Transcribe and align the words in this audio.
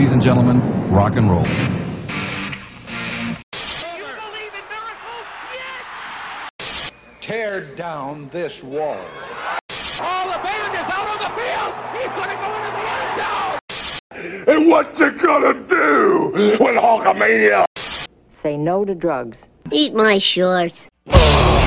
Ladies 0.00 0.14
and 0.14 0.22
gentlemen, 0.22 0.62
rock 0.90 1.16
and 1.16 1.30
roll. 1.30 1.44
Tear 7.20 7.60
down 7.74 8.26
this 8.28 8.64
wall. 8.64 8.96
Oh, 10.00 10.32
the 10.32 10.38
band 10.42 10.74
is 10.74 10.80
out 10.80 11.06
on 11.06 11.18
the 11.18 11.28
field. 11.36 11.74
He's 11.92 12.08
going 12.16 12.30
to 12.30 12.36
go 12.40 12.48
into 12.56 12.70
the 12.78 12.86
end 12.96 13.12
zone. 14.46 14.56
And 14.56 14.70
what 14.70 14.98
you 14.98 15.10
gonna 15.10 15.52
do 15.68 16.30
with 16.32 16.76
Hulkamania? 16.76 17.66
Say 18.30 18.56
no 18.56 18.86
to 18.86 18.94
drugs. 18.94 19.50
Eat 19.70 19.92
my 19.92 20.16
shorts. 20.16 20.88
Oh. 21.08 21.59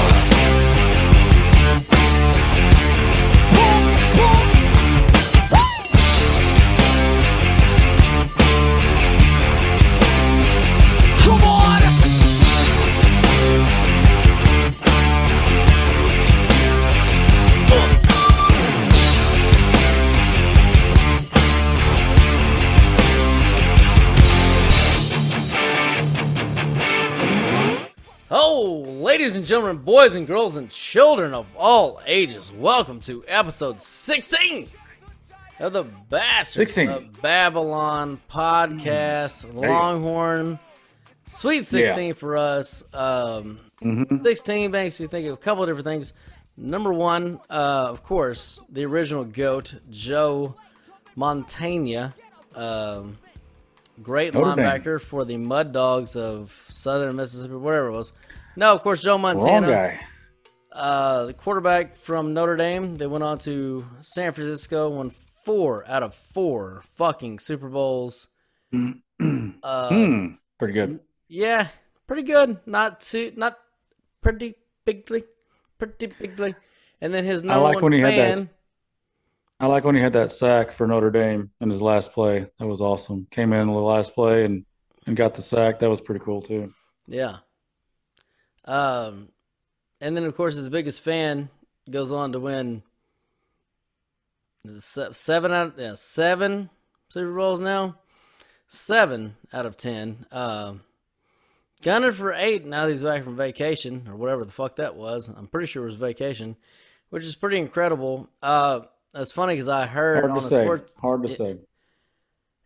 Ladies 29.24 29.38
and 29.38 29.46
gentlemen, 29.46 29.78
boys 29.78 30.16
and 30.16 30.28
girls, 30.28 30.58
and 30.58 30.70
children 30.70 31.34
of 31.34 31.48
all 31.56 32.02
ages, 32.06 32.52
welcome 32.52 33.00
to 33.00 33.24
episode 33.26 33.80
16 33.80 34.68
of 35.62 35.72
the 35.72 35.86
Bastard 36.10 36.68
16. 36.68 36.90
of 36.90 37.22
Babylon 37.22 38.20
podcast. 38.30 39.54
Longhorn, 39.54 40.60
Sweet 41.26 41.66
16 41.66 42.16
for 42.16 42.36
us. 42.36 42.84
Um, 42.94 43.62
16 44.26 44.70
makes 44.70 45.00
me 45.00 45.08
think 45.08 45.26
of 45.28 45.36
a 45.36 45.38
couple 45.38 45.64
of 45.64 45.70
different 45.70 45.86
things. 45.86 46.12
Number 46.58 46.92
one, 46.92 47.40
uh, 47.50 47.88
of 47.88 48.04
course, 48.04 48.60
the 48.70 48.84
original 48.84 49.24
GOAT, 49.24 49.76
Joe 49.90 50.56
Montana. 51.16 52.14
Um, 52.54 53.18
great 54.02 54.34
Notre 54.34 54.54
Dame. 54.58 54.66
linebacker 54.66 55.00
for 55.00 55.24
the 55.24 55.38
Mud 55.38 55.72
Dogs 55.72 56.18
of 56.18 56.66
Southern 56.68 57.16
Mississippi, 57.16 57.54
whatever 57.54 57.88
it 57.88 57.92
was. 57.94 58.12
No, 58.56 58.74
of 58.74 58.82
course, 58.82 59.02
Joe 59.02 59.18
Montana, 59.18 59.68
guy. 59.68 60.00
uh, 60.72 61.26
the 61.28 61.34
quarterback 61.34 61.96
from 61.96 62.34
Notre 62.34 62.56
Dame. 62.56 62.96
They 62.98 63.08
went 63.08 63.24
on 63.24 63.38
to 63.40 63.86
San 64.02 64.32
Francisco, 64.34 64.90
won 64.90 65.12
four 65.46 65.84
out 65.90 66.04
of 66.04 66.14
four 66.14 66.84
fucking 66.96 67.40
Super 67.40 67.70
Bowls. 67.70 68.28
uh, 68.74 69.90
Hmm. 69.90 70.28
Pretty 70.60 70.74
good. 70.74 71.00
yeah, 71.28 71.68
pretty 72.08 72.24
good. 72.24 72.58
Not 72.66 73.00
too, 73.02 73.34
not 73.36 73.58
pretty 74.22 74.56
bigly, 74.86 75.24
pretty 75.78 76.08
bigly. 76.08 76.56
And 77.02 77.14
then 77.14 77.26
his 77.26 77.44
I 77.44 77.56
like 77.58 77.76
one 77.76 77.84
when 77.84 77.94
he 77.94 78.00
had 78.00 78.38
that. 78.38 78.48
I 79.60 79.68
like 79.68 79.84
when 79.84 79.96
he 79.96 80.02
had 80.02 80.14
that 80.14 80.32
sack 80.32 80.72
for 80.72 80.88
Notre 80.88 81.12
Dame 81.12 81.52
in 81.62 81.70
his 81.70 81.82
last 81.82 82.12
play. 82.14 82.48
That 82.60 82.68
was 82.68 82.82
awesome. 82.82 83.28
Came 83.32 83.52
in 83.54 83.68
the 83.68 83.74
last 83.74 84.14
play 84.14 84.46
and 84.46 84.66
and 85.06 85.16
got 85.18 85.36
the 85.36 85.42
sack. 85.42 85.80
That 85.80 85.90
was 85.90 86.02
pretty 86.02 86.24
cool 86.24 86.42
too. 86.42 86.74
Yeah. 87.08 87.38
Um, 88.66 89.30
and 90.02 90.16
then 90.16 90.24
of 90.26 90.36
course 90.36 90.56
his 90.56 90.70
biggest 90.70 91.02
fan 91.02 91.50
goes 91.90 92.12
on 92.12 92.32
to 92.32 92.40
win 92.40 92.82
is 94.66 94.76
it 94.76 94.82
se- 94.82 95.10
seven 95.14 95.52
out 95.52 95.74
yeah 95.78 95.94
seven 95.96 96.70
Super 97.10 97.34
Bowls 97.34 97.62
now, 97.62 97.96
seven 98.68 99.36
out 99.52 99.66
of 99.68 99.78
ten. 99.78 100.26
Um, 100.32 100.82
gunning 101.84 102.12
for 102.12 102.34
eight 102.34 102.66
now 102.66 102.86
that 102.86 102.92
he's 102.92 103.04
back 103.04 103.24
from 103.24 103.36
vacation 103.36 104.08
or 104.10 104.16
whatever 104.16 104.44
the 104.46 104.52
fuck 104.52 104.78
that 104.78 104.96
was. 104.96 105.28
I'm 105.28 105.48
pretty 105.48 105.68
sure 105.68 105.84
it 105.84 105.88
was 105.88 105.96
vacation, 105.96 106.56
which 107.12 107.24
is 107.24 107.36
pretty 107.36 107.58
incredible. 107.58 108.30
Uh, 108.42 108.82
it's 109.14 109.32
funny 109.32 109.54
because 109.54 109.70
I 109.70 109.86
heard 109.86 110.20
Hard 110.22 110.32
on 110.32 110.40
to 110.40 110.46
a 110.46 110.50
say. 110.50 110.64
sports 110.64 110.96
Hard 111.00 111.24
to 111.24 111.30
it- 111.30 111.38
say. 111.38 111.58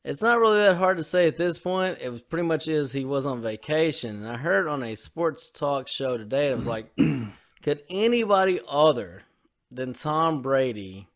It's 0.07 0.21
not 0.21 0.39
really 0.39 0.59
that 0.59 0.77
hard 0.77 0.95
to 0.97 1.03
say 1.03 1.27
at 1.27 1.35
this 1.35 1.59
point. 1.59 1.97
It 1.99 2.09
was 2.09 2.21
pretty 2.21 2.47
much 2.47 2.69
is 2.69 2.93
he 2.93 3.03
was 3.03 3.25
on 3.25 3.41
vacation. 3.41 4.23
And 4.23 4.27
I 4.29 4.37
heard 4.37 4.65
on 4.65 4.81
a 4.81 4.95
sports 4.95 5.49
talk 5.49 5.89
show 5.89 6.17
today, 6.17 6.49
it 6.49 6.55
was 6.55 6.65
like, 6.65 6.95
could 7.61 7.83
anybody 7.89 8.61
other 8.69 9.23
than 9.69 9.91
Tom 9.91 10.41
Brady 10.41 11.09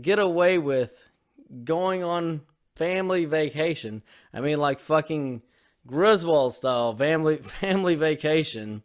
get 0.00 0.18
away 0.18 0.58
with 0.58 0.92
going 1.62 2.02
on 2.02 2.40
family 2.74 3.26
vacation? 3.26 4.02
I 4.34 4.40
mean, 4.40 4.58
like 4.58 4.80
fucking 4.80 5.42
Griswold 5.86 6.54
style 6.54 6.96
family 6.96 7.36
family 7.60 7.94
vacation. 7.94 8.82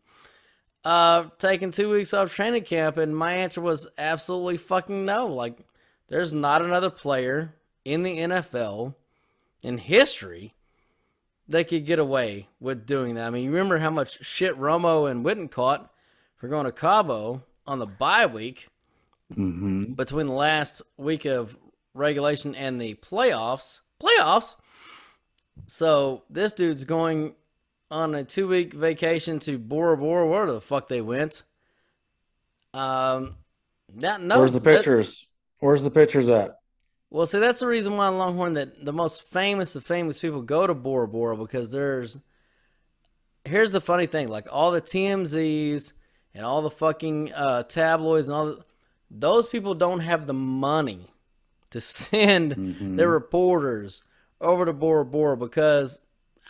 Uh, 0.86 1.30
taking 1.40 1.72
two 1.72 1.90
weeks 1.90 2.14
off 2.14 2.32
training 2.32 2.64
camp, 2.64 2.98
and 2.98 3.18
my 3.18 3.34
answer 3.34 3.60
was 3.60 3.88
absolutely 3.98 4.58
fucking 4.58 5.04
no. 5.04 5.26
Like, 5.26 5.58
there's 6.10 6.32
not 6.32 6.62
another 6.62 6.92
player 6.92 7.56
in 7.88 8.03
the 8.03 8.18
NFL 8.18 8.96
in 9.64 9.78
history 9.78 10.53
that 11.48 11.70
could 11.70 11.86
get 11.86 12.00
away 12.00 12.50
with 12.59 12.86
doing 12.86 13.16
that. 13.16 13.28
I 13.28 13.30
mean, 13.30 13.46
you 13.46 13.50
remember 13.52 13.78
how 13.78 13.90
much 13.90 14.24
shit 14.25 14.59
Romo 14.59 15.09
and 15.09 15.24
Witten 15.24 15.50
caught 15.50 15.90
for 16.36 16.50
going 16.50 16.66
to 16.66 16.74
Cabo 16.74 17.44
on 17.66 17.80
the 17.80 17.86
bye 17.86 18.25
week 18.25 18.68
hmm 19.34 19.86
between 19.94 20.28
the 20.28 20.34
last 20.34 20.81
week 20.98 21.25
of 21.25 21.58
regulation 21.94 22.56
and 22.56 22.80
the 22.80 22.96
playoffs. 22.96 23.80
Playoffs. 24.02 24.56
So 25.68 26.24
this 26.30 26.52
dude's 26.54 26.84
going 26.84 27.36
on 27.90 28.16
a 28.16 28.24
two 28.25 28.50
week 28.50 28.74
vacation 28.74 29.40
to 29.40 29.58
Bora 29.58 29.98
Bora, 29.98 30.28
where 30.28 30.46
the 30.52 30.59
fuck 30.62 30.90
they 30.90 31.02
went. 31.02 31.44
Um, 32.74 33.36
that 33.96 34.22
no. 34.22 34.40
Where's 34.40 34.54
the 34.54 34.59
that- 34.59 34.75
pictures? 34.75 35.25
Where's 35.59 35.84
the 35.84 35.92
pictures 35.92 36.28
at? 36.30 36.56
Well, 37.09 37.25
see, 37.25 37.40
that's 37.40 37.62
the 37.62 37.68
reason 37.68 37.95
why 37.95 38.09
Longhorn 38.09 38.56
that 38.56 38.84
the 38.84 38.94
most 38.94 39.23
famous 39.29 39.75
of 39.75 39.85
famous 39.85 40.19
people 40.19 40.41
go 40.41 40.68
to 40.68 40.73
Bora 40.73 41.07
Bora 41.07 41.38
because 41.38 41.72
there's. 41.72 42.19
Here's 43.45 43.72
the 43.72 43.79
funny 43.79 44.07
thing: 44.07 44.28
like 44.28 44.47
all 44.51 44.72
the 44.72 44.81
TMZs 44.81 45.94
and 46.35 46.45
all 46.45 46.62
the 46.62 46.69
fucking 46.69 47.34
uh, 47.34 47.63
tabloids 47.63 48.28
and 48.28 48.35
all 48.35 48.45
the, 48.47 48.66
those 49.09 49.47
people 49.47 49.73
don't 49.73 50.01
have 50.01 50.28
the 50.28 50.34
money 50.34 51.07
to 51.69 51.79
send 51.81 52.97
their 52.97 53.09
reporters 53.09 54.03
over 54.41 54.66
to 54.66 54.74
Bora 54.74 55.06
Bora 55.06 55.38
because 55.38 56.01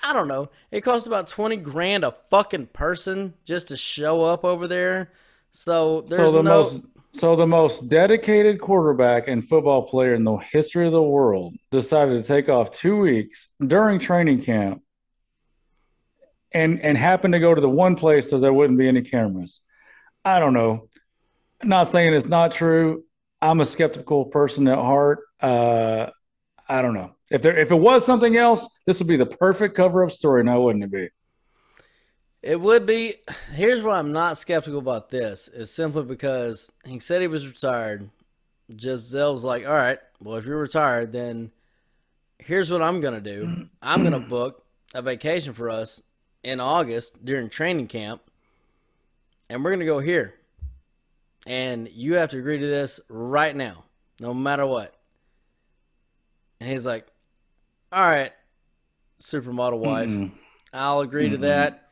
I 0.01 0.11
don't 0.11 0.27
know. 0.27 0.49
It 0.71 0.81
costs 0.81 1.05
about 1.05 1.27
twenty 1.27 1.57
grand 1.57 2.03
a 2.03 2.15
fucking 2.31 2.67
person 2.67 3.35
just 3.45 3.67
to 3.67 3.77
show 3.77 4.23
up 4.23 4.43
over 4.43 4.67
there. 4.67 5.11
So 5.51 6.01
there's 6.01 6.31
so 6.31 6.37
the 6.37 6.43
no. 6.43 6.57
most 6.61 6.81
so 7.17 7.35
the 7.35 7.47
most 7.47 7.89
dedicated 7.89 8.61
quarterback 8.61 9.27
and 9.27 9.47
football 9.47 9.81
player 9.81 10.13
in 10.13 10.23
the 10.23 10.37
history 10.37 10.85
of 10.85 10.91
the 10.91 11.01
world 11.01 11.55
decided 11.71 12.21
to 12.21 12.27
take 12.27 12.47
off 12.47 12.71
two 12.71 12.97
weeks 12.99 13.49
during 13.65 13.97
training 13.97 14.41
camp 14.41 14.83
and 16.51 16.79
and 16.81 16.97
happened 16.97 17.33
to 17.33 17.39
go 17.39 17.55
to 17.55 17.61
the 17.61 17.69
one 17.69 17.95
place 17.95 18.29
that 18.29 18.37
there 18.37 18.53
wouldn't 18.53 18.77
be 18.77 18.87
any 18.87 19.01
cameras. 19.01 19.61
I 20.23 20.39
don't 20.39 20.53
know. 20.53 20.89
not 21.63 21.87
saying 21.87 22.13
it's 22.13 22.27
not 22.27 22.51
true. 22.51 23.03
I'm 23.41 23.61
a 23.61 23.65
skeptical 23.65 24.25
person 24.25 24.67
at 24.67 24.77
heart. 24.77 25.19
Uh, 25.41 26.07
I 26.69 26.81
don't 26.81 26.93
know. 26.93 27.15
If 27.31 27.41
there 27.41 27.57
if 27.57 27.71
it 27.71 27.79
was 27.79 28.05
something 28.05 28.37
else, 28.37 28.67
this 28.85 28.99
would 28.99 29.07
be 29.07 29.17
the 29.17 29.25
perfect 29.25 29.75
cover 29.75 30.03
up 30.03 30.11
story, 30.11 30.43
now 30.43 30.61
wouldn't 30.61 30.83
it 30.83 30.91
be? 30.91 31.09
It 32.41 32.61
would 32.61 32.85
be. 32.85 33.15
Here's 33.51 33.81
why 33.81 33.97
I'm 33.97 34.11
not 34.11 34.37
skeptical 34.37 34.79
about 34.79 35.09
this 35.09 35.47
is 35.47 35.71
simply 35.71 36.03
because 36.03 36.71
he 36.85 36.99
said 36.99 37.21
he 37.21 37.27
was 37.27 37.47
retired. 37.47 38.09
Gisele 38.75 39.33
was 39.33 39.43
like, 39.43 39.65
"All 39.65 39.73
right, 39.73 39.99
well, 40.21 40.35
if 40.35 40.45
you're 40.45 40.59
retired, 40.59 41.11
then 41.11 41.51
here's 42.39 42.69
what 42.69 42.81
I'm 42.81 43.01
gonna 43.01 43.21
do. 43.21 43.67
I'm 43.81 44.03
gonna 44.03 44.19
book 44.29 44.63
a 44.93 45.01
vacation 45.01 45.53
for 45.53 45.69
us 45.69 46.01
in 46.43 46.59
August 46.59 47.25
during 47.25 47.49
training 47.49 47.87
camp, 47.87 48.21
and 49.49 49.63
we're 49.63 49.71
gonna 49.71 49.85
go 49.85 49.99
here. 49.99 50.35
And 51.45 51.89
you 51.89 52.15
have 52.15 52.29
to 52.31 52.37
agree 52.37 52.59
to 52.59 52.67
this 52.67 52.99
right 53.09 53.55
now, 53.55 53.83
no 54.19 54.33
matter 54.33 54.65
what." 54.65 54.93
And 56.59 56.69
he's 56.69 56.85
like, 56.85 57.07
"All 57.91 58.01
right, 58.01 58.33
supermodel 59.21 59.79
wife, 59.79 60.31
I'll 60.71 60.99
agree 61.01 61.29
to 61.29 61.37
that." 61.37 61.86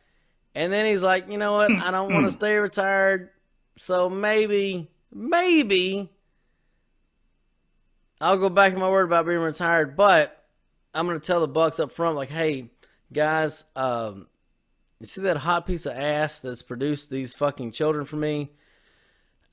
And 0.56 0.72
then 0.72 0.86
he's 0.86 1.04
like, 1.04 1.30
you 1.30 1.38
know 1.38 1.54
what? 1.54 1.72
I 1.72 1.92
don't 1.92 2.14
want 2.14 2.26
to 2.26 2.32
stay 2.32 2.56
retired. 2.58 3.30
So 3.78 4.10
maybe, 4.10 4.88
maybe 5.14 6.10
I'll 8.22 8.38
go 8.38 8.50
back 8.50 8.74
on 8.74 8.80
my 8.80 8.90
word 8.90 9.04
about 9.04 9.26
being 9.26 9.40
retired. 9.40 9.98
But 9.98 10.42
I'm 10.94 11.06
going 11.08 11.20
to 11.20 11.26
tell 11.26 11.46
the 11.46 11.50
Bucs 11.50 11.80
up 11.82 11.92
front, 11.92 12.16
like, 12.16 12.30
hey, 12.30 12.70
guys, 13.12 13.66
um, 13.76 14.28
you 15.00 15.06
see 15.06 15.22
that 15.24 15.38
hot 15.38 15.68
piece 15.68 15.86
of 15.86 15.98
ass 15.98 16.40
that's 16.40 16.62
produced 16.62 17.10
these 17.10 17.34
fucking 17.34 17.72
children 17.72 18.06
for 18.06 18.16
me? 18.16 18.52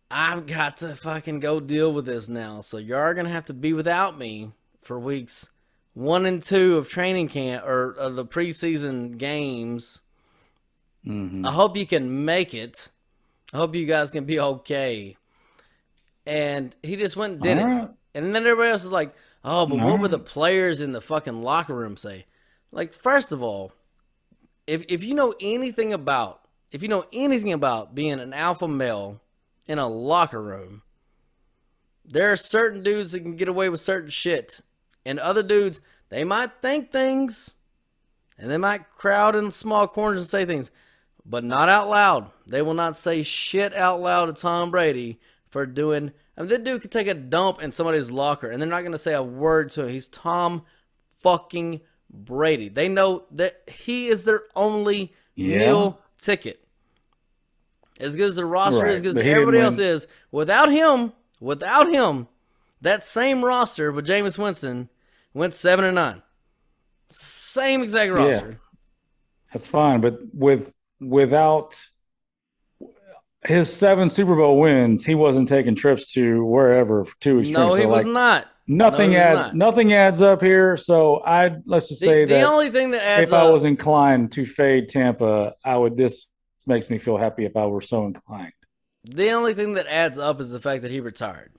I've 0.09 0.47
got 0.47 0.77
to 0.79 0.95
fucking 0.95 1.41
go 1.41 1.59
deal 1.59 1.93
with 1.93 2.05
this 2.05 2.29
now. 2.29 2.61
So 2.61 2.77
you 2.77 2.95
are 2.95 3.15
going 3.15 3.27
to 3.27 3.33
have 3.33 3.47
to 3.47 3.55
be 3.55 3.73
without 3.73 4.17
me 4.17 4.53
for 4.83 5.01
weeks 5.01 5.49
one 5.95 6.27
and 6.27 6.43
two 6.43 6.77
of 6.77 6.89
training 6.89 7.29
camp 7.29 7.65
or 7.67 7.93
of 7.93 8.15
the 8.15 8.25
preseason 8.25 9.19
games. 9.19 10.02
Mm-hmm. 11.07 11.47
I 11.47 11.51
hope 11.51 11.77
you 11.77 11.87
can 11.87 12.25
make 12.25 12.55
it. 12.55 12.89
I 13.53 13.59
hope 13.59 13.75
you 13.75 13.87
guys 13.87 14.11
can 14.11 14.25
be 14.25 14.41
okay. 14.41 15.17
And 16.27 16.75
he 16.83 16.97
just 16.97 17.17
went 17.17 17.35
and 17.35 17.43
did 17.43 17.59
All 17.59 17.65
it. 17.65 17.69
right. 17.69 17.91
And 18.15 18.35
then 18.35 18.47
everybody 18.47 18.71
else 18.71 18.85
is 18.85 18.93
like, 18.93 19.15
oh, 19.45 19.67
but 19.67 19.81
All 19.81 19.91
what 19.91 20.01
would 20.01 20.11
the 20.11 20.19
players 20.19 20.81
in 20.81 20.93
the 20.93 21.01
fucking 21.01 21.43
locker 21.43 21.75
room 21.75 21.97
say? 21.97 22.27
Like, 22.71 22.95
first 22.95 23.33
of 23.33 23.43
all, 23.43 23.73
if 24.67 24.85
if 24.89 25.05
you 25.05 25.15
know 25.15 25.35
anything 25.41 25.93
about 25.93 26.43
if 26.71 26.83
you 26.83 26.89
know 26.89 27.05
anything 27.13 27.53
about 27.53 27.95
being 27.95 28.19
an 28.21 28.33
alpha 28.33 28.67
male 28.67 29.21
in 29.67 29.79
a 29.79 29.89
locker 29.89 30.41
room, 30.41 30.83
there 32.05 32.33
are 32.33 32.37
certain 32.37 32.83
dudes 32.83 33.13
that 33.13 33.21
can 33.21 33.37
get 33.37 33.49
away 33.49 33.69
with 33.69 33.81
certain 33.81 34.11
shit. 34.11 34.61
And 35.05 35.19
other 35.19 35.43
dudes, 35.43 35.81
they 36.09 36.25
might 36.25 36.51
think 36.63 36.91
things 36.91 37.53
and 38.39 38.51
they 38.51 38.57
might 38.57 38.91
crowd 38.91 39.37
in 39.37 39.51
small 39.51 39.87
corners 39.87 40.21
and 40.21 40.29
say 40.29 40.45
things, 40.45 40.71
but 41.25 41.45
not 41.45 41.69
out 41.69 41.89
loud. 41.89 42.31
They 42.47 42.63
will 42.63 42.75
not 42.75 42.97
say 42.97 43.23
shit 43.23 43.75
out 43.75 44.01
loud 44.01 44.27
to 44.27 44.33
Tom 44.41 44.71
Brady 44.71 45.21
for 45.49 45.67
doing. 45.67 46.13
I 46.37 46.41
mean, 46.41 46.49
that 46.51 46.65
dude 46.65 46.83
could 46.83 46.91
take 46.93 47.07
a 47.07 47.15
dump 47.15 47.63
in 47.63 47.73
somebody's 47.73 48.11
locker 48.11 48.51
and 48.51 48.61
they're 48.61 48.69
not 48.69 48.81
going 48.81 48.93
to 48.93 48.99
say 48.99 49.15
a 49.15 49.23
word 49.23 49.71
to 49.71 49.83
him. 49.85 49.91
He's 49.91 50.09
Tom 50.09 50.63
fucking 51.23 51.81
Brady. 52.11 52.69
They 52.69 52.89
know 52.89 53.25
that 53.33 53.63
he 53.69 54.09
is 54.09 54.25
their 54.25 54.43
only 54.57 55.13
Yeah. 55.35 55.59
meal 55.59 55.99
ticket. 56.19 56.59
As 58.01 58.17
good 58.17 58.31
as 58.31 58.37
the 58.37 58.45
roster 58.47 58.81
Right, 58.83 58.91
is, 58.91 58.97
as 58.97 59.03
good 59.03 59.09
as 59.11 59.15
but 59.15 59.27
everybody 59.27 59.59
else 59.61 59.79
is, 59.79 60.07
without 60.31 60.73
him, 60.73 61.13
without 61.41 61.91
him, 61.93 62.27
that 62.81 63.05
same 63.05 63.45
roster 63.45 63.93
with 63.93 64.07
Jameis 64.07 64.39
Winston 64.39 64.89
went 65.35 65.55
seven 65.55 65.85
and 65.85 65.95
nine. 65.95 66.23
Same 67.11 67.83
exact 67.83 68.13
roster. 68.13 68.59
That's 69.53 69.69
fine, 69.69 70.01
but 70.01 70.19
with 70.33 70.73
without 71.03 71.79
his 73.45 73.73
seven 73.73 74.09
Super 74.09 74.37
Bowl 74.37 74.61
wins, 74.61 75.05
he 75.05 75.15
wasn't 75.15 75.49
taking 75.49 75.75
trips 75.75 76.13
to 76.13 76.45
wherever 76.45 77.07
two 77.21 77.39
weeks. 77.39 77.49
No, 77.49 77.75
he 77.75 77.83
So, 77.83 77.89
was 77.89 78.05
like, 78.05 78.13
not. 78.13 78.49
Nothing 78.69 79.11
No, 79.13 79.19
adds 79.19 79.39
not. 79.39 79.55
nothing 79.55 79.93
adds 79.93 80.23
up 80.23 80.41
here. 80.41 80.77
So 80.77 81.21
I 81.25 81.57
let's 81.67 81.89
just 81.89 82.01
The, 82.01 82.07
say 82.07 82.25
the 82.25 82.35
that 82.35 82.41
the 82.41 82.47
only 82.47 82.71
thing 82.71 82.93
that 82.93 83.03
adds 83.05 83.31
if 83.31 83.35
I 83.35 83.51
was 83.51 83.65
inclined 83.65 84.31
to 84.33 84.47
fade 84.47 84.89
Tampa, 84.89 85.55
I 85.65 85.77
would. 85.77 85.97
This 85.97 86.27
makes 86.67 86.89
me 86.89 86.99
feel 86.99 87.17
happy 87.17 87.45
if 87.45 87.57
I 87.57 87.67
were 87.67 87.81
so 87.81 88.07
inclined. 88.07 88.53
the 89.05 89.31
only 89.33 89.53
thing 89.55 89.75
that 89.75 89.89
adds 89.89 90.17
up 90.17 90.41
is 90.41 90.51
the 90.51 90.61
fact 90.61 90.83
that 90.83 90.93
he 90.93 91.01
retired. 91.01 91.51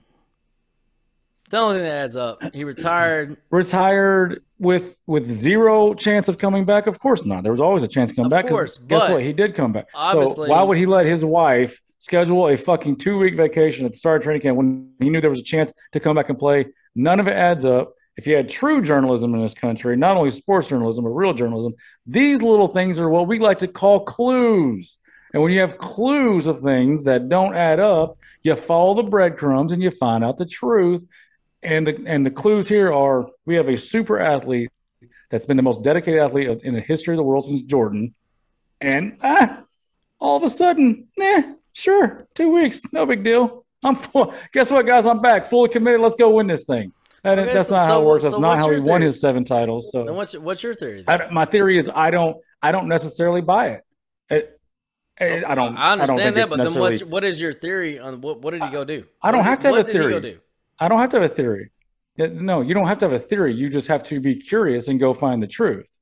It's 1.42 1.50
the 1.50 1.58
only 1.58 1.76
thing 1.76 1.84
that 1.84 1.92
adds 1.92 2.16
up. 2.16 2.42
He 2.54 2.64
retired. 2.64 3.36
Retired 3.50 4.42
with 4.64 4.96
with 5.06 5.30
zero 5.30 5.94
chance 5.94 6.28
of 6.28 6.38
coming 6.38 6.64
back? 6.64 6.86
Of 6.86 6.98
course 6.98 7.24
not. 7.24 7.42
There 7.42 7.52
was 7.52 7.60
always 7.60 7.82
a 7.82 7.88
chance 7.88 8.10
to 8.10 8.16
come 8.16 8.28
back. 8.28 8.44
Of 8.44 8.50
back. 8.50 8.54
course, 8.56 8.78
guess 8.78 9.08
what? 9.08 9.22
He 9.22 9.32
did 9.32 9.54
come 9.54 9.72
back. 9.72 9.86
obviously- 9.94 10.46
so 10.48 10.50
why 10.52 10.62
would 10.62 10.78
he 10.78 10.86
let 10.86 11.06
his 11.06 11.24
wife 11.24 11.80
schedule 11.98 12.48
a 12.48 12.56
fucking 12.56 12.96
two 12.96 13.18
week 13.18 13.36
vacation 13.36 13.86
at 13.86 13.92
the 13.92 13.98
start 13.98 14.20
of 14.20 14.24
training 14.24 14.42
camp 14.42 14.56
when 14.56 14.90
he 15.00 15.10
knew 15.10 15.20
there 15.20 15.30
was 15.30 15.40
a 15.40 15.44
chance 15.44 15.72
to 15.92 16.00
come 16.00 16.16
back 16.16 16.28
and 16.30 16.38
play? 16.38 16.66
None 16.94 17.20
of 17.20 17.28
it 17.28 17.32
adds 17.34 17.64
up. 17.64 17.92
If 18.16 18.26
you 18.26 18.36
had 18.36 18.48
true 18.48 18.80
journalism 18.80 19.34
in 19.34 19.42
this 19.42 19.54
country, 19.54 19.96
not 19.96 20.16
only 20.16 20.30
sports 20.30 20.68
journalism 20.68 21.04
but 21.04 21.10
real 21.10 21.34
journalism, 21.34 21.74
these 22.06 22.42
little 22.42 22.68
things 22.68 23.00
are 23.00 23.08
what 23.08 23.26
we 23.26 23.38
like 23.38 23.58
to 23.58 23.68
call 23.68 24.04
clues. 24.04 24.98
And 25.32 25.42
when 25.42 25.52
you 25.52 25.58
have 25.60 25.78
clues 25.78 26.46
of 26.46 26.60
things 26.60 27.02
that 27.04 27.28
don't 27.28 27.56
add 27.56 27.80
up, 27.80 28.18
you 28.42 28.54
follow 28.54 28.94
the 28.94 29.02
breadcrumbs 29.02 29.72
and 29.72 29.82
you 29.82 29.90
find 29.90 30.22
out 30.22 30.36
the 30.36 30.46
truth. 30.46 31.04
And 31.64 31.86
the 31.86 32.02
and 32.06 32.24
the 32.24 32.30
clues 32.30 32.68
here 32.68 32.92
are 32.92 33.26
we 33.46 33.54
have 33.56 33.68
a 33.68 33.76
super 33.76 34.20
athlete 34.20 34.70
that's 35.30 35.46
been 35.46 35.56
the 35.56 35.62
most 35.62 35.82
dedicated 35.82 36.20
athlete 36.20 36.48
of- 36.48 36.62
in 36.64 36.74
the 36.74 36.80
history 36.80 37.14
of 37.14 37.16
the 37.16 37.22
world 37.22 37.46
since 37.46 37.62
Jordan. 37.62 38.14
And 38.80 39.16
ah, 39.22 39.62
all 40.20 40.36
of 40.36 40.42
a 40.42 40.50
sudden, 40.50 41.08
eh, 41.20 41.54
sure, 41.72 42.28
two 42.34 42.52
weeks, 42.52 42.82
no 42.92 43.06
big 43.06 43.24
deal. 43.24 43.64
I'm 43.82 43.94
full. 43.96 44.34
Guess 44.52 44.70
what, 44.70 44.86
guys? 44.86 45.06
I'm 45.06 45.20
back, 45.20 45.46
fully 45.46 45.68
committed. 45.70 46.00
Let's 46.00 46.16
go 46.16 46.30
win 46.30 46.46
this 46.46 46.64
thing. 46.64 46.92
And 47.22 47.40
Okay, 47.40 47.54
that's 47.54 47.68
so- 47.68 47.76
not 47.76 47.86
how 47.86 48.02
it 48.02 48.04
works. 48.04 48.22
That's 48.24 48.34
so 48.34 48.40
not 48.40 48.58
how 48.58 48.68
he 48.68 48.76
your 48.76 48.84
won 48.84 49.00
his 49.00 49.18
seven 49.20 49.44
titles. 49.44 49.90
Then 49.92 50.06
So 50.06 50.12
what's 50.12 50.34
what's 50.36 50.62
your 50.62 50.74
theory? 50.74 51.04
I 51.08 51.28
my 51.30 51.46
theory 51.46 51.78
is 51.78 51.90
I 51.94 52.10
don't 52.10 52.36
I 52.62 52.72
don't 52.72 52.88
necessarily 52.88 53.40
buy 53.40 53.68
it. 53.68 53.82
It- 54.30 54.50
I 55.18 55.54
don't. 55.54 55.78
I 55.78 55.94
don't 55.94 56.00
understand 56.10 56.36
that, 56.36 56.48
but 56.50 56.56
then 56.58 56.74
what's, 56.74 57.04
what 57.04 57.22
is 57.22 57.40
your 57.40 57.52
theory 57.52 58.00
on 58.00 58.20
what? 58.20 58.40
What 58.40 58.50
did 58.50 58.64
he 58.64 58.70
go 58.70 58.84
do? 58.84 59.04
I 59.22 59.30
don't 59.30 59.38
What 59.38 59.46
have 59.46 59.58
to 59.60 59.68
have 59.68 59.76
a 59.76 59.84
did 59.84 59.92
he 59.94 59.98
go 60.08 60.20
theory. 60.20 60.40
I 60.78 60.88
don't 60.88 61.00
have 61.00 61.10
to 61.10 61.20
have 61.20 61.30
a 61.30 61.34
theory. 61.34 61.70
No, 62.16 62.60
you 62.60 62.74
don't 62.74 62.86
have 62.86 62.98
to 62.98 63.06
have 63.06 63.12
a 63.12 63.18
theory. 63.18 63.54
You 63.54 63.68
just 63.68 63.88
have 63.88 64.04
to 64.04 64.20
be 64.20 64.36
curious 64.36 64.88
and 64.88 65.00
go 65.00 65.14
find 65.14 65.42
the 65.42 65.46
truth. 65.48 65.98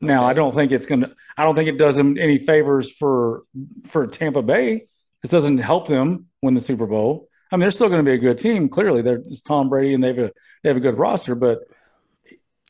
Now, 0.00 0.24
I 0.24 0.34
don't 0.34 0.54
think 0.54 0.72
it's 0.72 0.86
gonna. 0.86 1.10
I 1.36 1.44
don't 1.44 1.54
think 1.54 1.68
it 1.68 1.78
does 1.78 1.96
them 1.96 2.18
any 2.18 2.38
favors 2.38 2.90
for 2.90 3.44
for 3.86 4.06
Tampa 4.06 4.42
Bay. 4.42 4.88
This 5.22 5.30
doesn't 5.30 5.58
help 5.58 5.88
them 5.88 6.26
win 6.42 6.52
the 6.54 6.60
Super 6.60 6.86
Bowl. 6.86 7.28
I 7.50 7.56
mean, 7.56 7.62
they're 7.62 7.70
still 7.70 7.88
going 7.88 8.04
to 8.04 8.10
be 8.10 8.14
a 8.14 8.18
good 8.18 8.38
team. 8.38 8.68
Clearly, 8.68 9.00
they're 9.00 9.22
it's 9.26 9.40
Tom 9.40 9.68
Brady 9.68 9.94
and 9.94 10.04
they 10.04 10.08
have 10.08 10.18
a 10.18 10.32
they 10.62 10.68
have 10.68 10.76
a 10.76 10.80
good 10.80 10.98
roster. 10.98 11.34
But 11.34 11.60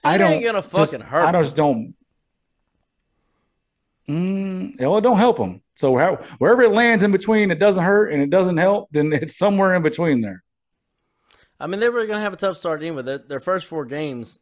I 0.05 0.19
don't 0.19 0.35
ain't 0.35 0.45
gonna 0.45 0.61
just- 0.61 0.93
fucking 0.93 1.01
hurt 1.01 1.27
I 1.27 1.33
just 1.43 1.57
don't. 1.57 1.95
Mm, 4.09 4.79
well, 4.79 4.99
it 4.99 5.01
don't 5.01 5.17
help 5.17 5.39
them. 5.39 5.63
So 5.77 5.97
how, 5.97 6.17
wherever 6.39 6.63
it 6.63 6.73
lands 6.73 7.03
in 7.03 7.11
between, 7.11 7.51
it 7.51 7.59
doesn't 7.59 7.83
hurt 7.83 8.13
and 8.13 8.23
it 8.23 8.31
doesn't 8.31 8.59
help. 8.59 8.91
Then 8.93 9.13
it's 9.13 9.37
somewhere 9.37 9.75
in 9.75 9.83
between 9.83 10.21
there. 10.21 10.44
I 11.61 11.67
mean, 11.67 11.81
they 11.81 11.89
were 11.89 12.07
going 12.07 12.19
to 12.19 12.23
have 12.23 12.33
a 12.33 12.37
tough 12.37 12.57
start 12.57 12.83
anyway. 12.83 13.03
Their, 13.03 13.19
their 13.19 13.41
first 13.41 13.67
four 13.67 13.85
games, 13.85 14.41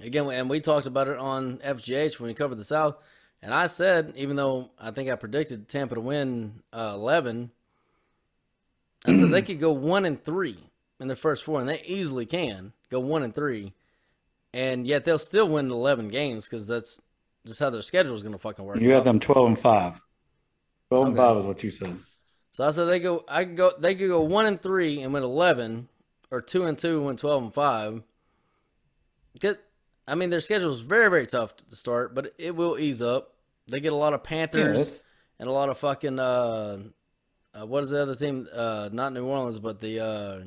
again, 0.00 0.28
and 0.30 0.50
we 0.50 0.60
talked 0.60 0.86
about 0.86 1.08
it 1.08 1.18
on 1.18 1.58
FGH 1.58 2.18
when 2.18 2.28
we 2.28 2.34
covered 2.34 2.56
the 2.56 2.64
South. 2.64 2.96
And 3.40 3.54
I 3.54 3.66
said, 3.66 4.14
even 4.16 4.36
though 4.36 4.70
I 4.80 4.90
think 4.90 5.08
I 5.08 5.16
predicted 5.16 5.68
Tampa 5.68 5.94
to 5.94 6.00
win 6.00 6.62
uh, 6.72 6.92
11, 6.94 7.50
I 9.06 9.12
said 9.12 9.30
they 9.30 9.42
could 9.42 9.60
go 9.60 9.72
one 9.72 10.04
and 10.04 10.22
three 10.22 10.58
in 10.98 11.06
their 11.06 11.16
first 11.16 11.44
four, 11.44 11.60
and 11.60 11.68
they 11.68 11.82
easily 11.82 12.26
can 12.26 12.72
go 12.90 12.98
one 12.98 13.22
and 13.22 13.34
three. 13.34 13.74
And 14.52 14.86
yet 14.86 15.04
they'll 15.04 15.18
still 15.18 15.48
win 15.48 15.70
11 15.70 16.08
games 16.08 16.46
because 16.46 16.66
that's 16.66 17.00
just 17.46 17.60
how 17.60 17.70
their 17.70 17.82
schedule 17.82 18.14
is 18.14 18.22
going 18.22 18.34
to 18.34 18.38
fucking 18.38 18.64
work. 18.64 18.80
You 18.80 18.90
have 18.90 19.04
them 19.04 19.20
twelve 19.20 19.46
and 19.46 19.58
five. 19.58 20.00
Twelve 20.88 21.08
and 21.08 21.16
five 21.16 21.36
is 21.38 21.46
what 21.46 21.62
you 21.62 21.70
said. 21.70 21.96
So 22.52 22.66
I 22.66 22.70
said 22.70 22.86
they 22.86 23.00
go. 23.00 23.24
I 23.28 23.44
could 23.44 23.56
go. 23.56 23.72
They 23.78 23.94
could 23.94 24.08
go 24.08 24.20
one 24.22 24.46
and 24.46 24.60
three 24.60 25.02
and 25.02 25.12
win 25.12 25.22
eleven, 25.22 25.88
or 26.30 26.40
two 26.40 26.64
and 26.64 26.78
two 26.78 27.02
win 27.02 27.16
twelve 27.16 27.42
and 27.42 27.54
five. 27.54 28.02
Get, 29.40 29.60
I 30.06 30.14
mean, 30.14 30.30
their 30.30 30.40
schedule 30.40 30.72
is 30.72 30.80
very 30.80 31.08
very 31.10 31.26
tough 31.26 31.56
to 31.56 31.76
start, 31.76 32.14
but 32.14 32.34
it 32.38 32.56
will 32.56 32.78
ease 32.78 33.00
up. 33.02 33.34
They 33.68 33.80
get 33.80 33.92
a 33.92 33.96
lot 33.96 34.14
of 34.14 34.22
Panthers 34.22 34.78
that's- 34.78 35.06
and 35.38 35.48
a 35.48 35.52
lot 35.52 35.68
of 35.68 35.78
fucking. 35.78 36.18
Uh, 36.18 36.78
uh, 37.58 37.66
what 37.66 37.82
is 37.82 37.90
the 37.90 38.02
other 38.02 38.14
team? 38.14 38.48
Uh, 38.52 38.88
not 38.92 39.12
New 39.12 39.24
Orleans, 39.24 39.58
but 39.58 39.80
the 39.80 40.00
uh, 40.00 40.38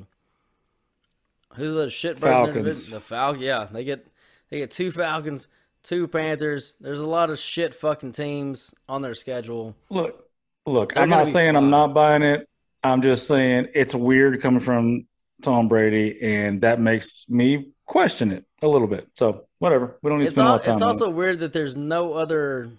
who's 1.54 1.72
the 1.72 1.90
shit 1.90 2.18
Falcons. 2.18 2.88
The 2.88 3.00
Falcons. 3.00 3.42
Yeah, 3.42 3.66
they 3.70 3.84
get 3.84 4.06
they 4.50 4.58
get 4.58 4.70
two 4.70 4.90
Falcons, 4.90 5.48
two 5.82 6.06
Panthers. 6.08 6.74
There's 6.80 7.00
a 7.00 7.06
lot 7.06 7.30
of 7.30 7.38
shit 7.38 7.74
fucking 7.74 8.12
teams 8.12 8.74
on 8.88 9.02
their 9.02 9.14
schedule. 9.14 9.76
look, 9.90 10.28
look. 10.66 10.94
They're 10.94 11.02
I'm 11.02 11.10
not 11.10 11.26
saying 11.26 11.56
I'm 11.56 11.70
not 11.70 11.94
buying 11.94 12.22
it. 12.22 12.48
I'm 12.84 13.02
just 13.02 13.26
saying 13.28 13.68
it's 13.74 13.94
weird 13.94 14.40
coming 14.42 14.60
from 14.60 15.06
Tom 15.42 15.68
Brady, 15.68 16.20
and 16.22 16.60
that 16.62 16.80
makes 16.80 17.26
me 17.28 17.72
question 17.86 18.32
it 18.32 18.44
a 18.62 18.68
little 18.68 18.88
bit. 18.88 19.08
So 19.14 19.46
whatever. 19.58 19.98
We 20.02 20.10
don't 20.10 20.18
need 20.18 20.24
to 20.24 20.28
it's 20.28 20.36
spend 20.36 20.48
a 20.48 20.50
lot 20.52 20.60
of 20.60 20.66
time. 20.66 20.74
it's 20.74 20.82
also 20.82 21.10
it. 21.10 21.14
weird 21.14 21.38
that 21.40 21.52
there's 21.52 21.76
no 21.76 22.14
other 22.14 22.70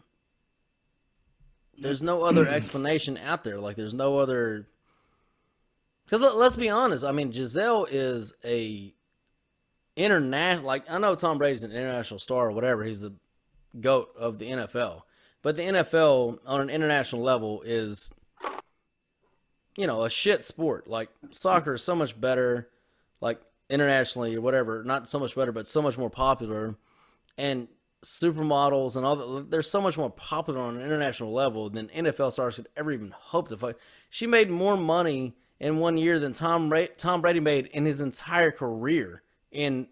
there's 1.78 2.02
no 2.02 2.24
other 2.24 2.48
explanation 2.48 3.18
out 3.18 3.44
there 3.44 3.60
like 3.60 3.76
there's 3.76 3.94
no 3.94 4.18
other 4.18 4.68
because 6.06 6.22
let's 6.36 6.56
be 6.56 6.70
honest 6.70 7.04
i 7.04 7.12
mean 7.12 7.32
gisele 7.32 7.86
is 7.90 8.34
a 8.46 8.94
international 9.96 10.66
like 10.66 10.84
i 10.90 10.98
know 10.98 11.16
tom 11.16 11.38
brady's 11.38 11.64
an 11.64 11.72
international 11.72 12.20
star 12.20 12.48
or 12.48 12.52
whatever 12.52 12.84
he's 12.84 13.00
the 13.00 13.14
goat 13.80 14.10
of 14.18 14.40
the 14.40 14.50
nfl 14.52 15.02
but 15.42 15.56
the 15.56 15.62
nfl 15.64 16.38
on 16.46 16.62
an 16.62 16.70
international 16.70 17.22
level 17.22 17.62
is 17.64 18.12
you 19.76 19.88
know 19.88 20.04
a 20.04 20.10
shit 20.10 20.44
sport 20.46 20.88
like 20.88 21.10
soccer 21.32 21.76
is 21.76 21.84
so 21.84 21.96
much 21.96 22.20
better 22.20 22.70
like 23.22 23.42
internationally 23.70 24.36
or 24.36 24.42
whatever 24.42 24.84
not 24.84 25.08
so 25.08 25.20
much 25.20 25.36
better 25.36 25.52
but 25.52 25.68
so 25.68 25.82
much 25.82 25.98
more 25.98 26.10
popular 26.10 26.76
and 27.38 27.68
supermodels 28.04 28.96
and 28.96 29.06
all 29.06 29.16
that. 29.16 29.50
They're 29.50 29.62
so 29.62 29.82
much 29.82 29.98
more 29.98 30.10
popular 30.10 30.60
on 30.60 30.76
an 30.76 30.84
international 30.84 31.34
level 31.34 31.70
than 31.70 31.88
NFL 31.88 32.34
stars 32.34 32.58
could 32.58 32.68
ever 32.76 32.92
even 32.92 33.14
hope 33.18 33.48
to 33.48 33.58
fight. 33.58 33.76
She 34.10 34.28
made 34.28 34.50
more 34.50 34.78
money 34.78 35.36
in 35.60 35.80
one 35.80 35.98
year 35.98 36.20
than 36.20 36.34
Tom 36.34 36.72
Ra- 36.72 36.88
Tom 36.98 37.22
Brady 37.22 37.40
made 37.40 37.68
in 37.68 37.86
his 37.86 38.02
entire 38.02 38.52
career 38.52 39.24
in 39.52 39.88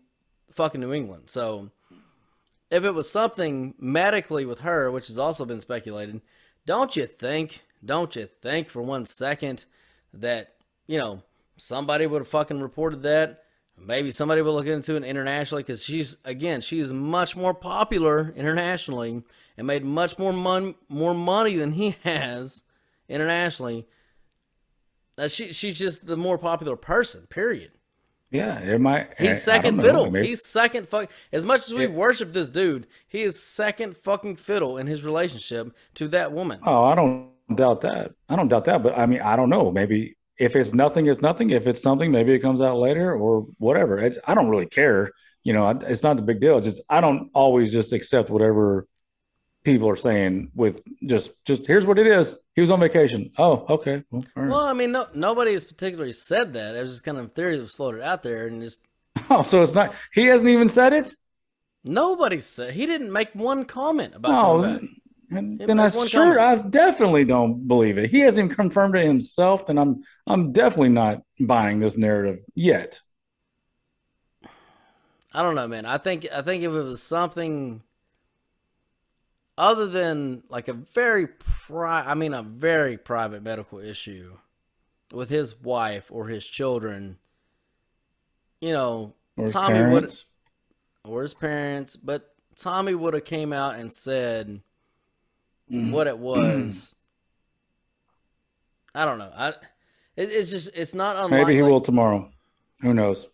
fucking 0.51 0.81
New 0.81 0.93
England. 0.93 1.29
So 1.29 1.71
if 2.69 2.83
it 2.83 2.93
was 2.93 3.09
something 3.09 3.73
medically 3.79 4.45
with 4.45 4.59
her, 4.59 4.91
which 4.91 5.07
has 5.07 5.17
also 5.17 5.45
been 5.45 5.61
speculated, 5.61 6.21
don't 6.65 6.95
you 6.95 7.05
think? 7.05 7.61
Don't 7.83 8.15
you 8.15 8.25
think 8.25 8.69
for 8.69 8.81
one 8.81 9.05
second 9.05 9.65
that 10.13 10.55
you 10.87 10.97
know 10.97 11.21
somebody 11.57 12.05
would 12.07 12.19
have 12.21 12.27
fucking 12.27 12.61
reported 12.61 13.03
that? 13.03 13.37
maybe 13.83 14.11
somebody 14.11 14.43
would 14.43 14.51
look 14.51 14.67
into 14.67 14.95
it 14.95 15.03
internationally 15.03 15.63
because 15.63 15.83
she's 15.83 16.17
again 16.23 16.61
she 16.61 16.79
is 16.79 16.93
much 16.93 17.35
more 17.35 17.51
popular 17.53 18.31
internationally 18.35 19.23
and 19.57 19.65
made 19.65 19.83
much 19.83 20.19
more 20.19 20.31
money 20.31 20.75
more 20.87 21.15
money 21.15 21.55
than 21.55 21.71
he 21.71 21.95
has 22.03 22.61
internationally. 23.09 23.87
Uh, 25.17 25.27
she 25.27 25.51
she's 25.51 25.77
just 25.79 26.05
the 26.05 26.15
more 26.17 26.37
popular 26.37 26.75
person. 26.75 27.25
Period. 27.29 27.71
Yeah, 28.29 28.59
it 28.61 28.79
might. 28.79 29.09
I 29.19 29.23
He's 29.23 29.41
second 29.43 29.81
fiddle. 29.81 30.09
maybe- 30.09 30.27
He's 30.27 30.45
second 30.45 30.87
fuck. 30.87 31.09
As 31.33 31.43
much 31.43 31.65
as 31.67 31.73
we 31.73 31.87
worship 31.87 32.31
this 32.31 32.49
dude, 32.49 32.87
he 33.07 33.23
is 33.23 33.41
second 33.41 33.97
fucking 33.97 34.37
fiddle 34.37 34.77
in 34.77 34.85
his 34.87 35.03
relationship 35.03 35.75
to 35.95 36.07
that 36.09 36.31
woman. 36.31 36.59
Oh, 36.65 36.83
I 36.85 36.95
don't 36.95 37.30
doubt 37.55 37.81
that. 37.81 38.11
I 38.29 38.35
don't 38.35 38.47
doubt 38.47 38.65
that. 38.65 38.83
But 38.83 38.97
I 38.97 39.05
mean, 39.05 39.21
I 39.21 39.35
don't 39.35 39.49
know. 39.49 39.71
Maybe 39.71 40.17
if 40.37 40.55
it's 40.55 40.73
nothing, 40.73 41.07
it's 41.07 41.21
nothing. 41.21 41.49
If 41.51 41.67
it's 41.67 41.81
something, 41.81 42.11
maybe 42.11 42.33
it 42.33 42.39
comes 42.39 42.61
out 42.61 42.77
later 42.77 43.13
or 43.13 43.47
whatever. 43.57 43.99
It's, 43.99 44.17
I 44.25 44.33
don't 44.35 44.49
really 44.49 44.65
care. 44.67 45.11
You 45.43 45.53
know, 45.53 45.65
I- 45.65 45.79
it's 45.91 46.03
not 46.03 46.17
the 46.17 46.23
big 46.23 46.39
deal. 46.41 46.57
It's 46.57 46.67
just 46.67 46.81
I 46.89 47.01
don't 47.01 47.29
always 47.33 47.71
just 47.71 47.93
accept 47.93 48.29
whatever 48.29 48.87
people 49.63 49.87
are 49.89 49.95
saying 49.95 50.51
with 50.55 50.81
just 51.05 51.31
just 51.45 51.67
here's 51.67 51.85
what 51.85 51.99
it 51.99 52.07
is. 52.07 52.35
He 52.55 52.61
was 52.61 52.71
on 52.71 52.79
vacation. 52.79 53.31
Oh, 53.37 53.65
okay. 53.69 54.03
Well, 54.11 54.23
right. 54.35 54.49
Well, 54.49 54.65
I 54.65 54.73
mean, 54.73 54.91
no, 54.91 55.07
nobody 55.13 55.53
has 55.53 55.63
particularly 55.63 56.13
said 56.13 56.53
that. 56.53 56.75
It 56.75 56.81
was 56.81 56.91
just 56.91 57.03
kind 57.03 57.17
of 57.17 57.25
a 57.25 57.29
theory 57.29 57.55
that 57.55 57.61
was 57.61 57.71
floated 57.73 58.01
out 58.01 58.23
there, 58.23 58.47
and 58.47 58.61
just 58.61 58.85
Oh, 59.29 59.43
so 59.43 59.61
it's 59.61 59.73
not. 59.73 59.93
He 60.13 60.25
hasn't 60.25 60.49
even 60.49 60.67
said 60.69 60.93
it. 60.93 61.13
nobody 61.83 62.39
said 62.39 62.73
he 62.73 62.85
didn't 62.85 63.11
make 63.11 63.33
one 63.33 63.65
comment 63.65 64.13
about 64.15 64.31
Oh, 64.31 64.79
back. 65.31 65.67
then, 65.67 65.79
I 65.79 65.87
sure 65.87 66.39
I 66.39 66.55
definitely 66.55 67.25
don't 67.25 67.67
believe 67.67 67.97
it. 67.97 68.09
He 68.09 68.19
hasn't 68.21 68.45
even 68.45 68.55
confirmed 68.55 68.95
it 68.95 69.05
himself. 69.05 69.65
Then 69.65 69.77
I'm 69.77 70.01
I'm 70.27 70.51
definitely 70.51 70.89
not 70.89 71.21
buying 71.39 71.79
this 71.79 71.97
narrative 71.97 72.39
yet. 72.55 72.99
I 75.33 75.41
don't 75.41 75.55
know, 75.55 75.67
man. 75.67 75.85
I 75.85 75.97
think 75.97 76.27
I 76.31 76.41
think 76.41 76.63
if 76.63 76.71
it 76.71 76.83
was 76.83 77.01
something 77.01 77.81
other 79.57 79.87
than 79.87 80.43
like 80.49 80.67
a 80.67 80.73
very 80.73 81.27
pri- 81.27 82.03
I 82.05 82.13
mean 82.15 82.33
a 82.33 82.43
very 82.43 82.97
private 82.97 83.43
medical 83.43 83.79
issue 83.79 84.37
with 85.11 85.29
his 85.29 85.61
wife 85.61 86.07
or 86.09 86.27
his 86.27 86.45
children, 86.45 87.17
you 88.59 88.73
know, 88.73 89.13
Or 89.37 89.47
Tommy 89.47 89.93
would 89.93 90.13
or 91.03 91.21
his 91.23 91.33
parents, 91.33 91.95
but 91.95 92.33
Tommy 92.55 92.93
would 92.93 93.13
have 93.13 93.25
came 93.25 93.53
out 93.53 93.75
and 93.75 93.91
said 93.93 94.61
Mm. 95.71 95.91
what 95.91 96.07
it 96.07 96.17
was. 96.17 96.95
I 98.95 99.05
don't 99.05 99.19
know. 99.19 99.31
I 99.35 99.49
it, 99.49 100.29
it's 100.31 100.49
just 100.49 100.75
it's 100.75 100.93
not 100.93 101.15
unlikely. 101.15 101.37
Maybe 101.37 101.55
he 101.55 101.61
will 101.61 101.81
tomorrow. 101.81 102.29
Who 102.81 102.93
knows? 102.93 103.29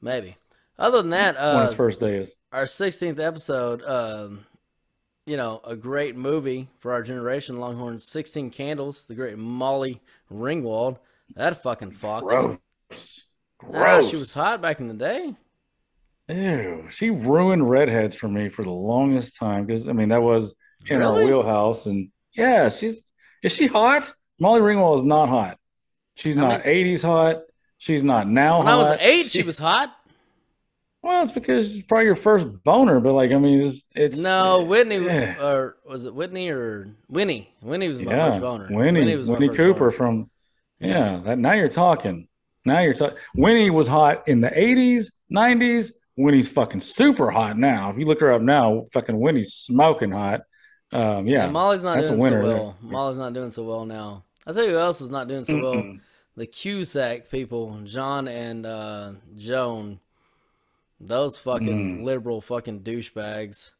Maybe. 0.00 0.36
Other 0.78 0.98
than 0.98 1.10
that, 1.10 1.36
when 1.36 1.44
uh, 1.44 1.62
his 1.66 1.74
first 1.74 2.00
day 2.00 2.16
is. 2.16 2.32
our 2.52 2.64
16th 2.64 3.20
episode, 3.20 3.82
um, 3.84 4.44
you 5.24 5.36
know, 5.36 5.60
a 5.64 5.76
great 5.76 6.16
movie 6.16 6.68
for 6.80 6.92
our 6.92 7.02
generation, 7.02 7.60
Longhorn 7.60 7.98
16 8.00 8.50
Candles, 8.50 9.06
the 9.06 9.14
great 9.14 9.38
Molly 9.38 10.02
Ringwald. 10.32 10.98
That 11.36 11.62
fucking 11.62 11.92
fox. 11.92 12.24
Gross. 12.24 12.58
Ah, 13.62 13.70
Gross. 13.70 14.10
she 14.10 14.16
was 14.16 14.34
hot 14.34 14.60
back 14.60 14.80
in 14.80 14.88
the 14.88 14.94
day. 14.94 15.34
Ew. 16.28 16.86
She 16.90 17.10
ruined 17.10 17.68
redheads 17.68 18.16
for 18.16 18.28
me 18.28 18.48
for 18.48 18.64
the 18.64 18.70
longest 18.70 19.36
time 19.36 19.64
because 19.64 19.88
I 19.88 19.92
mean 19.92 20.08
that 20.08 20.22
was 20.22 20.54
in 20.88 21.02
our 21.02 21.14
Really? 21.14 21.26
wheelhouse. 21.26 21.86
And 21.86 22.10
yeah, 22.34 22.68
she's 22.68 23.00
is 23.42 23.52
she 23.52 23.66
hot? 23.66 24.12
Molly 24.40 24.60
Ringwald 24.60 24.98
is 24.98 25.04
not 25.04 25.28
hot. 25.28 25.58
She's 26.16 26.36
I 26.36 26.40
not 26.40 26.62
80s 26.64 27.02
hot. 27.04 27.42
She's 27.78 28.04
not 28.04 28.28
now 28.28 28.56
hot. 28.62 28.64
When 28.64 28.68
I 28.68 28.76
was 28.76 28.96
eight, 29.00 29.30
she 29.30 29.42
was 29.42 29.58
hot. 29.58 29.94
Well, 31.02 31.22
it's 31.22 31.32
because 31.32 31.76
it's 31.76 31.86
probably 31.86 32.06
your 32.06 32.14
first 32.14 32.46
boner, 32.64 32.98
but 32.98 33.12
like 33.12 33.30
I 33.30 33.36
mean, 33.38 33.60
it's 33.60 33.84
it's 33.94 34.18
No, 34.18 34.62
Whitney, 34.62 35.04
yeah. 35.04 35.36
or 35.42 35.76
was 35.86 36.06
it 36.06 36.14
Whitney 36.14 36.48
or 36.48 36.88
Winnie? 37.08 37.50
Winnie 37.60 37.88
was 37.88 38.00
my 38.00 38.12
yeah, 38.12 38.30
first 38.30 38.40
boner. 38.40 38.66
Winnie, 38.70 39.00
Winnie, 39.00 39.16
was 39.16 39.28
first 39.28 39.54
Cooper 39.54 39.78
boner. 39.80 39.90
from 39.90 40.30
yeah. 40.80 41.20
That 41.24 41.38
now 41.38 41.52
you're 41.52 41.68
talking. 41.68 42.26
Now 42.64 42.80
you're 42.80 42.94
talking. 42.94 43.18
Winnie 43.34 43.68
was 43.68 43.86
hot 43.86 44.26
in 44.28 44.40
the 44.40 44.48
80s, 44.48 45.06
90s. 45.30 45.90
Winnie's 46.16 46.48
fucking 46.48 46.80
super 46.80 47.30
hot 47.30 47.58
now. 47.58 47.90
If 47.90 47.98
you 47.98 48.06
look 48.06 48.20
her 48.20 48.32
up 48.32 48.40
now, 48.40 48.82
fucking 48.92 49.18
Winnie's 49.18 49.52
smoking 49.52 50.10
hot. 50.12 50.42
Um, 50.94 51.26
yeah, 51.26 51.44
Yeah, 51.44 51.50
Molly's 51.50 51.82
not 51.82 51.96
doing 52.04 52.06
so 52.22 52.30
there. 52.30 52.42
well. 52.42 52.76
Molly's 52.80 53.18
not 53.18 53.32
doing 53.34 53.50
so 53.50 53.64
well 53.64 53.84
now. 53.84 54.24
I'll 54.46 54.54
tell 54.54 54.64
you 54.64 54.70
who 54.70 54.78
else 54.78 55.00
is 55.00 55.10
not 55.10 55.28
doing 55.28 55.44
so 55.44 55.60
well. 55.62 55.96
The 56.36 56.46
Cusack 56.46 57.30
people, 57.30 57.80
John 57.84 58.26
and 58.28 58.64
uh, 58.66 59.12
Joan. 59.36 60.00
Those 61.00 61.36
fucking 61.38 62.00
Mm. 62.00 62.04
liberal 62.04 62.40
fucking 62.40 62.80
douchebags. 62.80 63.72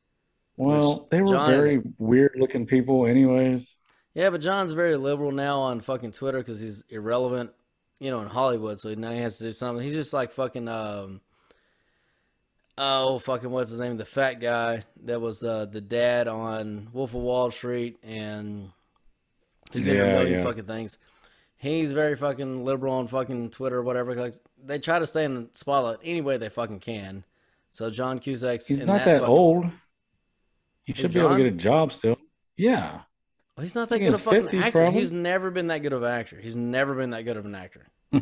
Well, 0.57 1.09
they 1.11 1.21
were 1.23 1.33
John 1.33 1.51
very 1.51 1.75
is- 1.77 1.83
weird 1.99 2.33
looking 2.37 2.67
people, 2.67 3.07
anyways. 3.07 3.77
Yeah, 4.15 4.31
but 4.31 4.41
John's 4.41 4.73
very 4.73 4.97
liberal 4.97 5.33
now 5.33 5.59
on 5.59 5.81
fucking 5.81 6.13
Twitter 6.13 6.39
because 6.39 6.61
he's 6.61 6.85
irrelevant, 6.91 7.51
you 7.99 8.11
know, 8.11 8.21
in 8.21 8.29
Hollywood. 8.29 8.79
So 8.79 8.95
now 8.95 9.11
he 9.11 9.19
has 9.19 9.39
to 9.39 9.45
do 9.45 9.53
something. 9.53 9.83
He's 9.83 9.95
just 9.95 10.13
like 10.13 10.31
fucking, 10.33 10.69
um, 10.69 11.21
oh, 12.79 13.19
fucking, 13.21 13.51
what's 13.51 13.71
his 13.71 13.81
name? 13.81 13.97
The 13.97 14.05
fat 14.05 14.35
guy 14.41 14.83
that 15.05 15.21
was 15.21 15.43
uh, 15.43 15.67
the 15.67 15.81
dad 15.81 16.29
on 16.29 16.89
Wolf 16.93 17.11
of 17.15 17.21
Wall 17.21 17.51
Street. 17.51 17.99
And 18.03 18.71
he's 19.73 19.87
a 19.87 19.95
Yeah, 19.95 20.03
million 20.05 20.39
yeah. 20.41 20.45
fucking 20.45 20.65
things. 20.65 20.99
He's 21.57 21.93
very 21.93 22.17
fucking 22.17 22.65
liberal 22.65 22.95
on 22.95 23.09
fucking 23.09 23.51
Twitter 23.51 23.79
or 23.79 23.83
whatever. 23.83 24.15
Like, 24.15 24.35
they 24.63 24.79
try 24.79 24.99
to 24.99 25.07
stay 25.07 25.25
in 25.25 25.35
the 25.35 25.49
spotlight 25.55 25.99
any 26.05 26.21
way 26.21 26.37
they 26.37 26.49
fucking 26.51 26.81
can. 26.81 27.25
So 27.71 27.91
John 27.91 28.19
cusack 28.19 28.63
He's 28.67 28.81
not 28.81 29.05
that, 29.05 29.21
fucking- 29.21 29.25
old. 29.27 29.67
He 30.85 30.93
should 30.93 31.13
be 31.13 31.19
able 31.21 31.31
to 31.31 31.37
get 31.39 31.47
a 31.47 31.51
job 31.57 31.93
still. 31.93 32.19
Yeah. 32.57 33.01
Well, 33.57 33.63
he's 33.63 33.75
not 33.75 33.89
that 33.89 33.99
good 34.01 34.09
of 34.09 34.15
a 34.17 34.19
fucking 34.19 34.43
50s 34.49 34.59
actor. 34.61 34.71
probably. 34.73 35.01
He's 35.01 35.13
never 35.13 35.51
been 35.51 35.69
that 35.69 35.79
good 35.79 35.93
of 35.95 36.03
an 36.03 36.11
actor. 36.11 36.39
He's 36.41 36.57
never 36.57 36.95
been 36.95 37.11
that 37.11 37.23
good 37.23 37.37
of 37.37 37.47
an 37.47 37.55
actor. 37.55 37.87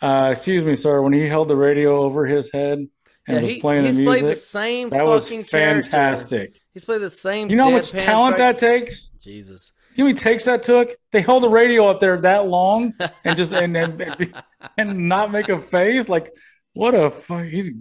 Uh, 0.00 0.30
excuse 0.32 0.64
me, 0.64 0.74
sir. 0.74 1.00
When 1.00 1.12
he 1.12 1.28
held 1.28 1.46
the 1.46 1.54
radio 1.54 1.96
over 1.98 2.26
his 2.26 2.50
head 2.50 2.88
and 3.26 3.36
Yeah, 3.36 3.40
was 3.40 3.50
he, 3.50 3.60
playing 3.60 3.84
he's 3.84 3.96
the 3.96 4.04
played 4.04 4.26
the 4.26 4.34
same 4.34 4.90
that 4.90 5.04
was 5.06 5.24
fucking 5.24 5.44
character. 5.44 5.90
fantastic. 5.90 6.60
He's 6.74 6.84
played 6.84 7.00
the 7.02 7.10
same. 7.10 7.50
You 7.50 7.56
know 7.56 7.64
how 7.64 7.70
much 7.70 7.90
talent 7.92 8.36
that 8.38 8.58
takes? 8.58 9.08
Jesus. 9.08 9.72
You 9.94 10.04
know 10.04 10.08
how 10.08 10.14
many 10.14 10.18
takes 10.18 10.44
that 10.46 10.62
took? 10.62 10.96
They 11.12 11.20
held 11.20 11.42
the 11.42 11.48
radio 11.50 11.86
up 11.88 12.00
there 12.00 12.20
that 12.22 12.46
long 12.46 12.94
and 13.24 13.36
just 13.36 13.52
and 13.52 13.76
and, 13.76 14.34
and 14.78 15.08
not 15.08 15.30
make 15.30 15.48
a 15.50 15.58
face. 15.60 16.08
Like, 16.08 16.32
what 16.72 16.94
a 16.94 17.10
fuck! 17.10 17.44
He's 17.44 17.68
a 17.68 17.72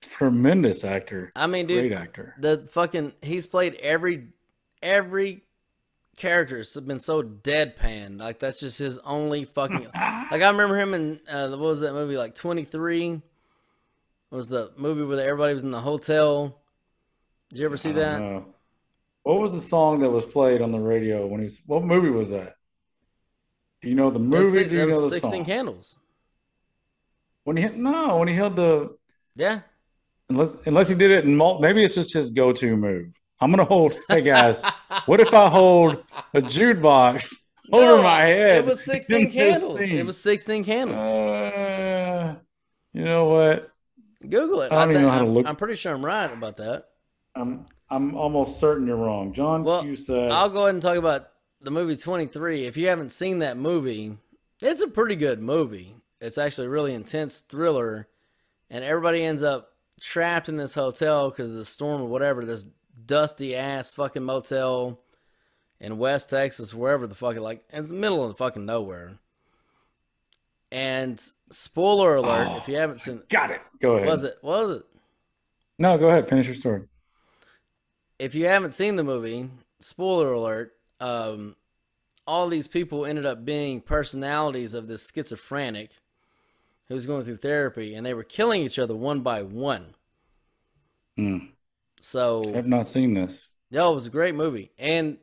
tremendous 0.00 0.84
actor, 0.84 1.32
I 1.36 1.46
mean, 1.46 1.66
dude, 1.66 1.90
great 1.90 1.98
actor. 2.00 2.34
the 2.38 2.66
fucking 2.70 3.14
he's 3.20 3.46
played 3.46 3.74
every 3.76 4.28
every 4.82 5.42
character 6.16 6.58
has 6.58 6.74
been 6.76 6.98
so 7.00 7.22
deadpan. 7.22 8.18
Like 8.20 8.38
that's 8.38 8.60
just 8.60 8.78
his 8.78 8.98
only 8.98 9.44
fucking. 9.44 9.88
like 9.94 10.42
I 10.42 10.48
remember 10.48 10.78
him 10.78 10.94
in 10.94 11.20
uh, 11.28 11.48
what 11.50 11.58
was 11.58 11.80
that 11.80 11.92
movie? 11.92 12.16
Like 12.16 12.34
Twenty 12.34 12.64
Three. 12.64 13.20
Was 14.36 14.48
the 14.50 14.70
movie 14.76 15.02
where 15.02 15.18
everybody 15.26 15.54
was 15.54 15.62
in 15.62 15.70
the 15.70 15.80
hotel? 15.80 16.60
Did 17.48 17.58
you 17.60 17.64
ever 17.64 17.78
see 17.78 17.92
that? 17.92 18.20
know. 18.20 18.44
What 19.22 19.40
was 19.40 19.54
the 19.54 19.62
song 19.62 20.00
that 20.00 20.10
was 20.10 20.26
played 20.26 20.60
on 20.60 20.72
the 20.72 20.78
radio 20.78 21.26
when 21.26 21.40
he 21.40 21.44
was? 21.44 21.58
What 21.64 21.84
movie 21.84 22.10
was 22.10 22.28
that? 22.28 22.56
Do 23.80 23.88
you 23.88 23.94
know 23.94 24.10
the 24.10 24.18
movie? 24.18 24.44
si- 24.64 24.68
Do 24.68 24.76
you 24.76 24.86
know 24.88 25.00
the 25.00 25.08
Sixteen 25.08 25.40
song? 25.40 25.44
Candles. 25.46 25.98
When 27.44 27.56
he 27.56 27.62
hit, 27.62 27.76
no, 27.78 28.18
when 28.18 28.28
he 28.28 28.34
held 28.34 28.56
the 28.56 28.94
Yeah. 29.36 29.60
unless 30.28 30.54
unless 30.66 30.88
he 30.90 30.94
did 30.94 31.12
it 31.12 31.24
in 31.24 31.34
mul- 31.34 31.58
maybe 31.60 31.82
it's 31.82 31.94
just 31.94 32.12
his 32.12 32.30
go-to 32.30 32.76
move. 32.76 33.14
I'm 33.40 33.50
gonna 33.50 33.64
hold. 33.64 33.96
Hey 34.10 34.20
guys, 34.20 34.62
what 35.06 35.18
if 35.20 35.32
I 35.32 35.48
hold 35.48 36.04
a 36.34 36.42
jukebox 36.42 37.32
over 37.72 37.96
No, 37.96 38.02
my 38.02 38.20
head? 38.20 38.58
It 38.58 38.66
was 38.66 38.84
16 38.84 39.30
candles. 39.30 39.78
It 39.80 40.04
was 40.04 40.20
16 40.20 40.62
candles. 40.62 41.08
Uh, 41.08 42.34
you 42.92 43.02
know 43.04 43.24
what? 43.26 43.70
Google 44.22 44.62
it. 44.62 44.72
I 44.72 44.84
don't 44.84 44.90
even 44.90 45.02
know 45.02 45.10
how 45.10 45.18
to 45.18 45.24
I'm, 45.24 45.30
look- 45.30 45.46
I'm 45.46 45.56
pretty 45.56 45.76
sure 45.76 45.94
I'm 45.94 46.04
right 46.04 46.32
about 46.32 46.56
that. 46.58 46.88
I'm 47.34 47.66
I'm 47.90 48.16
almost 48.16 48.58
certain 48.58 48.86
you're 48.86 48.96
wrong, 48.96 49.32
John 49.32 49.62
Well, 49.62 49.82
Cusack. 49.82 50.32
I'll 50.32 50.48
go 50.48 50.62
ahead 50.62 50.74
and 50.74 50.82
talk 50.82 50.96
about 50.96 51.28
the 51.60 51.70
movie 51.70 51.96
23. 51.96 52.66
If 52.66 52.76
you 52.76 52.88
haven't 52.88 53.10
seen 53.10 53.38
that 53.40 53.56
movie, 53.56 54.16
it's 54.60 54.82
a 54.82 54.88
pretty 54.88 55.16
good 55.16 55.40
movie. 55.40 55.94
It's 56.20 56.38
actually 56.38 56.66
a 56.66 56.70
really 56.70 56.94
intense 56.94 57.40
thriller, 57.40 58.08
and 58.70 58.82
everybody 58.82 59.22
ends 59.22 59.42
up 59.42 59.72
trapped 60.00 60.48
in 60.48 60.56
this 60.56 60.74
hotel 60.74 61.30
because 61.30 61.52
of 61.52 61.58
the 61.58 61.64
storm 61.64 62.02
or 62.02 62.08
whatever. 62.08 62.44
This 62.44 62.66
dusty 63.04 63.54
ass 63.54 63.92
fucking 63.94 64.24
motel 64.24 64.98
in 65.78 65.98
West 65.98 66.30
Texas, 66.30 66.72
wherever 66.74 67.06
the 67.06 67.14
fuck 67.14 67.36
it 67.36 67.42
like. 67.42 67.64
It's 67.70 67.90
the 67.90 67.94
middle 67.94 68.22
of 68.24 68.30
the 68.30 68.34
fucking 68.36 68.64
nowhere. 68.66 69.18
And 70.72 71.22
spoiler 71.50 72.16
alert, 72.16 72.56
if 72.58 72.68
you 72.68 72.76
haven't 72.76 72.98
seen, 73.00 73.22
Got 73.28 73.50
it. 73.52 73.60
Go 73.80 73.96
ahead. 73.96 74.08
was 74.08 74.24
it 74.24 74.38
was 74.42 74.70
it? 74.70 74.82
No, 75.78 75.96
go 75.98 76.08
ahead. 76.08 76.28
Finish 76.28 76.46
your 76.46 76.54
story. 76.56 76.82
if 78.18 78.34
you 78.34 78.46
haven't 78.48 78.72
seen 78.72 78.96
the 78.96 79.04
movie, 79.04 79.48
spoiler 79.78 80.32
alert, 80.32 80.72
um, 81.00 81.54
all 82.26 82.48
these 82.48 82.66
people 82.66 83.06
ended 83.06 83.26
up 83.26 83.44
being 83.44 83.80
personalities 83.80 84.74
of 84.74 84.88
this 84.88 85.08
schizophrenic 85.14 85.90
who 86.88 86.94
was 86.94 87.06
going 87.06 87.24
through 87.24 87.36
therapy, 87.36 87.94
and 87.94 88.04
they 88.06 88.14
were 88.14 88.24
killing 88.24 88.62
each 88.62 88.78
other 88.78 88.96
one 88.96 89.20
by 89.20 89.42
one. 89.42 89.94
Mm. 91.18 91.48
So 92.00 92.54
I've 92.56 92.66
not 92.66 92.88
seen 92.88 93.14
this. 93.14 93.48
Yeah, 93.70 93.88
it 93.88 93.94
was 93.94 94.06
a 94.06 94.10
great 94.10 94.34
movie. 94.34 94.70
And 94.78 95.18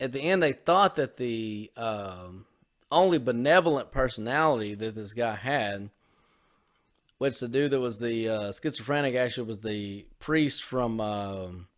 at 0.00 0.12
the 0.12 0.20
end, 0.20 0.42
they 0.42 0.52
thought 0.52 0.96
that 0.96 1.16
the 1.16 1.70
um, 1.76 2.46
only 2.90 3.18
benevolent 3.18 3.92
personality 3.92 4.74
that 4.74 4.94
this 4.94 5.14
guy 5.14 5.34
had, 5.34 5.90
which 7.18 7.38
the 7.40 7.48
dude 7.48 7.70
that 7.70 7.80
was 7.80 7.98
the 7.98 8.28
uh, 8.28 8.52
schizophrenic 8.52 9.14
actually 9.14 9.46
was 9.46 9.60
the 9.60 10.06
priest 10.18 10.62
from, 10.62 11.00
um, 11.00 11.68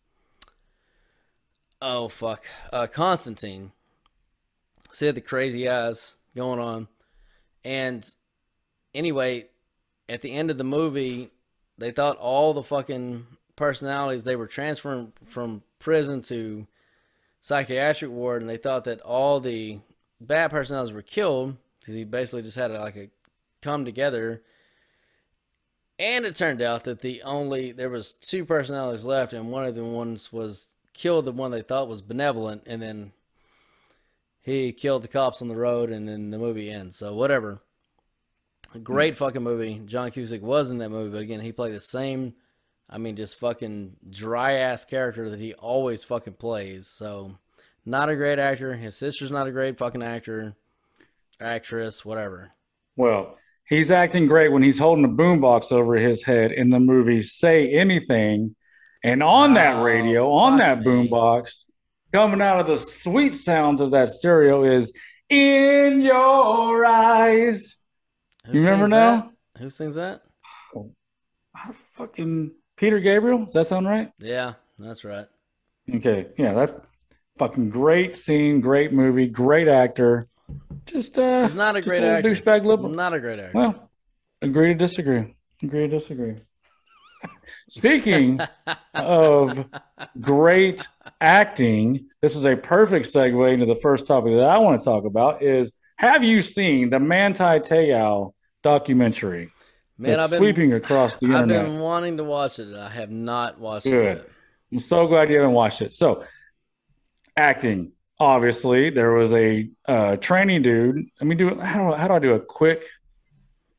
oh, 1.80 2.08
fuck, 2.08 2.44
uh, 2.72 2.86
Constantine. 2.86 3.72
So 4.92 5.04
he 5.04 5.06
had 5.06 5.14
the 5.14 5.20
crazy 5.20 5.68
eyes 5.68 6.14
going 6.36 6.60
on. 6.60 6.88
And 7.64 8.08
anyway, 8.94 9.46
at 10.08 10.22
the 10.22 10.32
end 10.32 10.50
of 10.50 10.58
the 10.58 10.64
movie, 10.64 11.30
they 11.78 11.90
thought 11.90 12.16
all 12.18 12.54
the 12.54 12.62
fucking 12.62 13.26
personalities 13.56 14.24
they 14.24 14.36
were 14.36 14.46
transferring 14.46 15.12
from 15.26 15.62
prison 15.78 16.22
to 16.22 16.66
psychiatric 17.40 18.10
ward, 18.10 18.42
and 18.42 18.50
they 18.50 18.56
thought 18.56 18.84
that 18.84 19.00
all 19.00 19.40
the 19.40 19.80
bad 20.26 20.50
personalities 20.50 20.92
were 20.92 21.02
killed 21.02 21.56
because 21.80 21.94
he 21.94 22.04
basically 22.04 22.42
just 22.42 22.56
had 22.56 22.70
a, 22.70 22.80
like 22.80 22.96
a 22.96 23.10
come 23.60 23.84
together. 23.84 24.42
And 25.98 26.24
it 26.24 26.34
turned 26.34 26.62
out 26.62 26.84
that 26.84 27.00
the 27.00 27.22
only 27.22 27.72
there 27.72 27.90
was 27.90 28.12
two 28.12 28.44
personalities 28.44 29.04
left, 29.04 29.32
and 29.32 29.50
one 29.50 29.64
of 29.64 29.74
the 29.74 29.84
ones 29.84 30.32
was 30.32 30.76
killed 30.94 31.26
the 31.26 31.32
one 31.32 31.50
they 31.50 31.62
thought 31.62 31.88
was 31.88 32.02
benevolent, 32.02 32.62
and 32.66 32.82
then 32.82 33.12
he 34.40 34.72
killed 34.72 35.02
the 35.02 35.08
cops 35.08 35.42
on 35.42 35.48
the 35.48 35.56
road, 35.56 35.90
and 35.90 36.08
then 36.08 36.30
the 36.30 36.38
movie 36.38 36.70
ends. 36.70 36.96
So 36.96 37.14
whatever. 37.14 37.60
A 38.74 38.78
great 38.78 39.14
hmm. 39.14 39.18
fucking 39.18 39.42
movie. 39.42 39.82
John 39.84 40.10
Cusack 40.10 40.42
was 40.42 40.70
in 40.70 40.78
that 40.78 40.90
movie, 40.90 41.10
but 41.10 41.22
again, 41.22 41.40
he 41.40 41.52
played 41.52 41.74
the 41.74 41.80
same 41.80 42.34
I 42.92 42.98
mean, 42.98 43.16
just 43.16 43.38
fucking 43.38 43.96
dry 44.10 44.52
ass 44.56 44.84
character 44.84 45.30
that 45.30 45.40
he 45.40 45.54
always 45.54 46.04
fucking 46.04 46.34
plays. 46.34 46.86
So, 46.86 47.38
not 47.84 48.08
a 48.08 48.16
great 48.16 48.38
actor. 48.38 48.74
His 48.74 48.96
sister's 48.96 49.30
not 49.32 49.46
a 49.46 49.52
great 49.52 49.78
fucking 49.78 50.02
actor, 50.02 50.54
actress, 51.40 52.04
whatever. 52.04 52.52
Well, 52.96 53.38
he's 53.68 53.90
acting 53.90 54.26
great 54.26 54.52
when 54.52 54.62
he's 54.62 54.78
holding 54.78 55.04
a 55.04 55.08
boombox 55.08 55.72
over 55.72 55.94
his 55.96 56.22
head 56.22 56.52
in 56.52 56.70
the 56.70 56.80
movie 56.80 57.22
Say 57.22 57.72
Anything. 57.72 58.54
And 59.04 59.22
on 59.22 59.54
that 59.54 59.76
Oh, 59.76 59.82
radio, 59.82 60.30
on 60.30 60.58
that 60.58 60.80
boombox, 60.80 61.64
coming 62.12 62.40
out 62.40 62.60
of 62.60 62.66
the 62.68 62.76
sweet 62.76 63.34
sounds 63.34 63.80
of 63.80 63.90
that 63.92 64.10
stereo 64.10 64.62
is 64.62 64.92
In 65.28 66.00
Your 66.02 66.84
Eyes. 66.86 67.74
Who 68.46 68.52
You 68.58 68.64
remember 68.64 68.86
now? 68.86 69.32
that? 69.54 69.60
Who 69.62 69.70
sings 69.70 69.96
that? 69.96 70.22
Oh, 70.76 70.92
I 71.54 71.72
fucking 71.94 72.52
Peter 72.76 73.00
Gabriel. 73.00 73.44
Does 73.44 73.54
that 73.54 73.66
sound 73.66 73.88
right? 73.88 74.12
Yeah, 74.20 74.54
that's 74.78 75.04
right. 75.04 75.26
Okay. 75.92 76.28
Yeah, 76.38 76.52
that's 76.54 76.74
fucking 77.38 77.70
great 77.70 78.14
scene, 78.16 78.60
great 78.60 78.92
movie, 78.92 79.26
great 79.26 79.68
actor. 79.68 80.28
Just 80.86 81.18
uh 81.18 81.42
He's 81.42 81.54
not 81.54 81.76
a 81.76 81.80
great 81.80 82.00
little 82.02 82.16
actor. 82.16 82.30
douchebag 82.30 82.64
liberal. 82.64 82.90
Not 82.90 83.14
a 83.14 83.20
great 83.20 83.38
actor. 83.38 83.52
Well, 83.54 83.90
agree 84.42 84.68
to 84.68 84.74
disagree. 84.74 85.34
Agree 85.62 85.88
to 85.88 85.98
disagree. 85.98 86.36
Speaking 87.68 88.40
of 88.94 89.64
great 90.20 90.86
acting, 91.20 92.08
this 92.20 92.36
is 92.36 92.44
a 92.44 92.56
perfect 92.56 93.06
segue 93.06 93.52
into 93.52 93.66
the 93.66 93.76
first 93.76 94.06
topic 94.06 94.32
that 94.32 94.44
I 94.44 94.58
want 94.58 94.80
to 94.80 94.84
talk 94.84 95.04
about 95.04 95.42
is 95.42 95.72
have 95.96 96.24
you 96.24 96.42
seen 96.42 96.90
the 96.90 96.98
Manti 96.98 97.60
Te'o 97.60 98.34
documentary 98.62 99.50
Man, 99.98 100.16
that's 100.16 100.24
I've 100.24 100.30
been 100.30 100.38
sweeping 100.40 100.72
across 100.72 101.18
the 101.18 101.26
I've 101.26 101.42
internet? 101.44 101.66
been 101.66 101.78
wanting 101.80 102.16
to 102.16 102.24
watch 102.24 102.58
it. 102.58 102.74
I 102.74 102.88
have 102.88 103.10
not 103.10 103.60
watched 103.60 103.84
Good. 103.84 104.18
it. 104.18 104.30
I'm 104.72 104.80
so 104.80 105.06
glad 105.06 105.30
you 105.30 105.36
haven't 105.36 105.52
watched 105.52 105.80
it. 105.82 105.94
So, 105.94 106.24
acting, 107.36 107.92
obviously, 108.18 108.90
there 108.90 109.12
was 109.12 109.32
a 109.32 109.68
uh, 109.86 110.16
training 110.16 110.62
dude. 110.62 110.96
Let 111.20 111.26
me 111.26 111.34
do 111.34 111.58
how 111.58 111.90
do, 111.90 111.96
how 111.96 112.08
do 112.08 112.14
I 112.14 112.18
do 112.18 112.34
a 112.34 112.40
quick 112.40 112.84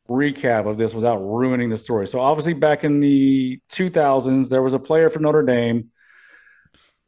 recap 0.10 0.68
of 0.68 0.78
this 0.78 0.94
without 0.94 1.18
ruining 1.18 1.70
the 1.70 1.78
story? 1.78 2.08
So, 2.08 2.20
obviously, 2.20 2.54
back 2.54 2.84
in 2.84 3.00
the 3.00 3.60
2000s, 3.70 4.50
there 4.50 4.62
was 4.64 4.74
a 4.74 4.80
player 4.80 5.10
for 5.10 5.20
Notre 5.20 5.44
Dame 5.44 5.90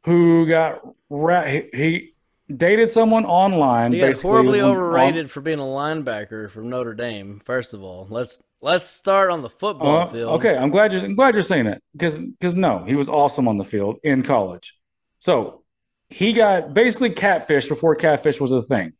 who 0.04 0.46
got 0.46 0.80
ra- 1.10 1.44
he, 1.44 1.64
he 1.72 2.12
dated 2.54 2.88
someone 2.88 3.24
online. 3.24 3.92
He 3.92 3.98
got 4.00 4.20
horribly 4.20 4.60
on- 4.60 4.70
overrated 4.70 5.30
for 5.30 5.40
being 5.40 5.58
a 5.58 5.62
linebacker 5.62 6.50
from 6.50 6.70
Notre 6.70 6.94
Dame. 6.94 7.40
First 7.44 7.74
of 7.74 7.82
all, 7.82 8.06
let's 8.08 8.42
let's 8.60 8.86
start 8.88 9.30
on 9.30 9.42
the 9.42 9.50
football 9.50 10.02
Uh, 10.02 10.06
field. 10.06 10.32
Okay, 10.34 10.56
I'm 10.56 10.70
glad 10.70 10.92
you're 10.92 11.04
I'm 11.04 11.16
glad 11.16 11.34
you're 11.34 11.42
saying 11.42 11.66
that 11.66 11.82
because 11.92 12.20
because 12.20 12.54
no, 12.54 12.84
he 12.84 12.94
was 12.94 13.08
awesome 13.08 13.48
on 13.48 13.58
the 13.58 13.64
field 13.64 13.98
in 14.04 14.22
college. 14.22 14.76
So 15.18 15.62
he 16.08 16.32
got 16.32 16.74
basically 16.74 17.10
catfish 17.10 17.68
before 17.68 17.94
catfish 17.96 18.40
was 18.40 18.52
a 18.52 18.62
thing, 18.62 18.92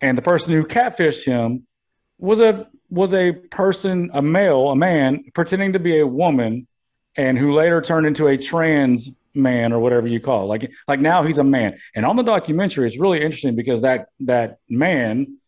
and 0.00 0.16
the 0.16 0.22
person 0.22 0.52
who 0.52 0.64
catfished 0.64 1.24
him 1.24 1.66
was 2.18 2.40
a 2.40 2.68
was 2.90 3.14
a 3.14 3.32
person, 3.32 4.10
a 4.14 4.22
male, 4.22 4.70
a 4.70 4.76
man 4.76 5.24
pretending 5.34 5.72
to 5.72 5.78
be 5.78 5.98
a 5.98 6.06
woman, 6.06 6.66
and 7.16 7.38
who 7.38 7.52
later 7.52 7.80
turned 7.80 8.06
into 8.06 8.28
a 8.28 8.38
trans 8.38 9.10
man 9.34 9.72
or 9.72 9.80
whatever 9.80 10.06
you 10.06 10.20
call 10.20 10.44
it. 10.44 10.46
Like 10.46 10.72
like 10.88 11.00
now 11.00 11.22
he's 11.22 11.38
a 11.38 11.44
man. 11.44 11.78
And 11.94 12.06
on 12.06 12.16
the 12.16 12.22
documentary, 12.22 12.86
it's 12.86 12.98
really 12.98 13.20
interesting 13.20 13.56
because 13.56 13.82
that 13.82 14.06
that 14.20 14.58
man 14.68 15.38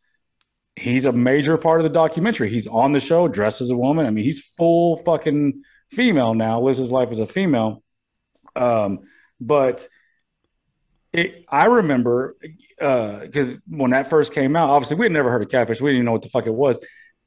he's 0.77 1.07
a 1.07 1.13
major 1.13 1.57
part 1.57 1.81
of 1.81 1.85
the 1.85 1.91
documentary. 1.91 2.51
He's 2.51 2.67
on 2.67 2.93
the 2.93 3.01
show 3.01 3.29
dressed 3.29 3.63
as 3.63 3.71
a 3.71 3.77
woman. 3.77 4.07
I 4.07 4.11
mean, 4.11 4.25
he's 4.25 4.41
full 4.41 4.99
fucking 4.99 5.63
female 5.89 6.35
now, 6.35 6.61
lives 6.61 6.79
his 6.79 6.93
life 6.93 7.11
as 7.11 7.19
a 7.19 7.27
female. 7.27 7.83
Um, 8.55 9.01
but 9.41 9.87
it, 11.17 11.45
I 11.49 11.67
remember 11.67 12.37
because 12.79 13.63
when 13.67 13.91
that 13.93 14.11
first 14.11 14.35
came 14.35 14.55
out, 14.55 14.71
obviously 14.71 14.97
we 14.97 15.07
had 15.07 15.13
never 15.13 15.31
heard 15.31 15.43
of 15.43 15.49
catfish. 15.49 15.81
We 15.81 15.93
didn't 15.93 16.05
know 16.05 16.13
what 16.13 16.23
the 16.23 16.29
fuck 16.29 16.47
it 16.47 16.55
was. 16.55 16.79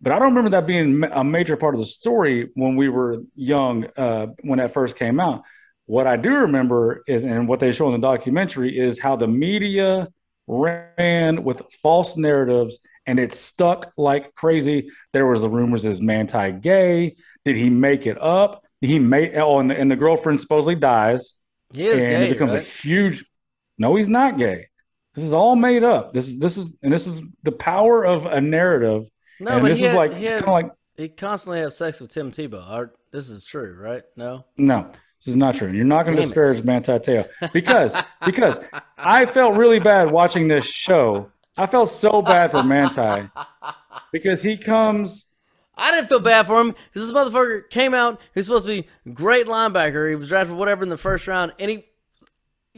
But 0.01 0.13
I 0.13 0.19
don't 0.19 0.29
remember 0.29 0.51
that 0.51 0.65
being 0.65 1.03
a 1.11 1.23
major 1.23 1.57
part 1.57 1.73
of 1.73 1.79
the 1.79 1.85
story 1.85 2.49
when 2.53 2.75
we 2.75 2.87
were 2.87 3.23
young, 3.35 3.87
uh, 3.97 4.27
when 4.41 4.59
that 4.59 4.73
first 4.73 4.95
came 4.97 5.19
out. 5.19 5.43
What 5.87 6.07
I 6.07 6.15
do 6.15 6.29
remember 6.29 7.03
is, 7.07 7.23
and 7.23 7.47
what 7.47 7.59
they 7.59 7.71
show 7.71 7.87
in 7.87 7.99
the 7.99 8.07
documentary, 8.07 8.77
is 8.77 8.99
how 8.99 9.15
the 9.15 9.27
media 9.27 10.07
ran 10.47 11.43
with 11.43 11.61
false 11.81 12.15
narratives 12.15 12.79
and 13.05 13.19
it 13.19 13.33
stuck 13.33 13.91
like 13.97 14.35
crazy. 14.35 14.89
There 15.13 15.25
was 15.25 15.41
the 15.41 15.49
rumors 15.49 15.85
is 15.85 15.99
Manti 15.99 16.51
gay. 16.51 17.15
Did 17.43 17.57
he 17.57 17.69
make 17.69 18.05
it 18.05 18.21
up? 18.21 18.63
He 18.81 18.99
made 18.99 19.35
oh, 19.35 19.59
and 19.59 19.71
the, 19.71 19.77
and 19.77 19.89
the 19.91 19.95
girlfriend 19.95 20.39
supposedly 20.39 20.75
dies, 20.75 21.33
He 21.73 21.87
is 21.87 22.03
and 22.03 22.11
gay, 22.11 22.27
it 22.27 22.29
becomes 22.29 22.53
right? 22.53 22.63
a 22.63 22.65
huge. 22.65 23.25
No, 23.79 23.95
he's 23.95 24.09
not 24.09 24.37
gay. 24.37 24.67
This 25.15 25.23
is 25.23 25.33
all 25.33 25.55
made 25.55 25.83
up. 25.83 26.13
This 26.13 26.27
is 26.27 26.37
this 26.37 26.57
is 26.57 26.71
and 26.83 26.93
this 26.93 27.07
is 27.07 27.21
the 27.43 27.51
power 27.51 28.05
of 28.05 28.25
a 28.27 28.39
narrative. 28.39 29.09
No, 29.39 29.51
and 29.53 29.61
but 29.61 29.69
this 29.69 29.79
he 29.79 29.85
is 29.85 29.91
had- 29.91 29.97
like 29.97 30.13
he 30.15 30.37
like 30.39 30.71
He 30.97 31.07
constantly 31.09 31.59
has 31.61 31.75
sex 31.77 31.99
with 31.99 32.11
Tim 32.11 32.29
Tebow. 32.31 32.63
Our- 32.69 32.93
This 33.11 33.29
is 33.29 33.43
true, 33.43 33.75
right? 33.79 34.03
No. 34.17 34.45
No, 34.57 34.87
this 35.17 35.27
is 35.27 35.35
not 35.35 35.55
true. 35.55 35.71
You're 35.71 35.85
not 35.85 36.03
going 36.05 36.15
to 36.17 36.21
it. 36.21 36.25
disparage 36.25 36.63
Manti 36.63 36.91
Te'o 36.99 37.25
because 37.53 37.95
because 38.25 38.59
I 38.97 39.25
felt 39.25 39.55
really 39.55 39.79
bad 39.79 40.11
watching 40.11 40.47
this 40.47 40.65
show. 40.65 41.31
I 41.57 41.65
felt 41.65 41.89
so 41.89 42.21
bad 42.21 42.51
for 42.51 42.63
Manti 42.63 43.29
because 44.11 44.43
he 44.43 44.57
comes. 44.57 45.25
I 45.75 45.91
didn't 45.91 46.07
feel 46.09 46.19
bad 46.19 46.45
for 46.47 46.59
him 46.59 46.71
because 46.71 47.07
this 47.07 47.11
motherfucker 47.11 47.69
came 47.69 47.93
out. 47.93 48.19
He's 48.35 48.45
supposed 48.45 48.65
to 48.67 48.81
be 48.81 48.87
great 49.13 49.47
linebacker. 49.47 50.09
He 50.09 50.15
was 50.15 50.27
drafted 50.27 50.55
whatever 50.57 50.83
in 50.83 50.89
the 50.89 50.97
first 50.97 51.25
round, 51.27 51.53
and 51.57 51.71
he, 51.71 51.85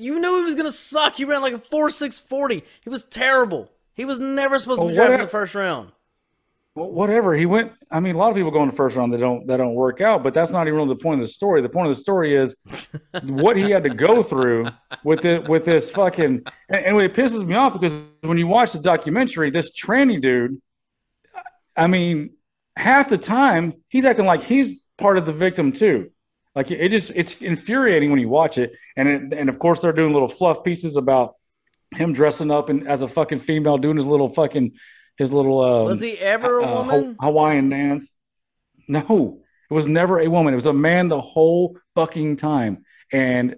you 0.02 0.20
knew 0.20 0.38
he 0.38 0.44
was 0.44 0.56
gonna 0.56 0.72
suck. 0.72 1.16
He 1.16 1.26
ran 1.26 1.42
like 1.42 1.54
a 1.54 1.60
four 1.60 1.90
six 1.90 2.20
forty. 2.20 2.64
He 2.84 2.90
was 2.90 3.04
terrible. 3.04 3.70
He 3.94 4.06
was 4.06 4.20
never 4.20 4.58
supposed 4.60 4.80
to 4.82 4.88
be 4.88 4.88
Well, 4.88 4.96
drafted 4.96 5.06
in 5.06 5.12
whatever- 5.14 5.26
the 5.28 5.32
first 5.32 5.56
round. 5.56 5.92
well, 6.76 6.90
Whatever 6.92 7.36
he 7.36 7.46
went, 7.46 7.74
I 7.92 8.00
mean, 8.00 8.16
a 8.16 8.18
lot 8.18 8.30
of 8.30 8.36
people 8.36 8.50
go 8.52 8.62
in 8.64 8.70
the 8.70 8.76
first 8.76 8.96
round 8.96 9.14
that 9.14 9.20
don't 9.20 9.46
that 9.48 9.58
don't 9.58 9.76
work 9.76 10.02
out, 10.02 10.24
but 10.24 10.34
that's 10.34 10.52
not 10.52 10.68
even 10.68 10.78
really 10.78 10.90
the 10.90 10.96
point 10.96 11.20
of 11.22 11.28
the 11.28 11.32
story. 11.34 11.62
The 11.62 11.70
point 11.70 11.88
of 11.88 11.96
the 11.96 12.00
story 12.00 12.34
is 12.34 12.56
what 13.24 13.58
he 13.58 13.70
had 13.70 13.84
to 13.84 13.90
go 13.90 14.24
through 14.24 14.68
with 15.04 15.26
it 15.26 15.48
with 15.48 15.66
this 15.66 15.92
fucking. 15.92 16.44
And, 16.70 16.86
and 16.86 16.98
it 17.02 17.14
pisses 17.14 17.46
me 17.46 17.56
off 17.56 17.74
because 17.80 17.94
when 18.22 18.38
you 18.38 18.48
watch 18.48 18.72
the 18.72 18.80
documentary, 18.80 19.50
this 19.52 19.72
tranny 19.72 20.22
dude, 20.22 20.62
I 21.76 21.88
mean, 21.88 22.32
half 22.76 23.10
the 23.10 23.18
time 23.18 23.74
he's 23.90 24.06
acting 24.06 24.26
like 24.26 24.42
he's 24.42 24.82
part 24.98 25.18
of 25.18 25.26
the 25.26 25.34
victim 25.34 25.72
too. 25.74 26.10
Like 26.56 26.70
it 26.72 26.90
just 26.90 27.12
it's 27.16 27.42
infuriating 27.42 28.10
when 28.10 28.20
you 28.20 28.30
watch 28.30 28.58
it, 28.58 28.74
and 28.98 29.08
it, 29.08 29.38
and 29.38 29.50
of 29.50 29.58
course 29.58 29.82
they're 29.82 29.94
doing 29.94 30.12
little 30.12 30.28
fluff 30.28 30.64
pieces 30.64 30.98
about 30.98 31.36
him 31.96 32.14
dressing 32.14 32.52
up 32.52 32.70
and 32.70 32.88
as 32.88 33.02
a 33.02 33.08
fucking 33.08 33.40
female, 33.40 33.78
doing 33.78 33.96
his 33.96 34.06
little 34.06 34.30
fucking 34.30 34.74
his 35.18 35.34
little 35.34 35.62
um, 35.62 35.86
Was 35.86 36.02
he 36.02 36.18
ever 36.18 36.60
a 36.60 36.66
uh, 36.66 36.74
woman? 36.74 37.16
Hawaiian 37.20 37.70
dance. 37.70 38.14
No, 38.88 39.42
it 39.70 39.74
was 39.74 39.88
never 39.88 40.20
a 40.20 40.28
woman. 40.28 40.54
It 40.54 40.58
was 40.58 40.66
a 40.66 40.74
man 40.74 41.08
the 41.08 41.22
whole 41.22 41.78
fucking 41.96 42.38
time, 42.38 42.84
and 43.14 43.56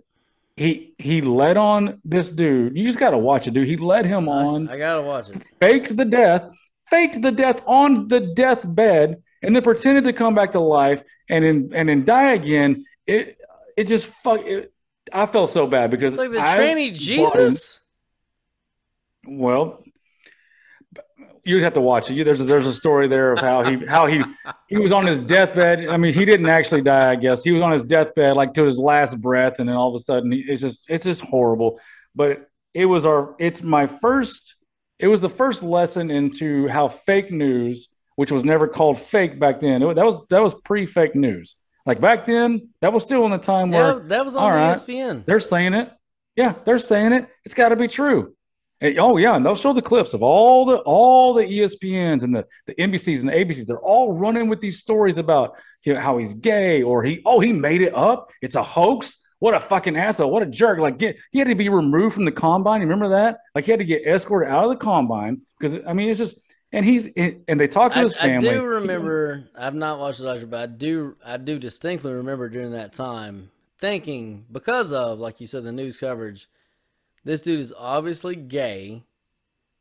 he 0.55 0.93
he 0.99 1.21
led 1.21 1.57
on 1.57 1.99
this 2.05 2.29
dude. 2.29 2.77
You 2.77 2.85
just 2.85 2.99
got 2.99 3.11
to 3.11 3.17
watch 3.17 3.47
it, 3.47 3.55
dude. 3.55 3.67
He 3.67 3.77
led 3.77 4.05
him 4.05 4.29
on 4.29 4.69
I, 4.69 4.73
I 4.73 4.77
gotta 4.77 5.01
watch 5.01 5.29
it. 5.29 5.41
faked 5.59 5.97
the 5.97 6.05
death, 6.05 6.55
faked 6.89 7.21
the 7.21 7.31
death 7.31 7.63
on 7.65 8.07
the 8.07 8.19
deathbed, 8.19 9.23
and 9.43 9.55
then 9.55 9.61
pretended 9.61 10.05
to 10.05 10.13
come 10.13 10.33
back 10.33 10.53
to 10.53 10.59
life 10.59 11.03
and 11.29 11.45
then 11.45 11.69
and 11.73 11.89
then 11.89 12.05
die 12.05 12.31
again. 12.31 12.85
It 13.05 13.37
it 13.77 13.87
just 13.87 14.07
fuck. 14.07 14.41
It, 14.45 14.73
I 15.11 15.25
felt 15.25 15.49
so 15.49 15.67
bad 15.67 15.91
because 15.91 16.13
It's 16.13 16.19
like 16.19 16.31
the 16.31 16.41
I 16.41 16.57
tranny 16.57 16.93
Jesus. 16.95 17.81
in- 19.25 19.37
well, 19.37 19.83
you'd 21.43 21.63
have 21.63 21.73
to 21.73 21.81
watch 21.81 22.09
it. 22.09 22.23
There's 22.23 22.41
a, 22.41 22.45
there's 22.45 22.67
a 22.67 22.73
story 22.73 23.07
there 23.07 23.33
of 23.33 23.39
how 23.39 23.63
he 23.63 23.85
how 23.85 24.05
he 24.05 24.23
he 24.67 24.77
was 24.77 24.91
on 24.91 25.05
his 25.05 25.19
deathbed. 25.19 25.87
I 25.87 25.97
mean, 25.97 26.13
he 26.13 26.25
didn't 26.25 26.47
actually 26.47 26.81
die. 26.81 27.11
I 27.11 27.15
guess 27.15 27.43
he 27.43 27.51
was 27.51 27.61
on 27.61 27.71
his 27.71 27.83
deathbed 27.83 28.35
like 28.35 28.53
to 28.53 28.63
his 28.63 28.79
last 28.79 29.21
breath, 29.21 29.59
and 29.59 29.67
then 29.67 29.75
all 29.75 29.89
of 29.89 29.95
a 29.95 29.99
sudden, 29.99 30.31
he, 30.31 30.39
it's 30.47 30.61
just 30.61 30.85
it's 30.89 31.05
just 31.05 31.21
horrible. 31.21 31.79
But 32.15 32.49
it 32.73 32.85
was 32.85 33.05
our 33.05 33.35
it's 33.39 33.61
my 33.61 33.87
first. 33.87 34.55
It 34.99 35.07
was 35.07 35.21
the 35.21 35.29
first 35.29 35.63
lesson 35.63 36.09
into 36.11 36.67
how 36.67 36.87
fake 36.87 37.31
news, 37.31 37.89
which 38.15 38.31
was 38.31 38.43
never 38.43 38.67
called 38.67 38.99
fake 38.99 39.39
back 39.39 39.59
then. 39.59 39.81
It, 39.81 39.95
that 39.95 40.05
was 40.05 40.25
that 40.29 40.41
was 40.41 40.53
pre-fake 40.63 41.15
news. 41.15 41.55
Like 41.85 41.99
back 41.99 42.25
then, 42.25 42.69
that 42.81 42.93
was 42.93 43.03
still 43.03 43.25
in 43.25 43.31
the 43.31 43.37
time 43.37 43.71
Yeah, 43.71 43.93
where 43.93 43.99
that 44.07 44.23
was 44.25 44.35
on 44.35 44.43
all 44.43 44.51
right. 44.51 44.75
ESPN. 44.75 45.25
they're 45.25 45.39
saying 45.39 45.73
it. 45.73 45.91
Yeah, 46.35 46.53
they're 46.65 46.79
saying 46.79 47.11
it. 47.13 47.27
It's 47.45 47.53
got 47.53 47.69
to 47.69 47.75
be 47.75 47.87
true. 47.87 48.33
And- 48.81 48.97
oh 48.99 49.17
yeah, 49.17 49.35
and 49.35 49.45
they'll 49.45 49.55
show 49.55 49.73
the 49.73 49.81
clips 49.81 50.13
of 50.13 50.23
all 50.23 50.65
the 50.65 50.77
all 50.79 51.33
the 51.33 51.43
ESPNs 51.43 52.23
and 52.23 52.33
the 52.35 52.45
the 52.67 52.75
NBCs 52.75 53.19
and 53.21 53.29
the 53.29 53.33
ABCs. 53.33 53.65
They're 53.65 53.79
all 53.79 54.13
running 54.13 54.47
with 54.49 54.61
these 54.61 54.79
stories 54.79 55.17
about 55.17 55.55
you 55.83 55.93
know, 55.93 55.99
how 55.99 56.17
he's 56.17 56.33
gay 56.33 56.81
or 56.83 57.03
he 57.03 57.21
oh 57.25 57.39
he 57.39 57.51
made 57.53 57.81
it 57.81 57.93
up. 57.95 58.31
It's 58.41 58.55
a 58.55 58.63
hoax. 58.63 59.17
What 59.39 59.53
a 59.53 59.59
fucking 59.59 59.97
asshole. 59.97 60.31
What 60.31 60.41
a 60.41 60.45
jerk. 60.45 60.79
Like 60.79 60.97
get 60.97 61.17
he 61.31 61.39
had 61.39 61.49
to 61.49 61.55
be 61.55 61.67
removed 61.67 62.15
from 62.15 62.23
the 62.23 62.31
combine. 62.31 62.79
You 62.79 62.87
remember 62.87 63.09
that? 63.09 63.39
Like 63.53 63.65
he 63.65 63.71
had 63.71 63.79
to 63.81 63.85
get 63.85 64.07
escorted 64.07 64.49
out 64.49 64.63
of 64.63 64.69
the 64.69 64.77
combine 64.77 65.41
because 65.59 65.77
I 65.85 65.91
mean 65.91 66.09
it's 66.09 66.19
just 66.19 66.39
and 66.73 66.83
he's 66.85 67.07
and 67.15 67.59
they 67.59 67.67
talk 67.67 67.93
to 67.93 67.99
his 67.99 68.17
I 68.17 68.21
family. 68.27 68.49
I 68.49 68.53
do 68.55 68.63
remember. 68.65 69.47
I've 69.57 69.75
not 69.75 69.99
watched 69.99 70.19
the 70.19 70.25
doctor, 70.25 70.45
but 70.47 70.59
I 70.59 70.65
do. 70.65 71.15
I 71.25 71.37
do 71.37 71.57
distinctly 71.59 72.11
remember 72.13 72.49
during 72.49 72.71
that 72.71 72.91
time 72.91 73.51
thinking 73.79 74.45
because 74.51 74.91
of, 74.91 75.19
like 75.19 75.39
you 75.39 75.47
said, 75.47 75.63
the 75.63 75.71
news 75.71 75.97
coverage. 75.97 76.49
This 77.23 77.39
dude 77.41 77.59
is 77.61 77.73
obviously 77.77 78.35
gay. 78.35 79.03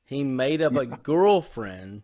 He 0.05 0.22
made 0.22 0.62
up 0.62 0.76
a 0.76 0.87
girlfriend. 0.87 2.02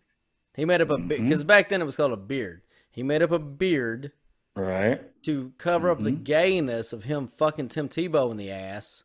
He 0.54 0.64
made 0.64 0.80
up 0.80 0.90
a 0.90 0.96
Mm-hmm. 0.96 1.08
because 1.28 1.44
back 1.44 1.68
then 1.68 1.80
it 1.80 1.84
was 1.84 1.94
called 1.96 2.12
a 2.12 2.16
beard. 2.16 2.62
He 2.90 3.02
made 3.04 3.22
up 3.22 3.30
a 3.30 3.38
beard 3.38 4.10
Right. 4.56 5.00
to 5.22 5.52
cover 5.58 5.90
up 5.90 6.00
the 6.00 6.10
Mm-hmm. 6.10 6.22
gayness 6.24 6.92
of 6.92 7.04
him 7.04 7.28
fucking 7.28 7.68
Tim 7.68 7.88
Tebow 7.88 8.30
in 8.32 8.36
the 8.36 8.50
ass. 8.50 9.04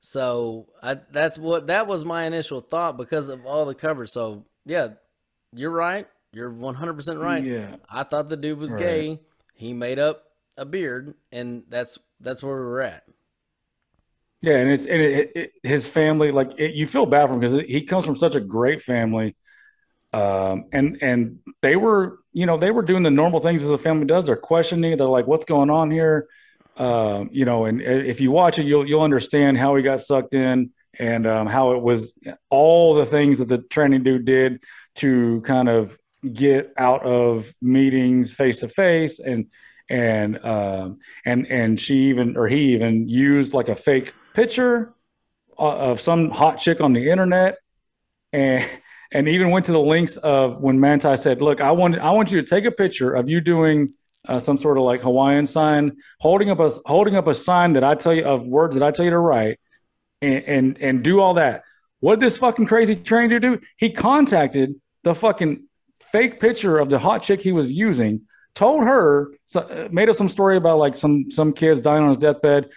So 0.00 0.66
I, 0.82 0.94
that's 1.10 1.38
what 1.38 1.68
that 1.68 1.86
was 1.86 2.04
my 2.04 2.24
initial 2.24 2.60
thought 2.60 2.96
because 2.96 3.28
of 3.28 3.44
all 3.46 3.64
the 3.64 3.74
coverage. 3.74 4.10
So 4.10 4.44
yeah, 4.66 4.88
you're 5.54 5.70
right. 5.70 6.06
You're 6.32 6.50
100 6.50 6.94
percent 6.94 7.18
right. 7.20 7.44
Yeah. 7.44 7.76
I 7.88 8.02
thought 8.04 8.28
the 8.28 8.36
dude 8.36 8.58
was 8.58 8.70
Right. 8.70 8.78
gay. 8.78 9.20
He 9.54 9.72
made 9.72 9.98
up 9.98 10.24
a 10.56 10.64
beard, 10.64 11.14
and 11.32 11.64
that's 11.68 11.98
that's 12.20 12.42
where 12.42 12.56
we 12.56 12.62
were 12.62 12.82
at. 12.82 13.04
Yeah, 14.42 14.56
and 14.58 14.70
it's 14.70 14.84
and 14.84 15.00
it, 15.00 15.32
it, 15.34 15.52
his 15.62 15.88
family 15.88 16.30
like 16.30 16.52
it, 16.58 16.74
you 16.74 16.86
feel 16.86 17.06
bad 17.06 17.28
for 17.28 17.34
him 17.34 17.40
because 17.40 17.54
he 17.62 17.82
comes 17.82 18.04
from 18.04 18.16
such 18.16 18.34
a 18.34 18.40
great 18.40 18.82
family, 18.82 19.36
um, 20.12 20.66
and 20.72 20.98
and 21.02 21.40
they 21.62 21.76
were 21.76 22.18
you 22.32 22.46
know 22.46 22.58
they 22.58 22.70
were 22.70 22.82
doing 22.82 23.02
the 23.02 23.10
normal 23.10 23.40
things 23.40 23.62
as 23.62 23.70
a 23.70 23.78
family 23.78 24.06
does. 24.06 24.26
They're 24.26 24.36
questioning. 24.36 24.96
They're 24.96 25.06
like, 25.08 25.26
"What's 25.26 25.46
going 25.46 25.70
on 25.70 25.90
here?" 25.90 26.28
Um, 26.76 27.30
you 27.32 27.44
know, 27.46 27.66
and 27.66 27.80
if 27.82 28.20
you 28.20 28.30
watch 28.32 28.58
it, 28.58 28.66
you'll 28.66 28.86
you'll 28.88 29.02
understand 29.02 29.58
how 29.58 29.76
he 29.76 29.82
got 29.82 30.00
sucked 30.02 30.34
in 30.34 30.72
and 30.98 31.26
um, 31.26 31.46
how 31.46 31.72
it 31.72 31.82
was 31.82 32.12
all 32.50 32.94
the 32.94 33.06
things 33.06 33.38
that 33.38 33.48
the 33.48 33.58
training 33.58 34.02
dude 34.02 34.24
did 34.26 34.60
to 34.96 35.40
kind 35.42 35.68
of 35.68 35.98
get 36.32 36.72
out 36.76 37.04
of 37.04 37.52
meetings 37.60 38.32
face 38.32 38.60
to 38.60 38.68
face 38.68 39.18
and 39.18 39.46
and 39.90 40.42
um, 40.44 40.98
and 41.26 41.46
and 41.48 41.78
she 41.78 42.08
even 42.08 42.36
or 42.36 42.48
he 42.48 42.74
even 42.74 43.08
used 43.08 43.52
like 43.52 43.68
a 43.68 43.76
fake 43.76 44.14
picture 44.32 44.94
uh, 45.58 45.76
of 45.76 46.00
some 46.00 46.30
hot 46.30 46.56
chick 46.56 46.80
on 46.80 46.92
the 46.92 47.10
internet 47.10 47.56
and 48.32 48.64
and 49.12 49.28
even 49.28 49.50
went 49.50 49.64
to 49.66 49.72
the 49.72 49.80
links 49.80 50.16
of 50.18 50.60
when 50.60 50.78
Manti 50.78 51.16
said, 51.16 51.40
"Look, 51.40 51.60
I 51.60 51.70
want 51.70 51.98
I 51.98 52.10
want 52.10 52.30
you 52.32 52.40
to 52.42 52.46
take 52.46 52.64
a 52.64 52.70
picture 52.70 53.14
of 53.14 53.28
you 53.28 53.40
doing 53.40 53.94
uh, 54.26 54.40
some 54.40 54.58
sort 54.58 54.76
of 54.76 54.84
like 54.84 55.02
Hawaiian 55.02 55.46
sign, 55.46 55.96
holding 56.20 56.50
up 56.50 56.58
a 56.60 56.70
holding 56.86 57.16
up 57.16 57.26
a 57.26 57.34
sign 57.34 57.74
that 57.74 57.84
I 57.84 57.94
tell 57.94 58.12
you 58.12 58.24
of 58.24 58.46
words 58.46 58.74
that 58.76 58.82
I 58.82 58.90
tell 58.90 59.04
you 59.04 59.12
to 59.12 59.18
write, 59.18 59.60
and 60.20 60.44
and, 60.44 60.78
and 60.80 61.02
do 61.02 61.20
all 61.20 61.34
that." 61.34 61.62
What 62.00 62.16
did 62.16 62.26
this 62.26 62.36
fucking 62.36 62.66
crazy 62.66 62.96
trainer 62.96 63.38
do? 63.38 63.60
He 63.78 63.90
contacted 63.90 64.74
the 65.04 65.14
fucking 65.14 65.66
fake 66.00 66.40
picture 66.40 66.78
of 66.78 66.90
the 66.90 66.98
hot 66.98 67.22
chick 67.22 67.40
he 67.40 67.52
was 67.52 67.70
using, 67.70 68.22
told 68.54 68.84
her, 68.84 69.32
uh, 69.54 69.88
made 69.90 70.08
up 70.08 70.16
some 70.16 70.28
story 70.28 70.56
about 70.56 70.78
like 70.78 70.94
some 70.94 71.30
some 71.30 71.52
kids 71.52 71.80
dying 71.80 72.02
on 72.02 72.08
his 72.08 72.18
deathbed, 72.18 72.70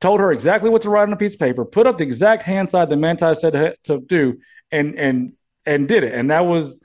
told 0.00 0.20
her 0.20 0.32
exactly 0.32 0.70
what 0.70 0.82
to 0.82 0.90
write 0.90 1.02
on 1.02 1.12
a 1.12 1.16
piece 1.16 1.34
of 1.34 1.40
paper, 1.40 1.64
put 1.64 1.86
up 1.86 1.98
the 1.98 2.04
exact 2.04 2.42
hand 2.42 2.68
side 2.68 2.90
the 2.90 2.96
Manti 2.96 3.34
said 3.34 3.76
to, 3.84 4.00
do, 4.00 4.38
and 4.70 4.94
and 4.94 5.32
and 5.66 5.88
did 5.88 6.04
it. 6.04 6.14
And 6.14 6.30
that 6.30 6.46
was, 6.46 6.80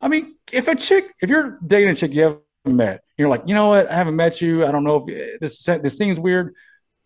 I 0.00 0.08
mean, 0.08 0.36
if 0.52 0.68
a 0.68 0.74
chick, 0.74 1.14
if 1.20 1.30
you're 1.30 1.58
dating 1.66 1.90
a 1.90 1.94
chick 1.94 2.12
you 2.12 2.22
haven't 2.22 2.42
met, 2.66 3.02
you're 3.16 3.28
like, 3.28 3.42
you 3.46 3.54
know 3.54 3.68
what, 3.68 3.90
I 3.90 3.94
haven't 3.94 4.16
met 4.16 4.40
you, 4.40 4.66
I 4.66 4.70
don't 4.70 4.84
know 4.84 5.04
if 5.06 5.40
this 5.40 5.64
this 5.64 5.98
seems 5.98 6.20
weird. 6.20 6.54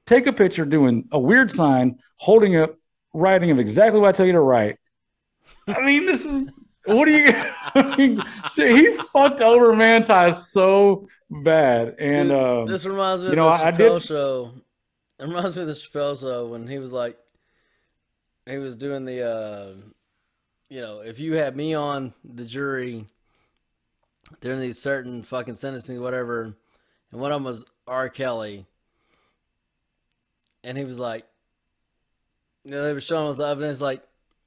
Take 0.04 0.26
a 0.26 0.32
picture 0.32 0.64
doing 0.64 1.08
a 1.12 1.18
weird 1.18 1.50
sign, 1.50 2.00
holding 2.16 2.56
up, 2.56 2.74
writing 3.14 3.52
of 3.52 3.60
exactly 3.60 4.00
what 4.00 4.08
I 4.08 4.12
tell 4.12 4.26
you 4.26 4.32
to 4.32 4.40
write. 4.40 4.78
I 5.68 5.80
mean, 5.82 6.06
this 6.06 6.26
is 6.26 6.50
what 6.86 7.04
do 7.06 7.12
you? 7.12 7.28
I 7.74 7.94
mean, 7.96 8.22
shit, 8.54 8.76
he 8.76 8.96
fucked 9.12 9.40
over 9.40 9.74
Manti 9.74 10.32
so 10.32 11.08
bad, 11.30 11.96
and 11.98 12.28
Dude, 12.30 12.38
um, 12.38 12.66
this 12.66 12.84
reminds 12.84 13.22
me 13.22 13.30
you 13.30 13.36
know, 13.36 13.48
of 13.48 13.58
the 13.58 13.64
I- 13.64 13.68
I 13.68 13.70
did- 13.70 14.02
show. 14.02 14.52
It 15.18 15.24
reminds 15.26 15.54
me 15.54 15.62
of 15.62 15.68
the 15.68 15.74
Chappelle 15.74 16.20
show 16.20 16.46
when 16.48 16.66
he 16.66 16.78
was 16.80 16.92
like, 16.92 17.16
he 18.46 18.56
was 18.56 18.74
doing 18.74 19.04
the, 19.04 19.22
uh, 19.22 19.72
you 20.68 20.80
know, 20.80 21.00
if 21.00 21.20
you 21.20 21.34
had 21.34 21.56
me 21.56 21.74
on 21.74 22.12
the 22.24 22.44
jury 22.44 23.06
during 24.40 24.58
these 24.60 24.80
certain 24.82 25.22
fucking 25.22 25.54
sentencing, 25.54 26.00
whatever, 26.00 26.42
and 27.12 27.20
one 27.20 27.30
of 27.30 27.36
them 27.36 27.44
was 27.44 27.64
R. 27.86 28.08
Kelly, 28.08 28.66
and 30.64 30.76
he 30.76 30.84
was 30.84 30.98
like, 30.98 31.24
you 32.64 32.70
know, 32.72 32.82
they 32.82 32.92
were 32.92 33.00
showing 33.00 33.28
us 33.28 33.36
the 33.36 33.46
evidence, 33.46 33.80
like, 33.80 34.02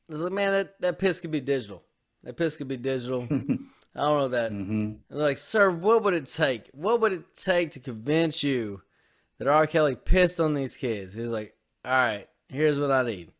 it's 0.10 0.20
like, 0.20 0.34
man, 0.34 0.52
that, 0.52 0.82
that 0.82 1.00
piss 1.00 1.20
could 1.22 1.32
be 1.32 1.40
digital. 1.42 1.84
That 2.26 2.36
piss 2.36 2.58
could 2.58 2.68
be 2.68 2.78
digital. 2.78 3.24
I 3.96 4.02
don't 4.02 4.20
know 4.20 4.28
that. 4.30 4.52
mhm. 4.52 4.98
They're 5.10 5.18
like, 5.20 5.38
sir, 5.38 5.72
what 5.72 6.04
would 6.04 6.14
it 6.14 6.26
take? 6.26 6.70
What 6.74 7.00
would 7.00 7.14
it 7.14 7.34
take 7.34 7.72
to 7.72 7.80
convince 7.80 8.44
you 8.44 8.82
that 9.38 9.48
R. 9.48 9.68
Kelly 9.68 9.96
pissed 9.96 10.42
on 10.42 10.54
these 10.54 10.76
kids? 10.76 11.14
He's 11.14 11.32
like, 11.32 11.56
all 11.86 11.92
right, 11.92 12.28
here's 12.50 12.78
what 12.78 12.92
I 12.92 13.04
need. 13.04 13.32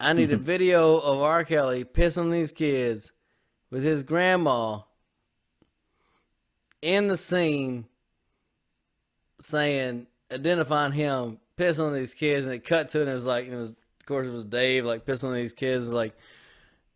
I 0.00 0.12
need 0.14 0.30
a 0.30 0.36
video 0.52 0.96
of 0.98 1.20
R. 1.20 1.44
Kelly 1.44 1.84
pissing 1.84 2.22
on 2.22 2.30
these 2.30 2.52
kids 2.52 3.12
with 3.70 3.82
his 3.82 4.02
grandma 4.02 4.78
in 6.80 7.08
the 7.08 7.16
scene 7.16 7.86
saying, 9.40 10.06
identifying 10.30 10.92
him, 10.92 11.38
pissing 11.58 11.86
on 11.86 11.94
these 11.94 12.14
kids, 12.14 12.44
and 12.44 12.54
it 12.54 12.64
cut 12.64 12.88
to 12.90 12.98
it, 12.98 13.02
and 13.02 13.10
it 13.10 13.14
was 13.14 13.26
like, 13.26 13.46
it 13.46 13.54
was, 13.54 13.70
of 13.72 14.06
course, 14.06 14.26
it 14.26 14.32
was 14.32 14.44
Dave, 14.44 14.84
like, 14.84 15.04
pissing 15.04 15.28
on 15.28 15.34
these 15.34 15.52
kids, 15.52 15.92
like, 15.92 16.14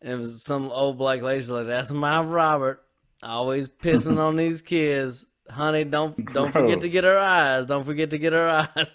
it 0.00 0.14
was 0.14 0.42
some 0.42 0.70
old 0.70 0.98
black 0.98 1.22
lady. 1.22 1.40
She's 1.40 1.50
like, 1.50 1.66
"That's 1.66 1.92
my 1.92 2.20
Robert, 2.20 2.82
always 3.22 3.68
pissing 3.68 4.18
on 4.18 4.36
these 4.36 4.62
kids, 4.62 5.26
honey. 5.50 5.84
Don't 5.84 6.32
don't 6.32 6.52
forget 6.52 6.80
to 6.82 6.88
get 6.88 7.04
her 7.04 7.18
eyes. 7.18 7.66
Don't 7.66 7.84
forget 7.84 8.10
to 8.10 8.18
get 8.18 8.32
her 8.32 8.48
eyes." 8.48 8.94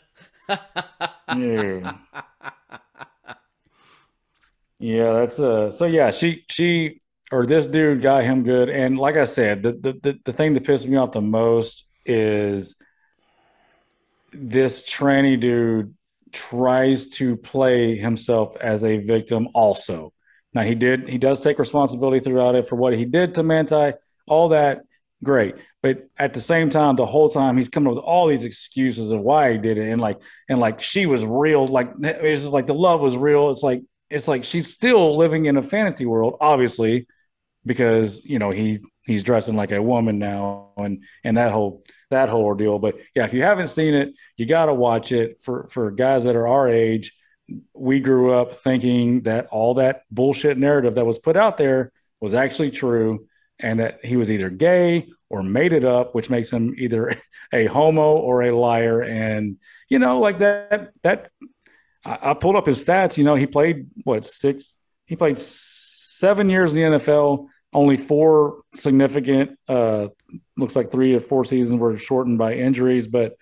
Yeah. 1.35 1.93
yeah, 4.79 5.13
that's 5.13 5.39
uh 5.39 5.71
so 5.71 5.85
yeah, 5.85 6.11
she 6.11 6.43
she 6.49 7.01
or 7.31 7.45
this 7.45 7.67
dude 7.67 8.01
got 8.01 8.23
him 8.23 8.43
good. 8.43 8.69
And 8.69 8.97
like 8.97 9.15
I 9.15 9.25
said, 9.25 9.63
the 9.63 9.73
the 9.73 9.93
the, 10.01 10.19
the 10.25 10.33
thing 10.33 10.53
that 10.53 10.63
pisses 10.63 10.87
me 10.87 10.97
off 10.97 11.11
the 11.11 11.21
most 11.21 11.85
is 12.05 12.75
this 14.31 14.83
tranny 14.83 15.39
dude 15.39 15.95
tries 16.31 17.07
to 17.07 17.37
play 17.37 17.95
himself 17.95 18.55
as 18.57 18.83
a 18.83 18.97
victim 18.97 19.47
also. 19.53 20.12
Now 20.53 20.61
he 20.61 20.75
did 20.75 21.09
he 21.09 21.17
does 21.17 21.41
take 21.41 21.59
responsibility 21.59 22.19
throughout 22.19 22.55
it 22.55 22.67
for 22.67 22.75
what 22.75 22.93
he 22.93 23.05
did 23.05 23.35
to 23.35 23.43
Manti, 23.43 23.93
all 24.27 24.49
that 24.49 24.83
great. 25.23 25.55
But 25.81 26.07
at 26.17 26.33
the 26.33 26.41
same 26.41 26.69
time, 26.69 26.95
the 26.95 27.05
whole 27.05 27.29
time 27.29 27.57
he's 27.57 27.69
coming 27.69 27.89
up 27.89 27.95
with 27.95 28.03
all 28.03 28.27
these 28.27 28.43
excuses 28.43 29.11
of 29.11 29.21
why 29.21 29.51
he 29.51 29.57
did 29.57 29.77
it, 29.77 29.89
and 29.89 29.99
like 29.99 30.21
and 30.47 30.59
like 30.59 30.81
she 30.81 31.05
was 31.05 31.25
real, 31.25 31.67
like 31.67 31.91
it's 31.99 32.43
just 32.43 32.53
like 32.53 32.67
the 32.67 32.73
love 32.73 33.01
was 33.01 33.17
real. 33.17 33.49
It's 33.49 33.63
like 33.63 33.81
it's 34.09 34.27
like 34.27 34.43
she's 34.43 34.71
still 34.71 35.17
living 35.17 35.45
in 35.45 35.57
a 35.57 35.63
fantasy 35.63 36.05
world, 36.05 36.37
obviously, 36.39 37.07
because 37.65 38.23
you 38.25 38.39
know 38.39 38.51
he 38.51 38.79
he's 39.05 39.23
dressing 39.23 39.55
like 39.55 39.71
a 39.71 39.81
woman 39.81 40.19
now, 40.19 40.71
and 40.77 41.03
and 41.23 41.37
that 41.37 41.51
whole 41.51 41.83
that 42.11 42.29
whole 42.29 42.43
ordeal. 42.43 42.79
But 42.79 42.97
yeah, 43.15 43.25
if 43.25 43.33
you 43.33 43.41
haven't 43.41 43.67
seen 43.67 43.93
it, 43.93 44.13
you 44.37 44.45
got 44.45 44.67
to 44.67 44.73
watch 44.73 45.11
it. 45.11 45.41
For 45.41 45.67
for 45.67 45.91
guys 45.91 46.23
that 46.25 46.35
are 46.35 46.47
our 46.47 46.69
age, 46.69 47.11
we 47.73 47.99
grew 47.99 48.33
up 48.33 48.55
thinking 48.55 49.21
that 49.23 49.47
all 49.47 49.75
that 49.75 50.03
bullshit 50.11 50.57
narrative 50.57 50.95
that 50.95 51.05
was 51.05 51.19
put 51.19 51.35
out 51.35 51.57
there 51.57 51.91
was 52.19 52.33
actually 52.33 52.71
true 52.71 53.27
and 53.59 53.79
that 53.79 54.03
he 54.03 54.15
was 54.15 54.31
either 54.31 54.49
gay 54.49 55.07
or 55.29 55.43
made 55.43 55.73
it 55.73 55.83
up, 55.83 56.15
which 56.15 56.29
makes 56.29 56.51
him 56.51 56.73
either 56.77 57.15
a 57.53 57.65
homo 57.65 58.15
or 58.15 58.43
a 58.43 58.55
liar. 58.55 59.01
And 59.01 59.57
you 59.89 59.99
know, 59.99 60.19
like 60.19 60.39
that 60.39 60.91
that 61.03 61.31
I, 62.05 62.31
I 62.31 62.33
pulled 62.33 62.55
up 62.55 62.65
his 62.65 62.83
stats. 62.83 63.17
You 63.17 63.23
know, 63.23 63.35
he 63.35 63.47
played 63.47 63.87
what 64.03 64.25
six? 64.25 64.75
He 65.05 65.15
played 65.15 65.37
seven 65.37 66.49
years 66.49 66.75
in 66.75 66.91
the 66.91 66.97
NFL. 66.99 67.47
Only 67.73 67.97
four 67.97 68.61
significant. 68.75 69.57
Uh, 69.67 70.09
looks 70.55 70.75
like 70.75 70.91
three 70.91 71.15
or 71.15 71.19
four 71.19 71.43
seasons 71.43 71.79
were 71.79 71.97
shortened 71.97 72.37
by 72.37 72.53
injuries, 72.53 73.07
but 73.07 73.33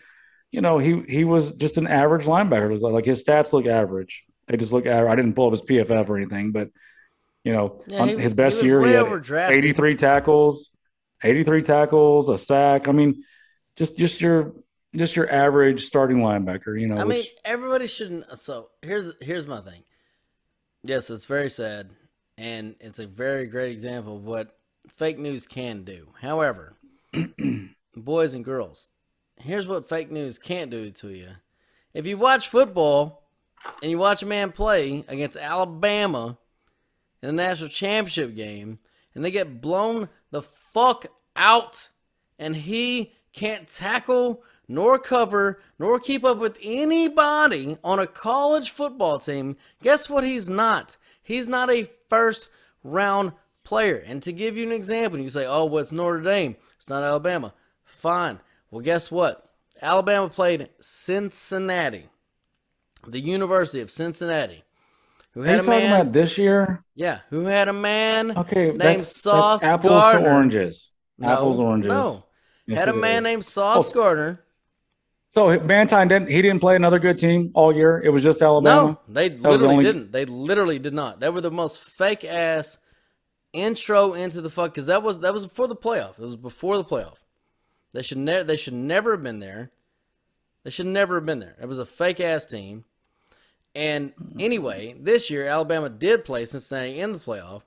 you 0.52 0.62
know, 0.62 0.78
he 0.78 1.02
he 1.08 1.24
was 1.24 1.52
just 1.52 1.78
an 1.78 1.88
average 1.88 2.26
linebacker. 2.26 2.80
Like 2.82 3.06
his 3.06 3.24
stats 3.24 3.54
look 3.54 3.66
average. 3.66 4.24
They 4.48 4.58
just 4.58 4.74
look 4.74 4.86
average. 4.86 5.12
I 5.12 5.16
didn't 5.16 5.34
pull 5.34 5.48
up 5.48 5.52
his 5.54 5.62
PFF 5.62 6.10
or 6.10 6.18
anything, 6.18 6.52
but 6.52 6.70
you 7.44 7.54
know, 7.54 7.82
Yeah, 7.88 8.06
he- 8.06 8.18
his 8.18 8.34
best 8.34 8.58
was 8.58 8.66
year, 8.66 8.82
he 8.86 8.94
had 8.94 9.52
83 9.52 9.96
tackles, 9.96 10.70
83 11.24 11.62
tackles, 11.64 12.30
a 12.30 12.38
sack. 12.38 12.88
I 12.88 12.92
mean, 12.92 13.24
just 13.76 13.98
just 13.98 14.22
your 14.22 14.54
just 14.96 15.16
your 15.16 15.32
average 15.32 15.84
starting 15.84 16.18
linebacker. 16.18 16.80
You 16.80 16.88
know, 16.88 16.98
I 16.98 17.04
which, 17.06 17.16
mean, 17.18 17.26
everybody 17.46 17.88
shouldn't. 17.88 18.38
So 18.38 18.70
here's 18.82 19.12
here's 19.22 19.48
my 19.48 19.62
thing. 19.62 19.84
Yes, 20.84 21.10
it's 21.10 21.26
very 21.26 21.50
sad, 21.50 21.90
and 22.38 22.76
it's 22.80 23.00
a 23.00 23.08
very 23.08 23.48
great 23.48 23.72
example 23.72 24.18
of 24.18 24.26
what 24.26 24.58
fake 24.90 25.18
news 25.20 25.46
can 25.48 25.84
do. 25.84 26.10
However, 26.20 26.76
boys 27.96 28.34
and 28.34 28.44
girls, 28.44 28.90
here's 29.42 29.68
what 29.68 29.90
fake 29.90 30.12
news 30.12 30.38
can't 30.38 30.72
do 30.72 30.90
to 30.92 31.10
you. 31.10 31.30
If 31.94 32.08
you 32.08 32.18
watch 32.18 32.48
football 32.48 33.24
and 33.82 33.92
you 33.92 33.98
watch 33.98 34.24
a 34.24 34.26
man 34.26 34.52
play 34.52 35.04
against 35.08 35.38
Alabama 35.38 36.38
in 37.22 37.28
the 37.28 37.44
national 37.44 37.70
championship 37.70 38.36
game, 38.36 38.80
and 39.14 39.24
they 39.24 39.32
get 39.32 39.62
blown 39.62 40.10
the 40.32 40.42
fuck 40.42 41.06
out, 41.36 41.90
and 42.40 42.56
he 42.56 43.14
can't 43.34 43.68
tackle 43.68 44.44
nor 44.68 44.98
cover 44.98 45.62
nor 45.78 46.00
keep 46.00 46.24
up 46.24 46.38
with 46.38 46.58
anybody 46.64 47.78
on 47.84 48.00
a 48.00 48.08
college 48.08 48.72
football 48.72 49.20
team, 49.20 49.58
guess 49.84 50.10
what 50.10 50.24
he's 50.24 50.50
not? 50.50 50.98
He's 51.22 51.48
not 51.48 51.70
a 51.70 51.90
first 52.10 52.48
round 52.84 53.34
player. 53.64 53.98
And 53.98 54.24
to 54.24 54.32
give 54.32 54.58
you 54.58 54.66
an 54.66 54.72
example, 54.72 55.20
you 55.20 55.30
say, 55.30 55.46
oh, 55.46 55.66
well, 55.66 55.84
it's 55.84 55.92
Notre 55.92 56.22
Dame, 56.22 56.56
it's 56.78 56.90
not 56.90 57.04
Alabama. 57.04 57.54
Fine. 57.84 58.40
Well, 58.72 58.82
guess 58.82 59.12
what? 59.12 59.46
Alabama 59.82 60.30
played 60.30 60.70
Cincinnati, 60.80 62.06
the 63.08 63.20
University 63.20 63.82
of 63.82 63.92
Cincinnati. 63.92 64.64
Who 65.34 65.44
are 65.44 65.46
had 65.46 65.54
you 65.56 65.62
a 65.62 65.66
talking 65.66 65.90
man, 65.90 66.02
about 66.02 66.14
this 66.14 66.38
year? 66.38 66.84
yeah, 66.96 67.20
who 67.30 67.46
had 67.46 67.68
a 67.68 67.74
man 67.74 68.38
Okay, 68.38 68.68
named 68.68 68.82
that's, 68.82 69.16
Sauce 69.16 69.62
that's 69.62 69.74
apples 69.74 69.92
Gardner. 70.02 70.28
to 70.28 70.34
oranges. 70.34 70.90
No, 71.18 71.28
apples 71.30 71.60
oranges. 71.60 71.90
No, 71.90 72.26
Yes, 72.68 72.80
had 72.80 72.90
a 72.90 72.94
man 72.94 73.18
is. 73.18 73.24
named 73.24 73.46
Sauce 73.46 73.90
Oh, 73.92 73.94
Gardner. 73.94 74.44
So 75.30 75.58
Mantine 75.62 76.10
didn't. 76.10 76.30
He 76.30 76.42
didn't 76.42 76.60
play 76.60 76.76
another 76.76 77.00
good 77.00 77.18
team 77.18 77.52
all 77.54 77.74
year. 77.74 78.02
It 78.04 78.10
was 78.10 78.22
just 78.24 78.42
Alabama. 78.42 78.90
No, 78.92 79.00
they 79.08 79.30
the 79.30 79.50
literally 79.50 79.74
only- 79.76 79.84
didn't. 79.86 80.12
They 80.12 80.26
literally 80.26 80.78
did 80.80 80.94
not. 80.94 81.22
They 81.22 81.30
were 81.30 81.40
the 81.42 81.50
most 81.52 81.80
fake 81.82 82.26
ass 82.26 82.78
intro 83.54 84.14
into 84.14 84.42
the 84.42 84.50
fuck 84.50 84.74
because 84.74 84.88
that 84.88 85.02
was 85.02 85.22
that 85.22 85.34
was 85.34 85.46
before 85.48 85.68
the 85.70 85.76
playoff. 85.76 86.12
It 86.20 86.20
was 86.20 86.36
before 86.36 86.76
the 86.78 86.84
playoff. 86.84 87.16
They 87.94 88.02
should 88.02 88.18
never. 88.18 88.44
They 88.44 88.56
should 88.58 88.74
never 88.74 89.12
have 89.12 89.24
been 89.24 89.40
there. 89.40 89.72
They 90.64 90.70
should 90.70 90.86
never 90.88 91.16
have 91.16 91.26
been 91.26 91.40
there. 91.40 91.56
It 91.62 91.68
was 91.68 91.80
a 91.80 91.86
fake 91.86 92.20
ass 92.20 92.46
team. 92.46 92.86
And 93.74 94.14
anyway, 94.40 94.96
this 95.00 95.30
year 95.30 95.48
Alabama 95.48 95.90
did 95.90 96.26
play 96.26 96.46
Cincinnati 96.46 97.00
in 97.00 97.14
the 97.14 97.20
playoff, 97.20 97.62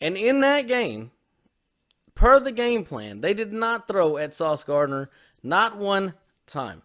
and 0.00 0.16
in 0.16 0.40
that 0.40 0.68
game, 0.68 1.10
per 2.14 2.38
the 2.38 2.52
game 2.52 2.84
plan, 2.84 3.20
they 3.20 3.34
did 3.34 3.52
not 3.52 3.88
throw 3.88 4.16
at 4.16 4.32
Sauce 4.32 4.62
Gardner 4.62 5.10
not 5.42 5.76
one 5.76 6.14
time 6.46 6.82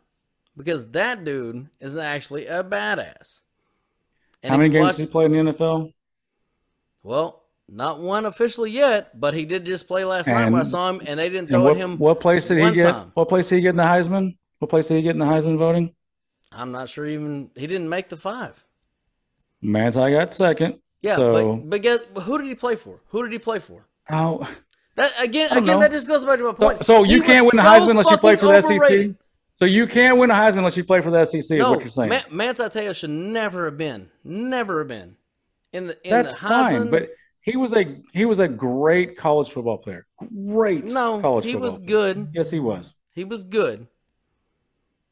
because 0.58 0.92
that 0.92 1.24
dude 1.24 1.70
is 1.80 1.96
actually 1.96 2.48
a 2.48 2.64
badass. 2.64 3.42
And 4.42 4.52
How 4.52 4.58
many 4.58 4.70
games 4.70 4.84
watch- 4.84 4.96
did 4.98 5.04
he 5.04 5.12
play 5.12 5.26
in 5.26 5.32
the 5.32 5.38
NFL? 5.54 5.94
Well, 7.04 7.39
not 7.72 8.00
one 8.00 8.26
officially 8.26 8.72
yet, 8.72 9.20
but 9.20 9.34
he 9.34 9.46
did 9.46 9.66
just 9.66 9.88
play 9.88 10.04
last 10.04 10.28
night 10.28 10.50
when 10.52 10.62
I 10.62 10.64
saw 10.64 10.90
him, 10.90 11.02
and 11.06 11.20
they 11.20 11.30
didn't 11.30 11.50
throw 11.50 11.64
what, 11.64 11.78
him. 11.78 11.98
what 11.98 12.20
place 12.20 12.48
did 12.48 12.58
he 12.58 12.76
get? 12.76 12.92
time. 12.94 13.12
What 13.14 13.30
place 13.30 13.50
did 13.50 13.56
he 13.56 13.62
get 13.62 13.70
in 13.72 13.78
the 13.78 13.84
Heisman? 13.84 14.38
What 14.60 14.70
place 14.70 14.88
did 14.88 14.96
he 14.98 15.02
get 15.04 15.12
in 15.12 15.20
the 15.20 15.26
Heisman 15.26 15.58
voting? 15.58 15.94
I'm 16.52 16.72
not 16.72 16.90
sure 16.90 17.06
even 17.06 17.52
he 17.56 17.68
didn't 17.68 17.90
make 17.90 18.10
the 18.10 18.18
five. 18.18 18.64
Manti 19.62 20.00
got 20.12 20.34
second. 20.34 20.80
Yeah, 21.02 21.16
So 21.16 21.56
but 21.58 21.70
but 21.70 21.82
guess, 21.82 22.00
who 22.24 22.38
did 22.38 22.48
he 22.48 22.56
play 22.56 22.76
for? 22.76 23.00
Who 23.10 23.24
did 23.24 23.32
he 23.32 23.40
play 23.40 23.60
for? 23.60 23.86
how? 24.06 24.46
That 24.96 25.14
again, 25.22 25.52
again, 25.52 25.66
know. 25.66 25.80
that 25.80 25.92
just 25.92 26.10
goes 26.10 26.26
back 26.26 26.40
to 26.40 26.44
my 26.44 26.52
point. 26.54 26.84
so 26.84 27.04
you 27.04 27.22
He 27.22 27.28
can't 27.28 27.46
win 27.46 27.56
the 27.56 27.62
so 27.62 27.68
Heisman 27.70 27.92
unless 27.92 28.12
you 28.12 28.18
play 28.18 28.36
for 28.36 28.48
the 28.48 28.62
SEC. 28.62 29.16
So 29.54 29.66
you 29.66 29.88
can't 29.88 30.18
win 30.18 30.30
a 30.32 30.34
Heisman 30.34 30.58
unless 30.58 30.76
you 30.76 30.84
play 30.84 31.00
for 31.02 31.10
the 31.12 31.24
SEC. 31.26 31.40
Is 31.40 31.52
No, 31.52 31.72
what 31.72 31.82
you're 31.82 31.90
saying? 31.90 32.10
Ma- 32.10 32.22
Manti 32.32 32.64
Te'o 32.64 32.94
should 32.94 33.10
never 33.10 33.66
have 33.66 33.78
been, 33.78 34.10
never 34.26 34.80
have 34.80 34.88
been 34.90 35.16
in 35.72 35.88
the 35.88 35.98
in 36.06 36.12
That's 36.12 36.32
the 36.32 36.38
Heisman. 36.38 36.50
fine, 36.50 36.90
but 36.92 37.10
he 37.50 37.58
was 37.58 37.74
a 37.74 37.98
he 38.14 38.26
was 38.26 38.40
a 38.40 38.48
great 38.48 39.18
college 39.18 39.50
football 39.50 39.78
player. 39.78 40.06
Great. 40.46 40.86
no, 40.86 41.20
college 41.20 41.46
he 41.46 41.56
was 41.56 41.78
player. 41.78 41.88
good. 41.88 42.28
Yes, 42.34 42.52
he 42.52 42.60
was. 42.60 42.94
He 43.14 43.24
was 43.24 43.44
good. 43.44 43.88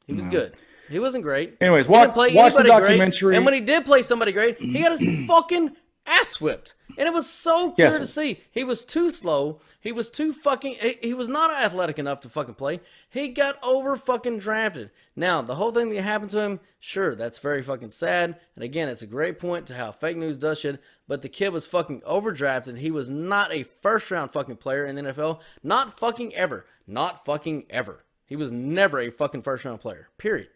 He 0.06 0.14
was 0.14 0.26
good. 0.26 0.56
He 0.90 1.00
wasn't 1.00 1.24
great. 1.24 1.58
Anyways, 1.60 1.90
watch, 1.90 2.16
watch 2.16 2.32
the 2.32 2.32
anybody 2.32 2.70
great, 2.70 2.80
documentary. 2.80 3.36
And 3.36 3.44
when 3.44 3.54
he 3.54 3.60
did 3.60 3.86
play 3.86 4.02
somebody 4.02 4.32
great, 4.32 4.58
he 4.58 4.80
got 4.80 4.98
his 4.98 5.26
fucking 5.28 5.76
ass 6.06 6.40
whipped. 6.40 6.76
And 6.98 7.08
it 7.08 7.14
was 7.14 7.30
so 7.30 7.72
clear 7.72 7.88
Yes. 7.88 8.00
to 8.00 8.08
see. 8.08 8.42
He 8.52 8.64
was 8.64 8.84
too 8.84 9.12
slow. 9.12 9.62
He 9.80 9.92
was 9.92 10.10
too 10.10 10.34
fucking. 10.34 10.76
He, 10.82 10.98
he 11.02 11.14
was 11.14 11.30
not 11.30 11.52
athletic 11.52 12.00
enough 12.00 12.22
to 12.22 12.30
fucking 12.30 12.56
play. 12.56 12.80
He 13.10 13.30
got 13.30 13.62
over 13.64 13.96
fucking 13.96 14.40
drafted. 14.40 14.90
Now, 15.16 15.42
the 15.42 15.56
whole 15.56 15.72
thing 15.72 15.90
that 15.90 16.02
happened 16.02 16.32
to 16.32 16.42
him, 16.42 16.60
sure, 16.80 17.16
that's 17.16 17.38
very 17.38 17.62
fucking 17.62 17.92
sad. 17.92 18.38
And 18.56 18.64
again, 18.64 18.90
it's 18.90 19.04
a 19.04 19.08
great 19.08 19.38
point 19.40 19.68
to 19.68 19.76
how 19.76 19.92
fake 19.92 20.18
news 20.18 20.38
does 20.38 20.60
shit. 20.60 20.82
But 21.08 21.22
the 21.22 21.30
kid 21.30 21.50
was 21.50 21.68
fucking 21.68 22.02
overdrafted. 22.02 22.80
He 22.80 22.92
was 22.92 23.10
not 23.10 23.54
a 23.54 23.64
first 23.64 24.10
round 24.12 24.32
fucking 24.32 24.58
player 24.58 24.86
in 24.86 24.96
the 24.96 25.04
NFL. 25.04 25.40
Not 25.64 26.00
fucking 26.00 26.34
ever. 26.36 26.66
Not 26.88 27.24
fucking 27.26 27.66
ever. 27.70 28.04
He 28.26 28.36
was 28.36 28.52
never 28.52 29.00
a 29.00 29.10
fucking 29.12 29.44
first 29.44 29.64
round 29.64 29.80
player. 29.82 30.10
Period 30.18 30.50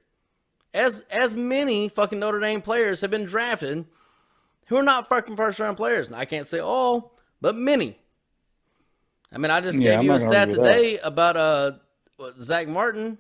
as 0.73 1.01
as 1.12 1.36
many 1.36 1.89
fucking 1.89 2.19
Notre 2.19 2.39
Dame 2.39 2.62
players 2.62 3.01
have 3.01 3.12
been 3.12 3.25
drafted 3.25 3.86
who 4.71 4.77
are 4.77 4.84
not 4.84 5.10
fucking 5.10 5.36
first 5.36 5.60
round 5.60 5.75
players. 5.75 6.07
And 6.07 6.15
I 6.15 6.23
can't 6.23 6.47
say 6.47 6.60
all, 6.60 7.17
but 7.41 7.55
many. 7.57 7.97
I 9.29 9.38
mean, 9.38 9.51
I 9.51 9.60
just 9.60 9.77
Yeah, 9.79 9.91
gave 9.91 9.99
I'm 9.99 10.05
you 10.05 10.13
a 10.13 10.19
stat 10.19 10.47
with 10.47 10.57
that. 10.57 10.63
today 10.63 10.97
about 10.99 11.36
uh 11.38 11.71
Zach 12.39 12.69
Martin, 12.69 13.17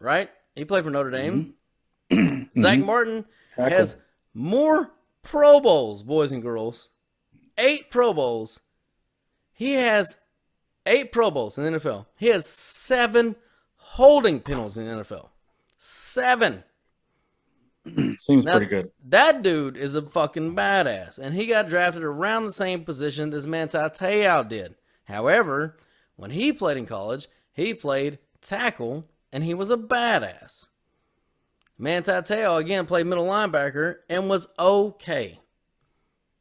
right? 0.00 0.30
He 0.56 0.64
played 0.64 0.84
for 0.84 0.90
Notre 0.90 1.10
Dame. 1.10 1.54
Mm-hmm. 2.10 2.44
Zach 2.60 2.78
Martin 2.80 3.26
Tackle. 3.54 3.76
has 3.76 3.96
more 4.32 4.90
Pro 5.22 5.60
Bowls, 5.60 6.02
boys 6.02 6.32
and 6.32 6.42
girls. 6.42 6.88
Eight 7.58 7.90
Pro 7.90 8.14
Bowls. 8.14 8.58
He 9.52 9.74
has 9.74 10.16
eight 10.86 11.12
Pro 11.12 11.30
Bowls 11.30 11.58
in 11.58 11.64
the 11.70 11.78
NFL. 11.78 12.06
He 12.16 12.28
has 12.28 12.48
seven 12.48 13.36
holding 13.76 14.40
penalties 14.40 14.78
in 14.78 14.86
the 14.86 15.04
NFL. 15.04 15.28
Seven. 15.76 16.64
Seems 18.18 18.44
Now, 18.44 18.52
pretty 18.52 18.66
good. 18.66 18.90
That 19.08 19.42
dude 19.42 19.76
is 19.76 19.94
a 19.94 20.02
fucking 20.02 20.56
badass, 20.56 21.18
and 21.18 21.34
he 21.34 21.46
got 21.46 21.68
drafted 21.68 22.02
around 22.02 22.44
the 22.44 22.52
same 22.52 22.84
position 22.84 23.32
as 23.34 23.46
Manti 23.46 23.78
Te'o 23.78 24.48
did. 24.48 24.74
However, 25.04 25.76
when 26.16 26.30
he 26.30 26.52
played 26.52 26.76
in 26.76 26.86
college, 26.86 27.28
he 27.52 27.74
played 27.74 28.18
tackle, 28.40 29.06
and 29.32 29.44
he 29.44 29.54
was 29.54 29.70
a 29.70 29.76
badass. 29.76 30.68
Manti 31.78 32.12
Te'o 32.12 32.58
again 32.58 32.86
played 32.86 33.06
middle 33.06 33.26
linebacker 33.26 33.96
and 34.08 34.30
was 34.30 34.48
okay. 34.58 35.40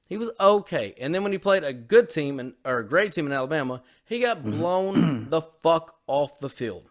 He 0.07 0.17
was 0.17 0.29
okay, 0.39 0.93
and 0.99 1.13
then 1.13 1.23
when 1.23 1.31
he 1.31 1.37
played 1.37 1.63
a 1.63 1.73
good 1.73 2.09
team 2.09 2.39
and 2.39 2.53
or 2.63 2.77
a 2.79 2.87
great 2.87 3.13
team 3.13 3.25
in 3.25 3.33
Alabama, 3.33 3.81
he 4.05 4.19
got 4.19 4.39
mm-hmm. 4.39 4.59
blown 4.59 5.25
the 5.29 5.41
fuck 5.41 5.95
off 6.07 6.39
the 6.39 6.49
field. 6.49 6.89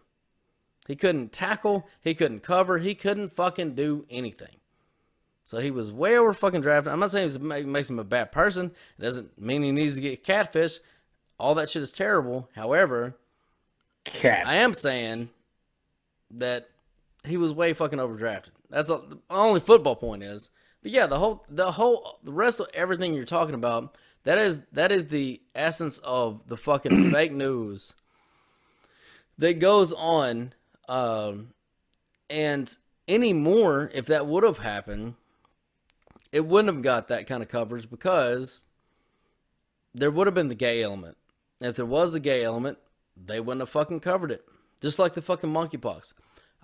He 0.87 0.95
couldn't 0.95 1.31
tackle, 1.31 1.87
he 2.01 2.13
couldn't 2.13 2.41
cover, 2.41 2.77
he 2.77 2.93
couldn't 2.93 3.33
fucking 3.33 3.75
do 3.75 4.05
anything. 4.09 4.57
So 5.45 5.59
he 5.59 5.71
was 5.71 5.91
way 5.91 6.17
over 6.17 6.33
fucking 6.33 6.61
drafted. 6.61 6.93
I'm 6.93 6.99
not 6.99 7.11
saying 7.11 7.29
it 7.29 7.41
ma- 7.41 7.59
makes 7.59 7.89
him 7.89 7.99
a 7.99 8.03
bad 8.03 8.31
person. 8.31 8.71
It 8.97 9.01
doesn't 9.01 9.39
mean 9.39 9.63
he 9.63 9.71
needs 9.71 9.95
to 9.95 10.01
get 10.01 10.23
catfish. 10.23 10.79
All 11.37 11.55
that 11.55 11.69
shit 11.69 11.83
is 11.83 11.91
terrible. 11.91 12.49
However, 12.55 13.15
Cat. 14.05 14.47
I 14.47 14.55
am 14.55 14.73
saying 14.73 15.29
that 16.31 16.69
he 17.23 17.37
was 17.37 17.53
way 17.53 17.73
fucking 17.73 17.99
overdrafted. 17.99 18.49
That's 18.69 18.89
a, 18.89 19.01
the 19.07 19.19
only 19.29 19.59
football 19.59 19.95
point 19.95 20.23
is. 20.23 20.49
But 20.81 20.91
yeah, 20.91 21.07
the 21.07 21.19
whole 21.19 21.45
the 21.49 21.71
whole 21.71 22.19
the 22.23 22.33
rest 22.33 22.59
of 22.59 22.67
everything 22.73 23.13
you're 23.13 23.25
talking 23.25 23.55
about, 23.55 23.95
that 24.23 24.37
is 24.37 24.65
that 24.73 24.91
is 24.91 25.07
the 25.07 25.41
essence 25.55 25.99
of 25.99 26.47
the 26.47 26.57
fucking 26.57 27.11
fake 27.11 27.31
news 27.31 27.93
that 29.37 29.59
goes 29.59 29.93
on 29.93 30.53
um 30.93 31.49
and 32.29 32.77
anymore 33.07 33.89
if 33.93 34.05
that 34.07 34.27
would 34.27 34.43
have 34.43 34.59
happened, 34.59 35.15
it 36.31 36.45
wouldn't 36.45 36.73
have 36.73 36.83
got 36.83 37.07
that 37.07 37.27
kind 37.27 37.41
of 37.43 37.49
coverage 37.49 37.89
because 37.89 38.61
there 39.93 40.11
would 40.11 40.27
have 40.27 40.33
been 40.33 40.49
the 40.49 40.55
gay 40.55 40.81
element. 40.83 41.17
If 41.59 41.75
there 41.75 41.85
was 41.85 42.11
the 42.11 42.19
gay 42.19 42.43
element, 42.43 42.77
they 43.15 43.39
wouldn't 43.39 43.61
have 43.61 43.69
fucking 43.69 43.99
covered 44.01 44.31
it. 44.31 44.43
Just 44.81 44.99
like 44.99 45.13
the 45.13 45.21
fucking 45.21 45.51
monkeypox. 45.51 46.13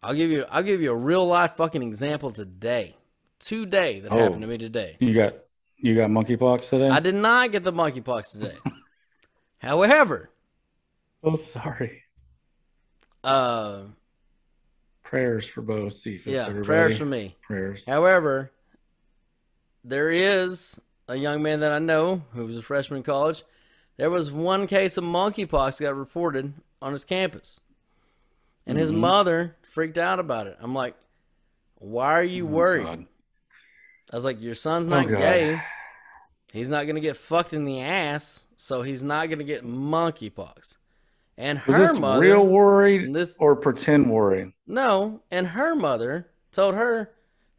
I'll 0.03 0.13
give 0.13 0.29
you 0.29 0.45
I'll 0.49 0.63
give 0.63 0.81
you 0.81 0.91
a 0.91 0.95
real 0.95 1.25
life 1.25 1.55
fucking 1.55 1.81
example 1.83 2.31
today. 2.31 2.95
Today 3.39 3.99
that 4.01 4.11
Oh. 4.11 4.17
happened 4.17 4.41
to 4.41 4.47
me 4.47 4.57
today. 4.57 4.97
You 4.99 5.13
got 5.13 5.35
you 5.77 5.95
got 5.95 6.09
monkeypox 6.09 6.69
today? 6.69 6.89
I 6.89 6.99
did 6.99 7.15
not 7.15 7.51
get 7.51 7.63
the 7.63 7.73
monkeypox 7.73 8.31
today. 8.33 8.57
However, 9.59 10.29
oh, 11.23 11.35
sorry. 11.35 12.03
uh 13.23 13.83
Prayers 15.09 15.47
for 15.47 15.63
Bocephus. 15.63 16.25
yeah, 16.27 16.41
everybody. 16.43 16.65
prayers 16.65 16.97
for 16.99 17.05
me. 17.05 17.35
Prayers. 17.41 17.83
However, 17.87 18.51
there 19.83 20.11
is 20.11 20.79
a 21.07 21.15
young 21.15 21.41
man 21.41 21.61
that 21.61 21.71
I 21.71 21.79
know 21.79 22.21
who 22.33 22.45
was 22.45 22.57
a 22.57 22.61
freshman 22.61 22.97
in 22.97 23.03
college. 23.03 23.43
There 23.97 24.11
was 24.11 24.31
one 24.31 24.67
case 24.67 24.97
of 24.97 25.03
monkeypox 25.03 25.81
got 25.81 25.95
reported 25.95 26.53
on 26.81 26.91
his 26.93 27.05
campus. 27.05 27.59
And 28.67 28.77
his 28.77 28.91
Mm-hmm. 28.91 28.99
mother 29.01 29.55
freaked 29.73 29.97
out 29.97 30.19
about 30.19 30.45
it. 30.45 30.57
I'm 30.61 30.75
like, 30.75 30.95
why 31.79 32.13
are 32.19 32.23
you 32.23 32.45
worried? 32.45 32.83
Oh, 32.85 32.95
God. 32.97 33.05
I 34.13 34.15
was 34.15 34.25
like, 34.25 34.39
your 34.41 34.53
son's 34.55 34.85
Oh, 34.87 34.91
not 34.91 35.07
God. 35.07 35.17
gay. 35.17 35.59
He's 36.53 36.69
not 36.69 36.83
going 36.83 36.95
to 36.95 37.01
get 37.01 37.17
fucked 37.17 37.53
in 37.53 37.63
the 37.65 37.81
ass, 37.81 38.43
so 38.57 38.81
he's 38.83 39.01
not 39.03 39.27
going 39.27 39.39
to 39.39 39.43
get 39.45 39.63
monkeypox. 39.65 40.77
And 41.41 41.61
Was 41.65 41.75
her 41.77 41.87
this 41.87 41.99
mother, 41.99 42.19
real 42.19 42.45
worried 42.45 43.13
this 43.13 43.37
or 43.39 43.55
pretend 43.55 44.11
worry? 44.11 44.53
no, 44.67 45.21
and 45.31 45.47
her 45.47 45.73
mother 45.73 46.27
told 46.51 46.75
her, 46.75 47.11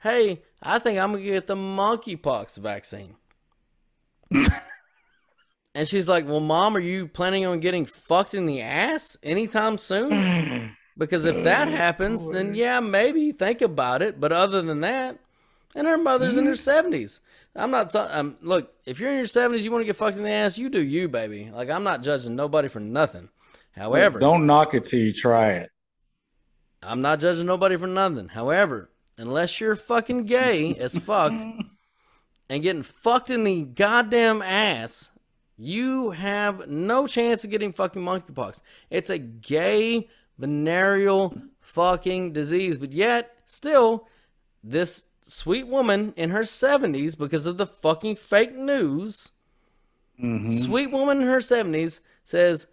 "Hey, 0.03 0.43
I 0.63 0.79
think 0.79 0.99
I'm 0.99 1.13
gonna 1.13 1.25
get 1.25 1.47
the 1.47 1.57
monkeypox 1.57 2.59
vaccine." 2.59 3.17
and 5.75 5.89
she's 5.89 6.09
like, 6.09 6.27
"Well, 6.27 6.41
mom, 6.41 6.77
are 6.77 6.81
you 6.81 7.07
planning 7.09 7.47
on 7.47 7.61
getting 7.61 7.87
fucked 7.87 8.35
in 8.35 8.45
the 8.47 8.61
ass 8.61 9.17
anytime 9.23 9.79
soon? 9.79 10.77
Because 10.99 11.25
if 11.25 11.45
that 11.45 11.69
happens, 11.69 12.29
then 12.29 12.55
yeah, 12.55 12.81
maybe 12.81 13.33
think 13.33 13.63
about 13.63 14.03
it. 14.03 14.21
But 14.21 14.33
other 14.33 14.61
than 14.61 14.83
that, 14.83 15.19
and 15.75 15.87
her 15.87 15.97
mother's 15.97 16.37
in 16.37 16.45
her 16.45 16.57
seventies. 16.57 17.21
I'm 17.57 17.71
not. 17.71 17.89
ta- 17.89 18.11
um, 18.13 18.37
look, 18.43 18.71
if 18.85 19.01
you're 19.01 19.11
in 19.11 19.17
your 19.17 19.27
seventies, 19.27 19.65
you 19.65 19.71
want 19.73 19.81
to 19.81 19.87
get 19.87 19.97
fucked 19.97 20.19
in 20.19 20.25
the 20.25 20.31
ass, 20.31 20.59
you 20.59 20.69
do 20.69 20.83
you, 20.83 21.09
baby. 21.09 21.51
Like 21.51 21.71
I'm 21.71 21.85
not 21.85 22.03
judging 22.03 22.37
nobody 22.37 22.69
for 22.69 22.81
nothing. 22.81 23.31
However, 23.81 24.19
Don't 24.19 24.45
knock 24.45 24.75
it 24.75 24.85
till 24.85 25.01
you 25.01 25.11
try 25.11 25.53
it. 25.53 25.71
I'm 26.83 27.01
not 27.01 27.19
judging 27.19 27.47
nobody 27.47 27.79
for 27.79 27.87
nothing. 27.87 28.29
However, 28.29 28.91
unless 29.17 29.59
you're 29.59 29.75
fucking 29.75 30.27
gay 30.27 30.75
as 30.75 30.99
fuck 30.99 31.33
and 32.51 32.63
getting 32.63 32.83
fucked 32.83 33.31
in 33.31 33.45
the 33.45 33.63
goddamn 33.63 34.43
ass, 34.43 35.09
you 35.57 36.11
have 36.11 36.69
no 36.69 37.07
chance 37.07 37.43
of 37.43 37.49
getting 37.49 37.73
fucking 37.73 38.03
monkeypox. 38.03 38.61
It's 38.91 39.09
a 39.09 39.17
gay 39.17 40.11
venereal 40.37 41.35
fucking 41.63 42.35
disease, 42.35 42.77
but 42.77 42.93
yet 42.93 43.35
still 43.47 44.07
this 44.63 45.05
sweet 45.23 45.67
woman 45.67 46.13
in 46.19 46.29
her 46.29 46.43
70s 46.43 47.17
because 47.17 47.47
of 47.47 47.57
the 47.57 47.67
fucking 47.67 48.17
fake 48.17 48.55
news 48.55 49.31
mm-hmm. 50.23 50.59
sweet 50.59 50.91
woman 50.91 51.23
in 51.23 51.27
her 51.27 51.39
70s 51.39 52.01
says 52.25 52.67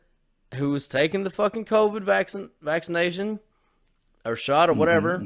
who's 0.55 0.87
taking 0.87 1.23
the 1.23 1.29
fucking 1.29 1.65
covid 1.65 2.03
vaccine 2.03 2.49
vaccination 2.61 3.39
or 4.25 4.35
shot 4.35 4.69
or 4.69 4.73
Mm-hmm, 4.73 4.79
whatever 4.79 5.23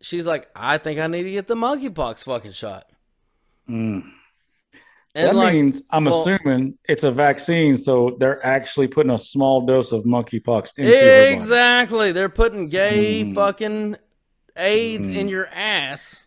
she's 0.00 0.26
like 0.26 0.48
i 0.54 0.78
think 0.78 0.98
i 1.00 1.06
need 1.06 1.22
to 1.24 1.30
get 1.30 1.46
the 1.46 1.54
monkeypox 1.54 2.24
fucking 2.24 2.52
shot 2.52 2.86
and 3.68 4.02
Mm. 4.04 4.12
that 5.14 5.34
like, 5.34 5.54
means 5.54 5.82
I'm 5.90 6.04
well- 6.04 6.20
assuming 6.20 6.76
it's 6.84 7.02
a 7.04 7.10
vaccine, 7.10 7.76
so 7.78 8.16
they're 8.20 8.44
actually 8.46 8.86
putting 8.86 9.10
a 9.12 9.18
small 9.18 9.64
dose 9.64 9.90
of 9.92 10.04
monkeypox 10.04 10.72
into 10.76 11.32
exactly 11.32 12.12
they're 12.12 12.28
putting 12.28 12.68
gay 12.68 13.24
Mm. 13.24 13.34
fucking 13.34 13.96
aids 14.56 15.08
in 15.08 15.28
your 15.28 15.46
ass 15.48 16.20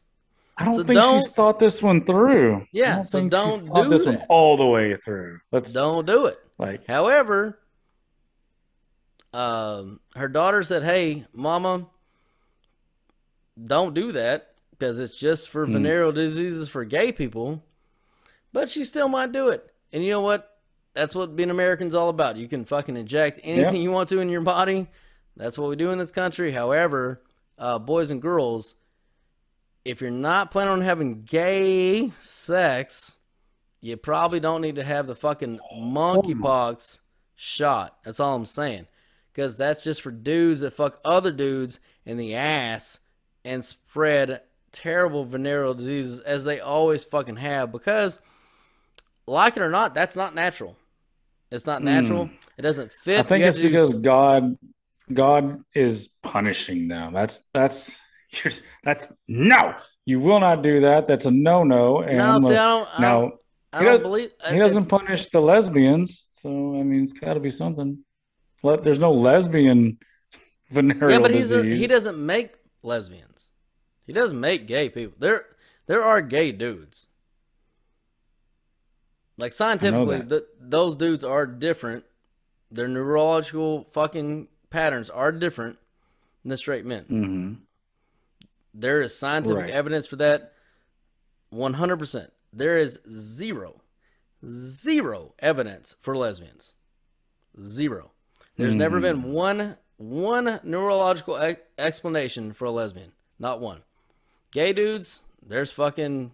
I 0.57 0.65
don't 0.65 0.73
So 0.73 0.83
think 0.83 1.01
she's 1.01 1.23
don't- 1.25 1.35
thought 1.35 1.59
this 1.59 1.81
one 1.81 2.03
through. 2.03 2.65
Yeah, 2.73 2.95
don't 2.95 3.05
so 3.05 3.29
don't 3.29 3.61
she's 3.61 3.69
do 3.71 3.89
this 3.89 4.05
one 4.05 4.21
all 4.27 4.57
the 4.57 4.65
way 4.65 4.93
through. 4.97 5.39
Let's 5.53 5.71
don't 5.71 6.05
do 6.05 6.25
it 6.25 6.37
like 6.57 6.85
However, 6.85 7.59
um, 9.33 9.99
her 10.15 10.27
daughter 10.27 10.63
said, 10.63 10.83
"Hey, 10.83 11.25
mama, 11.33 11.87
don't 13.63 13.93
do 13.93 14.11
that 14.13 14.53
because 14.71 14.99
it's 14.99 15.15
just 15.15 15.49
for 15.49 15.65
venereal 15.65 16.11
diseases 16.11 16.69
for 16.69 16.85
gay 16.85 17.11
people." 17.11 17.63
But 18.51 18.69
she 18.69 18.83
still 18.85 19.07
might 19.07 19.31
do 19.31 19.49
it. 19.49 19.71
And 19.93 20.03
you 20.03 20.09
know 20.11 20.21
what? 20.21 20.57
That's 20.93 21.13
what 21.13 21.35
being 21.35 21.51
American's 21.51 21.93
all 21.95 22.09
about. 22.09 22.37
You 22.37 22.47
can 22.47 22.65
fucking 22.65 22.97
inject 22.97 23.39
anything 23.43 23.75
Yeah. 23.75 23.81
you 23.81 23.91
want 23.91 24.09
to 24.09 24.19
in 24.19 24.29
your 24.29 24.41
body. 24.41 24.87
That's 25.37 25.57
what 25.57 25.69
we 25.69 25.75
do 25.75 25.91
in 25.91 25.99
this 25.99 26.11
country. 26.11 26.51
However, 26.51 27.21
uh, 27.57 27.77
boys 27.79 28.09
and 28.11 28.21
girls, 28.21 28.75
if 29.85 30.01
you're 30.01 30.09
not 30.11 30.49
planning 30.51 30.73
on 30.73 30.81
having 30.81 31.23
gay 31.23 32.11
sex, 32.21 33.17
you 33.81 33.95
probably 33.97 34.39
don't 34.39 34.61
need 34.61 34.75
to 34.75 34.83
have 34.83 35.05
the 35.07 35.15
fucking 35.15 35.59
monkeypox 35.77 36.99
shot. 37.35 37.97
That's 38.03 38.19
all 38.19 38.35
I'm 38.35 38.45
saying. 38.45 38.87
Because 39.31 39.57
that's 39.57 39.83
just 39.83 40.01
for 40.01 40.11
dudes 40.11 40.61
that 40.61 40.73
fuck 40.73 40.99
other 41.05 41.31
dudes 41.31 41.79
in 42.05 42.17
the 42.17 42.35
ass 42.35 42.99
and 43.45 43.63
spread 43.63 44.41
terrible 44.71 45.23
venereal 45.25 45.73
diseases 45.73 46.19
as 46.19 46.43
they 46.43 46.59
always 46.59 47.03
fucking 47.03 47.37
have. 47.37 47.71
Because, 47.71 48.19
like 49.27 49.55
it 49.55 49.61
or 49.63 49.69
not, 49.69 49.93
that's 49.93 50.15
not 50.15 50.35
natural. 50.35 50.75
It's 51.51 51.65
not 51.65 51.83
natural. 51.83 52.29
It 52.57 52.61
doesn't 52.61 52.91
fit. 52.91 53.15
Hmm. 53.15 53.19
I 53.19 53.23
think 53.23 53.45
it's 53.45 53.57
do 53.57 53.63
because 53.63 53.97
God 53.99 54.57
God 55.11 55.63
is 55.73 56.09
punishing 56.21 56.87
them. 56.87 57.13
That's 57.13 57.41
that's 57.53 57.99
you're- 58.31 58.55
that's 58.83 59.11
no. 59.27 59.73
You 60.05 60.19
will 60.19 60.39
not 60.39 60.63
do 60.63 60.81
that. 60.81 61.07
That's 61.07 61.25
a 61.25 61.31
no 61.31 61.63
no. 61.63 62.01
And 62.01 62.17
No, 62.17 62.37
see, 62.39 62.53
a- 62.53 62.61
I 62.61 62.63
don't. 62.63 62.87
I 62.93 63.01
now 63.01 63.19
don't, 63.21 63.33
I 63.73 63.83
don't 63.83 64.03
believe 64.03 64.31
he 64.49 64.57
doesn't 64.57 64.87
punish 64.89 65.27
the 65.29 65.39
lesbians, 65.39 66.27
so 66.31 66.49
I 66.49 66.83
mean 66.83 67.03
it's 67.03 67.13
got 67.13 67.35
to 67.35 67.39
be 67.39 67.49
something. 67.51 68.03
There's 68.61 68.99
no 68.99 69.11
lesbian 69.11 69.97
venereal 70.71 71.11
Yeah, 71.11 71.19
but 71.19 71.31
he's 71.31 71.51
a, 71.51 71.63
he 71.63 71.87
doesn't 71.87 72.17
make 72.23 72.53
lesbians. 72.83 73.51
He 74.05 74.13
doesn't 74.13 74.39
make 74.39 74.67
gay 74.67 74.89
people. 74.89 75.15
There 75.19 75.45
there 75.87 76.03
are 76.03 76.21
gay 76.21 76.51
dudes. 76.51 77.07
Like 79.37 79.53
scientifically, 79.53 80.17
that. 80.21 80.29
th 80.29 80.43
those 80.59 80.95
dudes 80.95 81.23
are 81.23 81.45
different. 81.45 82.03
Their 82.71 82.87
neurological 82.87 83.85
fucking 83.85 84.47
patterns 84.69 85.09
are 85.09 85.31
different 85.31 85.77
than 86.43 86.57
straight 86.57 86.85
men. 86.85 87.05
Mhm. 87.05 87.57
There 88.73 89.01
is 89.01 89.17
scientific 89.17 89.57
Right. 89.63 89.69
evidence 89.69 90.05
for 90.07 90.17
that. 90.17 90.53
One 91.49 91.73
hundred 91.75 91.97
percent. 91.99 92.31
There 92.51 92.77
is 92.77 92.99
zero, 93.09 93.81
zero 94.45 95.33
evidence 95.39 95.95
for 95.99 96.15
lesbians. 96.17 96.73
Zero. 97.61 98.11
There's 98.59 98.75
never 98.75 98.97
hmm. 98.97 99.03
been 99.03 99.23
one 99.23 99.77
one 99.97 100.59
neurological 100.63 101.41
e- 101.41 101.55
explanation 101.77 102.53
for 102.53 102.65
a 102.65 102.71
lesbian. 102.71 103.13
Not 103.39 103.61
one. 103.61 103.81
Gay 104.51 104.73
dudes, 104.73 105.23
there's 105.45 105.71
fucking 105.71 106.31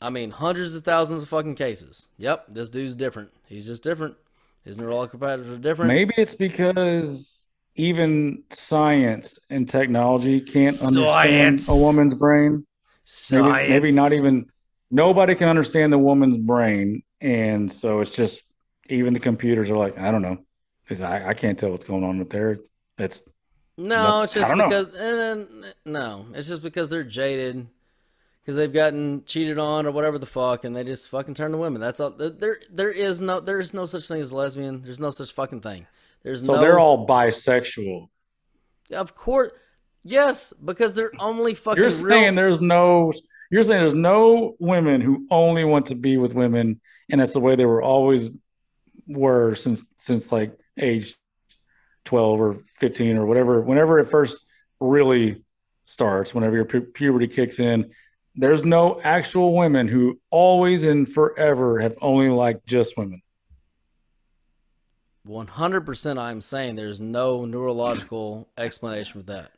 I 0.00 0.10
mean 0.10 0.32
hundreds 0.32 0.74
of 0.74 0.84
thousands 0.84 1.22
of 1.22 1.28
fucking 1.28 1.54
cases. 1.54 2.08
Yep, 2.18 2.46
this 2.48 2.68
dude's 2.68 2.96
different. 2.96 3.30
He's 3.46 3.66
just 3.66 3.84
different. 3.84 4.16
His 4.64 4.76
neurological 4.76 5.20
patterns 5.20 5.48
are 5.50 5.56
different. 5.56 5.88
Maybe 5.88 6.14
it's 6.16 6.34
because 6.34 7.48
even 7.76 8.42
science 8.50 9.38
and 9.50 9.68
technology 9.68 10.40
can't 10.40 10.80
understand 10.82 11.60
a 11.68 11.76
woman's 11.76 12.14
brain. 12.14 12.66
Maybe, 13.30 13.68
maybe 13.68 13.92
not 13.92 14.12
even 14.12 14.46
nobody 14.90 15.34
can 15.34 15.48
understand 15.48 15.92
the 15.92 15.98
woman's 15.98 16.38
brain, 16.38 17.02
and 17.20 17.70
so 17.70 18.00
it's 18.00 18.10
just 18.10 18.42
even 18.88 19.14
the 19.14 19.20
computers 19.20 19.70
are 19.70 19.76
like, 19.76 19.98
I 19.98 20.10
don't 20.10 20.22
know, 20.22 20.38
'Cause 20.92 21.00
I, 21.02 21.28
I 21.28 21.34
can't 21.34 21.58
tell 21.58 21.70
what's 21.70 21.84
going 21.84 22.04
on 22.04 22.20
up 22.20 22.28
there. 22.30 22.58
It's 22.98 23.22
No, 23.78 24.02
No, 24.02 24.22
it's 24.22 24.34
just 24.34 24.52
because 24.52 24.94
eh, 24.94 25.72
no, 25.86 26.26
it's 26.34 26.48
just 26.48 26.62
because 26.62 26.90
they're 26.90 27.04
jaded 27.04 27.66
because 28.42 28.56
they've 28.56 28.72
gotten 28.72 29.24
cheated 29.24 29.58
on 29.58 29.86
or 29.86 29.92
whatever 29.92 30.18
the 30.18 30.26
fuck, 30.26 30.64
and 30.64 30.74
they 30.74 30.84
just 30.84 31.08
fucking 31.08 31.34
turn 31.34 31.52
to 31.52 31.58
women. 31.58 31.80
That's 31.80 32.00
all. 32.00 32.10
There, 32.10 32.58
there 32.70 32.90
is 32.90 33.20
no, 33.20 33.40
there 33.40 33.60
is 33.60 33.72
no 33.72 33.84
such 33.84 34.08
thing 34.08 34.20
as 34.20 34.32
lesbian. 34.32 34.82
There's 34.82 35.00
no 35.00 35.10
such 35.10 35.32
fucking 35.32 35.60
thing. 35.60 35.86
There's 36.22 36.44
so 36.44 36.54
no. 36.54 36.60
they're 36.60 36.78
all 36.78 37.06
bisexual. 37.06 38.08
of 38.92 39.14
course, 39.14 39.52
yes, 40.02 40.52
because 40.52 40.94
they're 40.94 41.12
only 41.18 41.54
fucking. 41.54 41.80
You're 41.80 41.90
real, 41.90 42.08
saying 42.08 42.34
there's 42.34 42.60
no. 42.60 43.12
You're 43.50 43.62
saying 43.62 43.80
there's 43.80 43.94
no 43.94 44.56
women 44.58 45.00
who 45.00 45.26
only 45.30 45.64
want 45.64 45.86
to 45.86 45.94
be 45.94 46.16
with 46.16 46.34
women, 46.34 46.80
and 47.10 47.20
that's 47.20 47.32
the 47.32 47.40
way 47.40 47.54
they 47.54 47.66
were 47.66 47.82
always 47.82 48.28
were 49.06 49.54
since 49.54 49.84
since 49.96 50.32
like 50.32 50.56
age 50.78 51.14
twelve 52.04 52.40
or 52.40 52.54
fifteen 52.54 53.16
or 53.16 53.26
whatever. 53.26 53.60
Whenever 53.60 53.98
it 53.98 54.08
first 54.08 54.46
really 54.80 55.42
starts, 55.84 56.34
whenever 56.34 56.56
your 56.56 56.64
pu- 56.64 56.80
puberty 56.80 57.28
kicks 57.28 57.58
in, 57.58 57.92
There's 58.34 58.64
no 58.64 58.98
actual 59.02 59.54
women 59.54 59.88
who 59.88 60.18
always 60.30 60.84
and 60.84 61.06
forever 61.06 61.80
have 61.80 61.94
only 62.00 62.30
liked 62.30 62.66
just 62.66 62.96
women. 62.96 63.20
100% 65.28 66.18
I'm 66.18 66.40
saying 66.40 66.74
there's 66.74 67.00
no 67.00 67.44
neurological 67.44 68.48
explanation 68.56 69.20
for 69.20 69.26
that. 69.26 69.50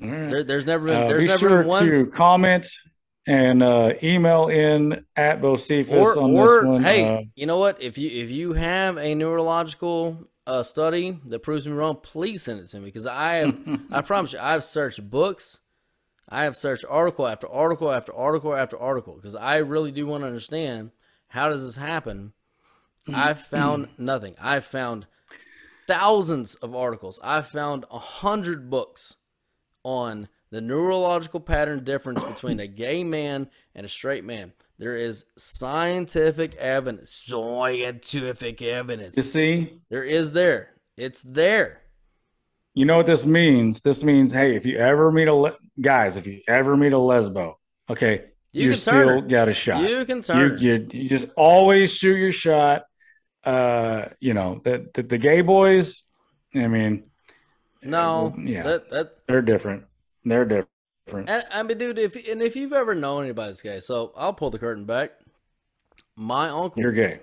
Right. 0.00 0.30
There, 0.30 0.44
there's 0.44 0.66
never 0.66 0.86
been 0.86 1.02
Uh, 1.02 1.08
there's 1.08 1.22
be 1.22 1.28
never 1.28 1.38
sure 1.38 1.58
been 1.58 1.66
one 1.68 1.90
to 1.90 2.06
comment 2.06 2.66
and 3.26 3.62
uh, 3.62 3.94
email 4.02 4.48
in 4.48 5.04
at 5.16 5.40
Bocephus 5.40 5.90
or, 5.90 6.18
on 6.18 6.30
or 6.34 6.46
this 6.60 6.64
one. 6.64 6.82
hey, 6.82 7.16
Uh, 7.16 7.22
you 7.34 7.46
know 7.46 7.58
what? 7.58 7.82
If 7.82 7.98
you 7.98 8.08
if 8.08 8.30
you 8.30 8.52
have 8.52 8.96
a 8.98 9.14
neurological 9.14 10.28
uh, 10.46 10.62
study 10.62 11.18
that 11.26 11.40
proves 11.40 11.66
me 11.66 11.72
wrong, 11.72 11.96
please 12.02 12.42
send 12.44 12.60
it 12.60 12.68
to 12.68 12.78
me 12.78 12.84
because 12.86 13.06
I 13.06 13.34
have 13.36 13.58
I 13.90 14.00
promise 14.02 14.32
you 14.32 14.38
I've 14.40 14.64
searched 14.64 15.08
books, 15.10 15.58
I 16.28 16.44
have 16.44 16.56
searched 16.56 16.84
article 16.88 17.26
after 17.26 17.48
article 17.48 17.90
after 17.90 18.14
article 18.14 18.54
after 18.54 18.78
article 18.78 19.14
because 19.16 19.34
I 19.34 19.56
really 19.56 19.90
do 19.90 20.06
want 20.06 20.22
to 20.22 20.28
understand 20.28 20.92
how 21.28 21.48
does 21.48 21.64
this 21.66 21.76
happen. 21.76 22.32
I've 23.12 23.40
found 23.40 23.88
nothing. 23.98 24.34
I've 24.40 24.64
found 24.64 25.06
thousands 25.86 26.54
of 26.56 26.74
articles. 26.74 27.20
I've 27.22 27.46
found 27.48 27.84
a 27.90 27.98
hundred 27.98 28.70
books 28.70 29.14
on 29.84 30.28
the 30.50 30.60
neurological 30.60 31.40
pattern 31.40 31.84
difference 31.84 32.22
between 32.22 32.60
a 32.60 32.66
gay 32.66 33.02
man 33.04 33.48
and 33.74 33.84
a 33.84 33.88
straight 33.88 34.24
man. 34.24 34.52
There 34.78 34.96
is 34.96 35.24
scientific 35.36 36.54
evidence. 36.56 37.10
Scientific 37.10 38.60
evidence. 38.62 39.16
you 39.16 39.22
see, 39.22 39.80
There 39.88 40.04
is 40.04 40.32
there. 40.32 40.70
It's 40.96 41.22
there. 41.22 41.82
you 42.74 42.84
know 42.84 42.96
what 42.96 43.06
this 43.06 43.26
means? 43.26 43.80
This 43.80 44.04
means, 44.04 44.32
hey, 44.32 44.54
if 44.54 44.64
you 44.66 44.78
ever 44.78 45.10
meet 45.12 45.28
a 45.28 45.34
le- 45.34 45.56
guys, 45.80 46.16
if 46.16 46.26
you 46.26 46.40
ever 46.48 46.76
meet 46.76 46.92
a 46.92 46.96
lesbo, 46.96 47.54
okay, 47.90 48.24
You 48.52 48.66
you, 48.66 48.74
still 48.74 49.20
got 49.22 49.48
a 49.48 49.54
shot. 49.54 49.82
You 49.88 50.04
can 50.04 50.18
you, 50.18 50.22
turn. 50.22 50.58
you, 50.58 50.86
you 50.92 51.08
just 51.08 51.28
always 51.36 51.94
shoot 51.94 52.16
your 52.16 52.32
shot. 52.32 52.84
Uh, 53.44 54.08
you 54.20 54.34
know, 54.34 54.60
the, 54.64 54.88
the 54.94 55.02
the 55.02 55.18
gay 55.18 55.40
boys, 55.40 56.02
I 56.54 56.66
mean, 56.66 57.04
no, 57.82 58.34
yeah. 58.38 58.62
that 58.64 58.90
that 58.90 59.06
they're 59.28 59.40
different. 59.42 59.84
They're 60.26 60.44
different. 60.44 61.30
And, 61.30 61.44
I 61.52 61.62
mean, 61.62 61.78
dude, 61.78 61.98
if 62.00 62.16
and 62.28 62.42
if 62.42 62.56
you've 62.56 62.72
ever 62.72 62.96
known 62.96 63.24
anybody 63.24 63.50
that's 63.50 63.62
gay, 63.62 63.78
so 63.78 64.12
I'll 64.16 64.34
pull 64.34 64.50
the 64.50 64.58
curtain 64.58 64.84
back. 64.84 65.12
My 66.16 66.48
uncle, 66.48 66.82
You're 66.82 66.92
gay. 66.92 67.20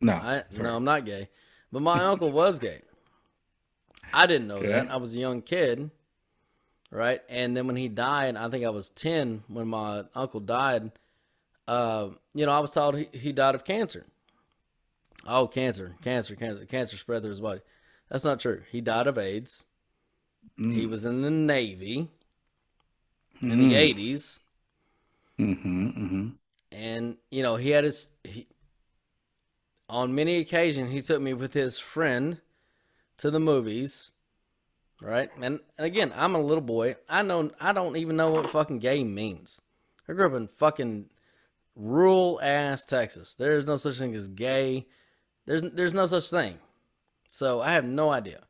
No, 0.00 0.12
I, 0.12 0.42
sorry. 0.50 0.64
no, 0.64 0.76
I'm 0.76 0.84
not 0.84 1.06
gay, 1.06 1.28
but 1.72 1.80
my 1.80 2.04
uncle 2.04 2.30
was 2.30 2.58
gay. 2.58 2.82
I 4.12 4.26
didn't 4.26 4.48
know 4.48 4.60
that. 4.60 4.90
I 4.90 4.96
was 4.96 5.14
a 5.14 5.16
young 5.16 5.40
kid, 5.40 5.90
right? 6.90 7.20
And 7.30 7.56
then 7.56 7.66
when 7.66 7.76
he 7.76 7.88
died, 7.88 8.36
I 8.36 8.50
think 8.50 8.66
I 8.66 8.70
was 8.70 8.90
ten 8.90 9.44
when 9.48 9.68
my 9.68 10.04
uncle 10.14 10.40
died. 10.40 10.92
Uh, 11.66 12.10
you 12.34 12.44
know, 12.44 12.52
I 12.52 12.58
was 12.58 12.72
told 12.72 12.98
he, 12.98 13.08
he 13.12 13.32
died 13.32 13.54
of 13.54 13.64
cancer. 13.64 14.04
Oh, 15.26 15.46
cancer, 15.46 15.94
cancer, 16.02 16.34
cancer, 16.34 16.66
cancer 16.66 16.96
spread 16.98 17.22
through 17.22 17.30
his 17.30 17.40
body. 17.40 17.60
That's 18.10 18.24
not 18.24 18.40
true. 18.40 18.62
He 18.70 18.82
died 18.82 19.06
of 19.06 19.16
AIDS. 19.16 19.64
Mm. 20.58 20.74
He 20.74 20.84
was 20.84 21.04
in 21.06 21.22
the 21.22 21.30
Navy 21.30 22.08
in 23.42 23.50
Mm. 23.50 23.68
the 23.68 23.74
80s. 23.74 24.40
Mm-hmm, 25.38 25.86
mm-hmm. 25.88 26.28
and 26.70 27.16
you 27.30 27.42
know 27.42 27.56
he 27.56 27.70
had 27.70 27.84
his 27.84 28.08
he, 28.22 28.46
on 29.88 30.14
many 30.14 30.36
occasions 30.38 30.92
he 30.92 31.00
took 31.00 31.20
me 31.20 31.32
with 31.34 31.52
his 31.54 31.78
friend 31.78 32.40
to 33.16 33.30
the 33.30 33.40
movies 33.40 34.10
right? 35.00 35.30
And 35.40 35.58
again 35.78 36.12
i'm 36.14 36.34
a 36.36 36.40
little 36.40 36.62
boy. 36.62 36.96
I 37.08 37.22
know 37.22 37.50
i 37.60 37.72
don't 37.72 37.96
even 37.96 38.16
know 38.16 38.30
what 38.30 38.50
fucking 38.50 38.78
gay 38.78 39.02
means. 39.04 39.60
I 40.08 40.12
grew 40.12 40.26
up 40.26 40.34
in 40.34 40.46
fucking 40.48 41.06
rural 41.74 42.38
ass 42.42 42.84
texas. 42.84 43.34
There's 43.34 43.66
no 43.66 43.76
such 43.76 43.98
thing 43.98 44.14
as 44.14 44.28
gay. 44.28 44.86
There's 45.46 45.62
there's 45.62 45.94
no 45.94 46.06
such 46.06 46.28
thing. 46.30 46.58
So 47.30 47.60
i 47.62 47.72
have 47.72 47.86
no 47.86 48.10
idea 48.10 48.42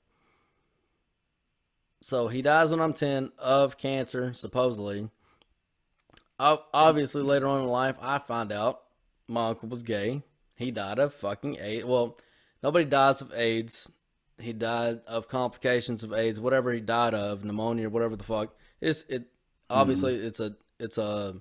so 2.03 2.28
he 2.28 2.42
dies 2.42 2.70
when 2.70 2.80
i'm 2.80 2.92
10 2.92 3.32
of 3.38 3.78
cancer 3.78 4.34
supposedly. 4.34 5.09
Obviously 6.38 7.22
later 7.22 7.46
on 7.46 7.62
in 7.62 7.68
life 7.68 7.96
i 8.00 8.18
find 8.18 8.53
out 8.53 8.80
my 9.28 9.48
uncle 9.48 9.68
was 9.68 9.82
gay. 9.82 10.22
He 10.57 10.70
died 10.70 10.98
of 10.98 11.14
fucking 11.14 11.59
aids 11.61 11.84
well 11.84 12.18
nobody 12.62 12.84
dies 12.84 13.20
of 13.20 13.32
aids. 13.34 13.90
He 14.38 14.53
died 14.53 15.00
of 15.07 15.28
complications 15.28 16.03
of 16.03 16.12
aids 16.12 16.40
whatever 16.40 16.72
he 16.72 16.80
died 16.80 17.14
of 17.14 17.44
pneumonia 17.44 17.88
whatever 17.88 18.16
the 18.16 18.24
fuck. 18.24 18.55
It's 18.80 19.05
it 19.05 19.24
obviously 19.70 20.16
it's 20.16 20.40
a 20.40 20.57
it's 20.78 20.98
a 20.98 21.36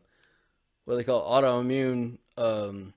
what 0.86 0.96
they 0.96 1.04
call 1.04 1.30
autoimmune 1.30 2.18
um 2.38 2.94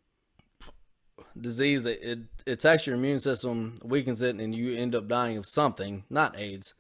disease 1.41 1.83
that 1.83 2.01
it 2.09 2.19
it 2.47 2.53
attacks 2.53 2.87
your 2.87 2.97
immune 2.97 3.19
system 3.21 3.77
weakens 3.83 4.21
it 4.23 4.37
and 4.37 4.55
you 4.55 4.77
end 4.77 4.95
up 4.95 5.09
dying 5.09 5.37
of 5.37 5.47
something 5.47 6.05
not 6.11 6.39
aids 6.39 6.75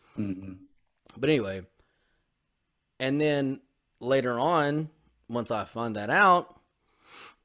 but 1.17 1.29
anyway 1.29 1.62
and 3.01 3.21
then 3.21 3.61
later 4.01 4.39
on 4.39 4.89
once 5.29 5.51
I 5.51 5.65
find 5.65 5.97
that 5.97 6.11
out, 6.11 6.61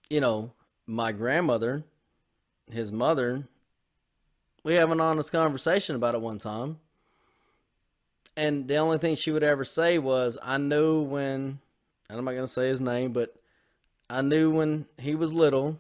you 0.09 0.20
know, 0.20 0.51
my 0.86 1.11
grandmother, 1.11 1.84
his 2.72 2.91
mother, 2.91 3.47
we 4.63 4.76
have 4.76 4.91
an 4.91 5.01
honest 5.01 5.32
conversation 5.32 5.95
about 5.95 6.15
it 6.15 6.22
one 6.22 6.38
time. 6.38 6.80
And 8.36 8.67
the 8.67 8.78
only 8.78 8.97
thing 8.97 9.15
she 9.15 9.32
would 9.32 9.43
ever 9.43 9.65
say 9.65 9.97
was, 9.97 10.38
I 10.41 10.57
knew 10.57 11.01
when, 11.01 11.59
and 12.09 12.20
I'm 12.20 12.26
not 12.26 12.32
going 12.32 12.43
to 12.43 12.47
say 12.47 12.67
his 12.67 12.82
name, 12.82 13.11
but 13.11 13.36
I 14.09 14.22
knew 14.22 14.51
when 14.51 14.86
he 14.97 15.15
was 15.15 15.34
little, 15.34 15.80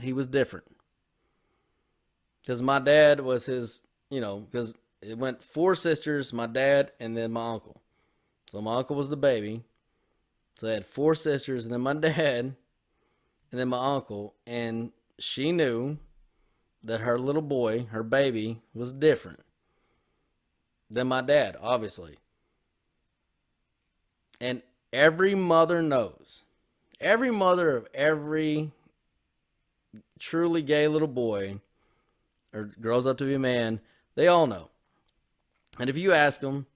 he 0.00 0.12
was 0.12 0.26
different. 0.26 0.66
Because 2.42 2.62
my 2.62 2.78
dad 2.78 3.20
was 3.20 3.46
his, 3.46 3.82
you 4.10 4.20
know, 4.20 4.40
because 4.40 4.74
it 5.06 5.18
went 5.18 5.42
four 5.42 5.76
sisters, 5.76 6.32
my 6.32 6.46
dad, 6.46 6.90
and 6.98 7.16
then 7.16 7.30
my 7.32 7.52
uncle. 7.52 7.80
So 8.50 8.60
my 8.60 8.74
uncle 8.74 8.96
was 8.96 9.08
the 9.08 9.16
baby. 9.16 9.62
So 10.56 10.68
I 10.68 10.72
had 10.72 10.86
four 10.86 11.14
sisters, 11.14 11.64
and 11.64 11.72
then 11.72 11.80
my 11.80 11.94
dad, 11.94 12.56
and 13.50 13.60
then 13.60 13.68
my 13.68 13.94
uncle, 13.94 14.34
and 14.46 14.90
she 15.18 15.52
knew 15.52 15.98
that 16.82 17.02
her 17.02 17.18
little 17.18 17.42
boy, 17.42 17.86
her 17.90 18.02
baby, 18.02 18.60
was 18.74 18.92
different 18.92 19.40
than 20.90 21.06
my 21.06 21.20
dad, 21.20 21.56
obviously. 21.60 22.16
And 24.40 24.62
every 24.92 25.36
mother 25.36 25.82
knows, 25.82 26.42
every 27.00 27.30
mother 27.30 27.76
of 27.76 27.86
every 27.94 28.72
truly 30.18 30.62
gay 30.62 30.88
little 30.88 31.08
boy 31.08 31.60
or 32.52 32.70
grows 32.80 33.06
up 33.06 33.18
to 33.18 33.24
be 33.24 33.34
a 33.34 33.38
man, 33.38 33.80
they 34.16 34.26
all 34.26 34.46
know. 34.48 34.70
And 35.78 35.90
if 35.90 35.96
you 35.96 36.12
ask 36.12 36.40
them, 36.40 36.66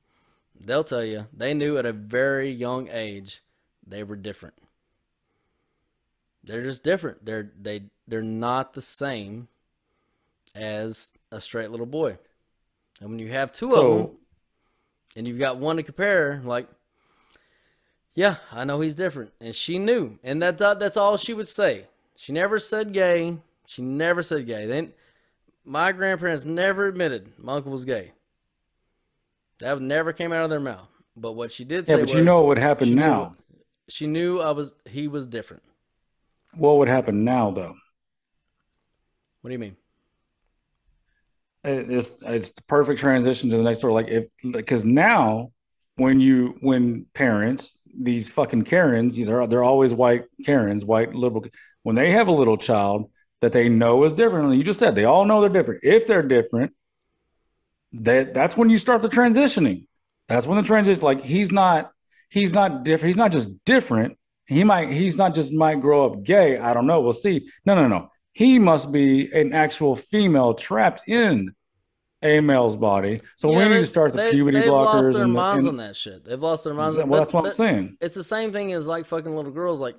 they'll 0.59 0.85
tell 0.85 1.05
you 1.05 1.27
they 1.33 1.55
knew 1.55 1.79
at 1.79 1.87
a 1.87 1.93
very 1.93 2.51
young 2.51 2.89
age 2.91 3.43
they 3.87 4.03
were 4.03 4.17
different. 4.17 4.55
They're 6.45 6.63
just 6.63 6.83
different. 6.85 7.25
They're 7.25 7.51
they 7.61 7.85
they're 8.09 8.23
not 8.23 8.75
the 8.75 8.83
same 8.83 9.49
as 10.55 11.13
a 11.31 11.41
straight 11.41 11.71
little 11.71 11.87
boy. 11.87 12.19
And 13.01 13.11
when 13.11 13.19
you 13.19 13.29
have 13.29 13.53
two 13.53 13.67
of 13.67 13.73
them 14.07 14.17
and 15.17 15.29
you've 15.29 15.39
got 15.39 15.57
one 15.59 15.77
to 15.77 15.83
compare, 15.83 16.41
like, 16.45 16.69
yeah, 18.15 18.37
I 18.53 18.65
know 18.65 18.81
he's 18.81 18.95
different, 18.95 19.33
and 19.41 19.55
she 19.55 19.79
knew, 19.79 20.19
and 20.23 20.43
that 20.43 20.59
that- 20.59 20.79
that's 20.81 20.97
all 20.97 21.17
she 21.17 21.33
would 21.33 21.49
say. 21.49 21.87
She 22.17 22.33
never 22.33 22.59
said 22.59 22.93
gay. 22.93 23.39
She 23.67 23.81
never 23.83 24.23
said 24.23 24.47
gay. 24.47 24.67
Then 24.67 24.93
my 25.65 25.93
grandparents 25.93 26.45
never 26.45 26.87
admitted 26.87 27.33
my 27.39 27.55
uncle 27.55 27.73
was 27.73 27.85
gay. 27.85 28.13
That 29.61 29.81
never 29.81 30.13
came 30.13 30.33
out 30.33 30.45
of 30.45 30.51
their 30.51 30.61
mouth. 30.61 30.89
But 31.17 31.33
what 31.33 31.53
she 31.53 31.65
did 31.65 31.87
yeah, 31.87 31.95
say 31.95 32.01
but 32.01 32.09
was, 32.09 32.15
you 32.15 32.25
know 32.25 32.39
what 32.39 32.49
would 32.49 32.59
happen 32.59 32.89
she 32.89 32.95
knew 32.95 33.01
now. 33.01 33.21
what- 33.21 33.33
she 33.89 34.07
knew 34.07 34.39
I 34.41 34.53
was 34.53 34.75
he 34.87 35.09
was 35.09 35.27
different. 35.27 35.63
What 36.55 36.79
would 36.79 36.89
happen 36.89 37.25
now, 37.25 37.51
though? 37.51 37.75
What 39.41 39.49
do 39.49 39.53
you 39.53 39.59
mean? 39.59 39.77
It's 41.65 42.11
it's 42.23 42.51
the 42.51 42.63
perfect 42.63 43.01
transition 43.01 43.51
to 43.51 43.57
the 43.57 43.63
next 43.63 43.79
story. 43.81 43.93
Like 43.93 44.09
if 44.09 44.31
because 44.51 44.85
now 44.85 45.53
when 45.97 46.21
you 46.21 46.57
when 46.61 47.07
parents 47.15 47.79
these 47.99 48.31
fucking 48.31 48.63
Karens 48.63 49.19
you 49.19 49.27
know, 49.27 49.47
they're 49.47 49.65
always 49.65 49.93
white 49.93 50.25
Karens 50.47 50.85
white 50.85 51.15
liberal 51.15 51.45
when 51.83 51.97
they 51.97 52.13
have 52.13 52.29
a 52.29 52.33
little 52.33 52.57
child 52.57 53.11
that 53.41 53.53
they 53.53 53.69
know 53.69 54.05
is 54.05 54.13
different. 54.13 54.55
You 54.55 54.65
just 54.65 54.79
said 54.79 54.95
they 54.95 55.05
all 55.05 55.25
know 55.25 55.41
they're 55.41 55.51
different. 55.51 55.81
If 55.83 56.07
they're 56.07 56.23
different, 56.23 56.73
that 57.93 58.35
that's 58.35 58.57
when 58.57 58.71
you 58.71 58.79
start 58.79 59.03
the 59.03 59.09
transitioning. 59.09 59.87
That's 60.29 60.47
when 60.47 60.57
the 60.57 60.63
transition 60.63 61.03
like 61.03 61.21
he's 61.21 61.51
not 61.51 61.91
he's 62.31 62.53
not 62.53 62.85
different. 62.85 63.09
He's 63.09 63.17
not 63.17 63.33
just 63.33 63.49
different. 63.65 64.17
He 64.47 64.65
might 64.65 64.91
he's 64.91 65.17
not 65.19 65.35
just 65.35 65.53
might 65.53 65.81
grow 65.81 66.07
up 66.07 66.23
gay. 66.23 66.59
I 66.59 66.73
don't 66.75 66.87
know. 66.87 67.01
We'll 67.01 67.13
see. 67.15 67.49
No, 67.65 67.75
no, 67.75 67.89
no. 67.89 68.11
He 68.33 68.59
must 68.59 68.93
be 68.93 69.31
an 69.33 69.53
actual 69.53 69.97
female 69.97 70.55
trapped 70.55 71.09
in 71.09 71.53
a 72.23 72.41
male's 72.41 72.77
body. 72.77 73.19
So 73.37 73.51
Yeah, 73.51 73.59
we 73.59 73.65
need 73.75 73.81
to 73.81 73.87
start 73.87 74.13
the 74.13 74.19
they- 74.19 74.31
puberty 74.33 74.61
they've 74.61 74.69
blockers. 74.71 74.85
lost 74.95 75.13
their 75.15 75.23
and 75.25 75.35
the- 75.35 75.39
minds 75.39 75.65
and- 75.65 75.81
on 75.81 75.87
that 75.87 75.97
shit. 75.97 76.25
They've 76.25 76.41
lost 76.41 76.65
their 76.65 76.75
minds. 76.75 76.97
Well, 76.97 77.07
on 77.07 77.11
that's 77.11 77.33
what 77.33 77.47
I'm 77.47 77.53
saying. 77.55 77.97
It's 78.01 78.15
the 78.15 78.23
same 78.25 78.53
thing 78.53 78.73
as 78.73 78.87
like 78.87 79.07
fucking 79.07 79.35
little 79.35 79.51
girls. 79.53 79.81
Like, 79.81 79.97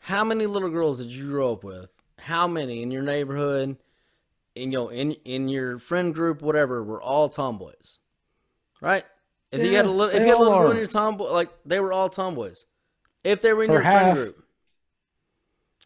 how 0.00 0.24
many 0.24 0.46
little 0.46 0.70
girls 0.70 0.98
did 0.98 1.12
you 1.12 1.28
grow 1.28 1.52
up 1.52 1.62
with? 1.64 1.88
How 2.18 2.48
many 2.48 2.82
in 2.82 2.90
your 2.90 3.02
neighborhood? 3.02 3.76
In 4.58 4.72
your 4.72 4.92
in 4.92 5.12
in 5.24 5.48
your 5.48 5.78
friend 5.78 6.14
group, 6.14 6.42
whatever, 6.42 6.82
were 6.82 7.00
all 7.02 7.28
tomboys, 7.28 7.98
right? 8.80 9.04
If 9.52 9.62
you 9.64 9.74
had 9.76 9.86
a 9.86 9.88
little, 9.90 10.08
if 10.14 10.20
you 10.22 10.28
had 10.28 10.36
a 10.36 10.38
little 10.38 10.58
girl 10.58 10.70
in 10.72 10.76
your 10.76 10.86
tomboy, 10.86 11.30
like 11.30 11.50
they 11.64 11.80
were 11.80 11.92
all 11.92 12.08
tomboys. 12.08 12.66
If 13.24 13.40
they 13.40 13.52
were 13.52 13.64
in 13.64 13.70
Or 13.70 13.74
your 13.74 13.82
friend 13.82 14.16
group, 14.16 14.44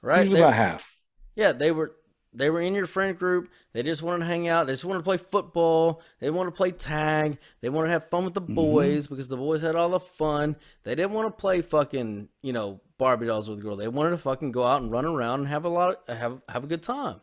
right? 0.03 0.21
Usually 0.21 0.39
They- 0.41 0.45
about 0.45 0.55
half. 0.55 0.97
yeah, 1.35 1.53
they 1.53 1.71
were 1.71 1.93
they 2.35 2.49
were 2.49 2.61
in 2.63 2.75
your 2.75 2.87
friend 2.87 3.19
group. 3.19 3.51
They 3.75 3.83
just 3.83 4.03
wanted 4.03 4.21
to 4.21 4.25
hang 4.25 4.49
out. 4.49 4.67
They 4.67 4.73
just 4.73 4.87
wanted 4.87 5.01
to 5.01 5.05
play 5.05 5.19
football. 5.19 6.01
They 6.19 6.31
wanted 6.31 6.53
to 6.53 6.57
play 6.57 6.71
tag. 6.71 7.39
They 7.61 7.69
wanted 7.69 7.89
to 7.89 7.93
have 7.93 8.09
fun 8.09 8.25
with 8.25 8.33
the 8.35 8.41
Mm-hmm. 8.41 8.55
boys 8.55 9.07
because 9.07 9.29
the 9.29 9.37
boys 9.37 9.61
had 9.61 9.77
all 9.77 9.91
the 9.91 10.01
fun. 10.01 10.57
They 10.85 10.95
didn't 10.95 11.13
want 11.13 11.29
to 11.29 11.41
play 11.41 11.61
fucking 11.63 12.29
you 12.43 12.53
know 12.55 12.81
Barbie 12.99 13.27
dolls 13.27 13.49
with 13.49 13.59
the 13.59 13.63
girl. 13.65 13.77
They 13.77 13.89
wanted 13.89 14.11
to 14.11 14.19
fucking 14.19 14.53
go 14.53 14.65
out 14.65 14.81
and 14.83 14.91
run 14.91 15.05
around 15.05 15.41
and 15.41 15.49
have 15.49 15.65
a 15.65 15.69
lot 15.69 16.01
of, 16.09 16.17
have 16.17 16.41
have 16.49 16.65
a 16.65 16.67
good 16.67 16.83
time 16.83 17.21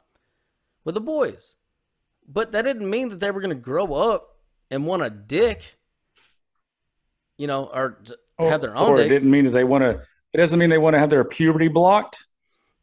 with 0.84 0.96
the 0.96 1.02
boys. 1.02 1.56
But 2.28 2.52
that 2.52 2.64
didn't 2.64 2.90
mean 2.90 3.10
that 3.10 3.20
they 3.20 3.32
were 3.32 3.42
gonna 3.42 3.56
grow 3.56 3.94
up 3.94 4.38
and 4.70 4.86
want 4.86 5.04
a 5.04 5.10
dick. 5.10 5.78
You 7.38 7.48
know, 7.48 7.70
or 7.74 8.02
t- 8.04 8.14
have 8.40 8.62
their 8.62 8.76
own 8.76 8.90
or 8.90 9.00
it 9.00 9.10
didn't 9.10 9.32
mean 9.32 9.46
that 9.46 9.52
they 9.52 9.64
want 9.64 9.84
to. 9.84 10.02
It 10.34 10.38
doesn't 10.38 10.60
mean 10.60 10.70
they 10.70 10.78
want 10.78 10.94
to 10.94 11.00
have 11.00 11.10
their 11.10 11.24
puberty 11.24 11.68
blocked 11.68 12.24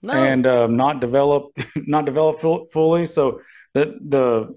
No, 0.03 0.15
and 0.15 0.47
um, 0.47 0.77
not 0.77 1.01
develop, 1.01 1.53
not 1.77 2.05
develop 2.05 2.41
fully. 2.73 3.07
So 3.07 3.41
the 3.75 3.99
the 4.09 4.57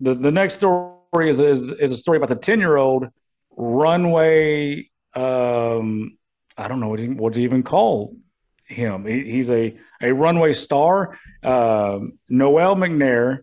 the 0.00 0.14
the 0.14 0.32
next 0.32 0.54
story 0.54 1.28
is 1.28 1.40
is 1.40 1.70
is 1.72 1.92
a 1.92 1.96
story 1.96 2.16
about 2.16 2.30
the 2.30 2.36
ten 2.36 2.58
year 2.58 2.76
old 2.76 3.08
runway. 3.56 4.88
Um, 5.14 6.16
I 6.56 6.68
don't 6.68 6.80
know 6.80 6.88
what 6.88 7.00
you, 7.00 7.12
what 7.12 7.34
to 7.34 7.42
even 7.42 7.62
call 7.62 8.16
him. 8.70 9.04
He, 9.04 9.24
he's 9.24 9.50
a 9.50 9.76
a 10.00 10.12
runway 10.12 10.52
star. 10.52 11.18
Um, 11.42 12.18
Noel 12.28 12.76
McNair. 12.76 13.40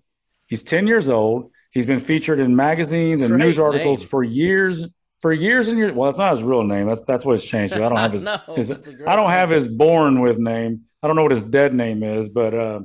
He's 0.47 0.63
ten 0.63 0.88
years 0.88 1.09
old. 1.09 1.51
He's 1.71 1.86
been 1.86 1.99
featured 1.99 2.39
in 2.39 2.55
magazines 2.55 3.21
and 3.21 3.32
Great 3.32 3.45
news 3.45 3.59
articles 3.59 3.99
name. 4.01 4.09
for 4.09 4.23
years. 4.23 4.86
For 5.19 5.34
years 5.34 5.67
and 5.67 5.78
years. 5.78 5.93
Well, 5.93 6.09
it's 6.09 6.17
not 6.17 6.32
his 6.32 6.43
real 6.43 6.63
name. 6.63 6.88
That's 6.88 7.01
that's 7.01 7.25
what 7.25 7.36
it's 7.36 7.45
changed 7.45 7.73
to. 7.73 7.84
I 7.84 7.89
don't 7.89 7.97
have 7.97 8.13
his. 8.13 8.23
No, 8.25 8.39
his 8.55 8.67
that's 8.67 8.88
I 9.05 9.15
don't 9.15 9.32
have 9.32 9.49
his 9.49 9.67
born 9.67 10.19
with 10.21 10.38
name. 10.38 10.84
I 11.01 11.07
don't 11.07 11.15
know 11.15 11.23
what 11.23 11.32
his 11.32 11.43
dead 11.43 11.73
name 11.73 12.03
is, 12.03 12.30
but 12.30 12.53
uh, 12.53 12.82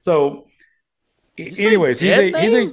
so. 0.00 0.46
You 1.36 1.52
Anyways, 1.66 2.00
he's 2.00 2.16
a 2.16 2.40
he's 2.40 2.54
a 2.54 2.72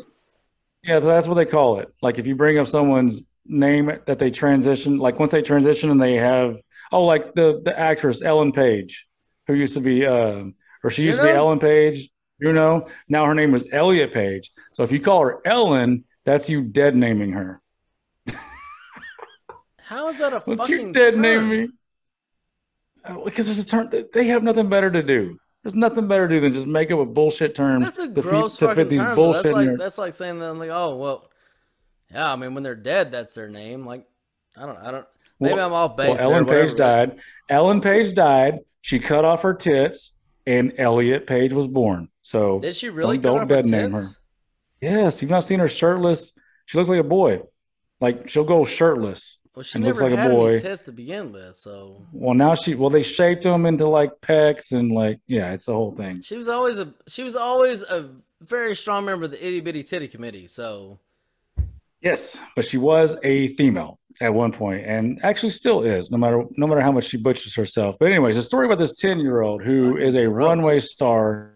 yeah, 0.83 0.99
so 0.99 1.07
that's 1.07 1.27
what 1.27 1.35
they 1.35 1.45
call 1.45 1.79
it. 1.79 1.93
Like 2.01 2.17
if 2.17 2.27
you 2.27 2.35
bring 2.35 2.57
up 2.57 2.67
someone's 2.67 3.21
name 3.45 3.91
that 4.05 4.19
they 4.19 4.31
transition, 4.31 4.97
like 4.97 5.19
once 5.19 5.31
they 5.31 5.41
transition 5.41 5.89
and 5.89 6.01
they 6.01 6.15
have 6.15 6.57
oh, 6.91 7.03
like 7.05 7.33
the 7.35 7.61
the 7.63 7.77
actress 7.77 8.21
Ellen 8.21 8.51
Page, 8.51 9.07
who 9.47 9.53
used 9.53 9.73
to 9.73 9.79
be 9.81 10.05
um 10.05 10.55
or 10.83 10.89
she 10.89 11.03
used 11.03 11.19
to 11.19 11.25
be 11.25 11.31
Ellen 11.31 11.59
Page, 11.59 12.09
you 12.39 12.53
know. 12.53 12.87
Now 13.07 13.25
her 13.25 13.33
name 13.35 13.51
was 13.51 13.67
Elliot 13.71 14.13
Page. 14.13 14.51
So 14.73 14.83
if 14.83 14.91
you 14.91 14.99
call 14.99 15.21
her 15.21 15.41
Ellen, 15.45 16.03
that's 16.25 16.49
you 16.49 16.61
dead 16.63 16.95
naming 16.95 17.31
her. 17.33 17.61
How 19.77 20.07
is 20.07 20.17
that 20.19 20.33
a 20.33 20.39
fucking 20.39 20.87
you 20.87 20.93
dead 20.93 21.17
name 21.17 21.49
me? 21.49 21.69
Uh, 23.05 23.19
Because 23.25 23.47
there's 23.47 23.59
a 23.59 23.65
term 23.65 23.89
that 23.91 24.11
they 24.13 24.25
have 24.27 24.43
nothing 24.43 24.69
better 24.69 24.89
to 24.89 25.03
do. 25.03 25.37
There's 25.63 25.75
nothing 25.75 26.07
better 26.07 26.27
to 26.27 26.35
do 26.35 26.41
than 26.41 26.53
just 26.53 26.67
make 26.67 26.91
up 26.91 26.99
a 26.99 27.05
bullshit 27.05 27.55
term 27.55 27.81
That's 27.81 27.99
a 27.99 28.07
to, 28.07 28.13
fit- 28.13 28.23
gross 28.23 28.57
to 28.57 28.67
fucking 28.67 28.75
fit 28.83 28.89
these 28.89 29.01
term. 29.01 29.15
bullshit. 29.15 29.43
That's 29.43 29.55
like 29.55 29.77
that's 29.77 29.97
like 29.97 30.13
saying 30.13 30.39
that 30.39 30.53
like, 30.55 30.69
oh 30.71 30.95
well, 30.97 31.29
yeah. 32.11 32.31
I 32.31 32.35
mean, 32.35 32.53
when 32.53 32.63
they're 32.63 32.75
dead, 32.75 33.11
that's 33.11 33.33
their 33.35 33.47
name. 33.49 33.85
Like, 33.85 34.05
I 34.57 34.65
don't, 34.65 34.77
I 34.77 34.91
don't. 34.91 35.05
Maybe 35.39 35.55
Well- 35.55 35.65
I'm 35.67 35.73
off 35.73 35.95
base. 35.97 36.17
Well, 36.19 36.31
Ellen 36.33 36.45
Page 36.45 36.75
died. 36.75 37.19
Ellen 37.49 37.81
Page 37.81 38.13
died. 38.13 38.59
She 38.83 38.99
cut 38.99 39.23
off 39.23 39.43
her 39.43 39.53
tits, 39.53 40.11
and 40.45 40.73
Elliot 40.77 41.25
Page 41.25 41.53
was 41.53 41.69
born. 41.69 42.09
So 42.21 42.59
Did 42.59 42.75
she 42.75 42.89
really 42.89 43.17
don't, 43.17 43.39
cut 43.39 43.47
don't 43.47 43.57
off 43.57 43.65
her 43.65 43.71
dead 43.71 43.91
name 43.91 43.91
her. 43.93 44.09
Yes, 44.81 45.21
you've 45.21 45.31
not 45.31 45.45
seen 45.45 45.59
her 45.61 45.69
shirtless. 45.69 46.33
She 46.65 46.77
looks 46.77 46.89
like 46.89 46.99
a 46.99 47.03
boy. 47.03 47.43
Like 48.01 48.27
she'll 48.27 48.43
go 48.43 48.65
shirtless. 48.65 49.37
Well, 49.55 49.63
she 49.63 49.77
and 49.77 49.85
looks 49.85 50.01
never 50.01 50.13
like 50.13 50.19
a 50.19 50.29
boy. 50.29 50.59
tits 50.59 50.81
to 50.81 50.91
begin 50.91 51.31
with, 51.31 51.55
so 51.55 52.05
Well, 52.11 52.33
now 52.33 52.55
she 52.55 52.75
well 52.75 52.89
they 52.89 53.03
shaped 53.03 53.43
them 53.43 53.65
into 53.65 53.87
like 53.87 54.11
pecs 54.19 54.73
and 54.73 54.91
like 54.91 55.21
yeah, 55.27 55.53
it's 55.53 55.65
the 55.65 55.73
whole 55.73 55.95
thing. 55.95 56.21
she 56.21 56.35
was 56.35 56.49
always 56.49 56.77
a 56.77 56.93
she 57.07 57.23
was 57.23 57.37
always 57.37 57.83
a 57.83 58.09
very 58.41 58.75
strong 58.75 59.05
member 59.05 59.23
of 59.25 59.31
the 59.31 59.47
itty 59.47 59.61
bitty 59.61 59.83
titty 59.83 60.09
committee. 60.09 60.47
So 60.47 60.99
Yes, 62.01 62.37
but 62.57 62.65
she 62.65 62.77
was 62.77 63.15
a 63.23 63.47
female 63.55 63.97
at 64.21 64.33
one 64.33 64.51
point, 64.51 64.85
and 64.85 65.19
actually 65.23 65.49
still 65.49 65.81
is, 65.81 66.11
no 66.11 66.17
matter 66.17 66.43
no 66.57 66.67
matter 66.67 66.81
how 66.81 66.91
much 66.91 67.05
she 67.05 67.17
butchers 67.17 67.55
herself. 67.55 67.97
But 67.99 68.07
anyways, 68.07 68.37
a 68.37 68.43
story 68.43 68.65
about 68.65 68.79
this 68.79 68.93
ten 68.93 69.19
year 69.19 69.41
old 69.41 69.63
who 69.63 69.97
is 69.97 70.15
a 70.15 70.25
gross. 70.25 70.47
runway 70.47 70.79
star, 70.79 71.55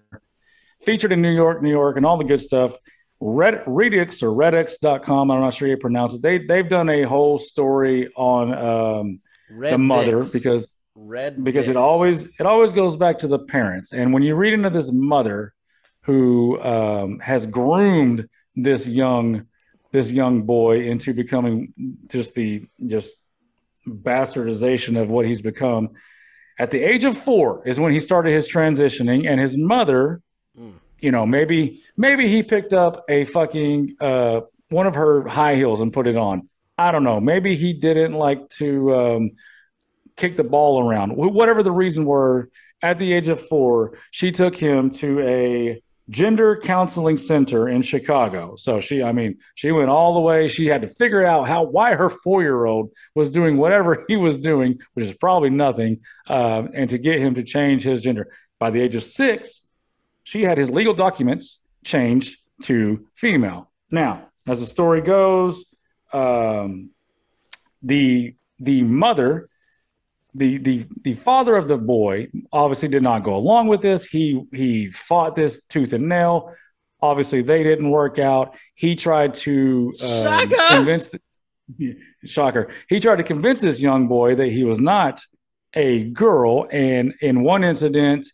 featured 0.82 1.12
in 1.12 1.22
New 1.22 1.34
York, 1.34 1.62
New 1.62 1.70
York, 1.70 1.98
and 1.98 2.06
all 2.06 2.18
the 2.18 2.24
good 2.24 2.42
stuff. 2.42 2.76
Red, 3.20 3.66
Redix 3.66 4.22
or 4.22 4.30
Redix.com, 4.30 5.32
I'm 5.32 5.40
not 5.42 5.56
sure 5.56 5.68
how 5.68 5.72
you 5.72 5.78
pronounce 5.78 6.14
it. 6.14 6.22
They 6.22 6.38
they've 6.40 6.70
done 6.70 6.90
a 6.90 7.04
whole 7.04 7.38
story 7.38 8.12
on 8.16 8.54
um, 8.54 9.20
red 9.50 9.74
the 9.74 9.78
mother 9.78 10.24
because 10.32 10.74
red 10.96 11.44
because 11.44 11.68
it 11.68 11.76
always 11.76 12.26
it 12.40 12.46
always 12.46 12.74
goes 12.74 12.98
back 12.98 13.20
to 13.20 13.28
the 13.28 13.40
parents 13.40 13.94
and 13.94 14.12
when 14.14 14.24
you 14.24 14.36
read 14.36 14.54
into 14.54 14.70
this 14.70 14.92
mother 14.92 15.54
who 16.02 16.60
um, 16.62 17.20
has 17.20 17.46
groomed 17.46 18.28
this 18.56 18.88
young 18.88 19.46
this 19.92 20.12
young 20.12 20.44
boy 20.44 20.82
into 20.82 21.14
becoming 21.14 21.74
just 22.08 22.34
the 22.36 22.66
just 22.86 23.14
bastardization 23.88 25.00
of 25.02 25.10
what 25.10 25.26
he's 25.26 25.42
become 25.42 25.92
at 26.60 26.72
the 26.72 26.84
age 26.84 27.06
of 27.06 27.18
four 27.18 27.66
is 27.68 27.80
when 27.80 27.92
he 27.94 28.00
started 28.00 28.32
his 28.32 28.48
transitioning 28.52 29.28
and 29.28 29.40
his 29.40 29.58
mother 29.58 30.22
Mm. 30.58 30.74
you 31.00 31.12
know 31.12 31.24
maybe 31.28 31.84
maybe 31.96 32.28
he 32.28 32.42
picked 32.42 32.74
up 32.74 33.06
a 33.10 33.26
fucking 33.26 33.96
uh, 34.00 34.42
one 34.70 34.88
of 34.88 34.96
her 34.96 35.28
high 35.28 35.56
heels 35.56 35.82
and 35.82 35.94
put 35.94 36.08
it 36.08 36.18
on 36.18 36.50
i 36.80 36.92
don't 36.92 37.04
know 37.04 37.20
maybe 37.22 37.56
he 37.56 37.74
didn't 37.74 38.14
like 38.14 38.50
to 38.50 38.96
um, 38.96 39.32
kick 40.16 40.36
the 40.36 40.44
ball 40.44 40.90
around. 40.90 41.12
Whatever 41.16 41.62
the 41.62 41.72
reason 41.72 42.06
were, 42.06 42.50
at 42.82 42.98
the 42.98 43.14
age 43.14 43.28
of 43.28 43.40
four, 43.40 44.00
she 44.10 44.32
took 44.32 44.56
him 44.56 44.90
to 44.90 45.20
a 45.22 45.82
gender 46.10 46.60
counseling 46.64 47.18
center 47.18 47.68
in 47.68 47.82
Chicago. 47.82 48.56
So 48.56 48.80
she, 48.80 49.04
I 49.04 49.12
mean, 49.12 49.40
she 49.56 49.72
went 49.72 49.90
all 49.90 50.14
the 50.14 50.22
way. 50.22 50.48
She 50.48 50.68
had 50.68 50.82
to 50.84 50.88
figure 50.88 51.26
out 51.26 51.48
how 51.48 51.64
why 51.64 51.96
her 51.96 52.10
four 52.10 52.42
year 52.42 52.66
old 52.66 52.92
was 53.16 53.30
doing 53.30 53.58
whatever 53.58 54.06
he 54.08 54.16
was 54.16 54.38
doing, 54.38 54.80
which 54.94 55.06
is 55.06 55.14
probably 55.14 55.50
nothing, 55.50 56.02
um, 56.28 56.70
and 56.74 56.90
to 56.90 56.98
get 56.98 57.20
him 57.20 57.36
to 57.36 57.44
change 57.44 57.84
his 57.84 58.02
gender. 58.02 58.32
By 58.60 58.72
the 58.72 58.82
age 58.82 58.96
of 58.96 59.04
six, 59.04 59.62
she 60.24 60.44
had 60.44 60.58
his 60.58 60.70
legal 60.70 60.94
documents 60.94 61.60
changed 61.84 62.40
to 62.64 63.06
female. 63.16 63.70
Now, 63.92 64.28
as 64.48 64.60
the 64.60 64.66
story 64.66 65.02
goes, 65.02 65.66
um, 66.12 66.90
the 67.84 68.36
the 68.60 68.84
mother 68.84 69.50
the 70.38 70.58
the 70.58 70.86
the 71.02 71.14
father 71.14 71.56
of 71.56 71.68
the 71.68 71.78
boy 71.78 72.28
obviously 72.54 72.88
did 72.88 73.04
not 73.04 73.24
go 73.24 73.36
along 73.36 73.68
with 73.68 73.82
this. 73.82 74.06
He 74.06 74.42
he 74.54 74.92
fought 74.92 75.36
this 75.36 75.64
tooth 75.66 75.94
and 75.94 76.08
nail. 76.08 76.54
Obviously, 77.02 77.42
they 77.42 77.64
didn't 77.64 77.90
work 77.90 78.18
out. 78.20 78.58
He 78.76 78.96
tried 78.96 79.36
to 79.36 79.94
um, 80.02 80.50
convince. 80.70 81.08
The, 81.08 81.20
shocker. 82.26 82.70
He 82.90 83.00
tried 83.00 83.18
to 83.18 83.24
convince 83.24 83.62
this 83.62 83.82
young 83.82 84.08
boy 84.08 84.36
that 84.36 84.48
he 84.48 84.64
was 84.64 84.80
not 84.80 85.22
a 85.74 86.06
girl. 86.06 86.68
And 86.72 87.14
in 87.22 87.44
one 87.44 87.64
incident, 87.64 88.28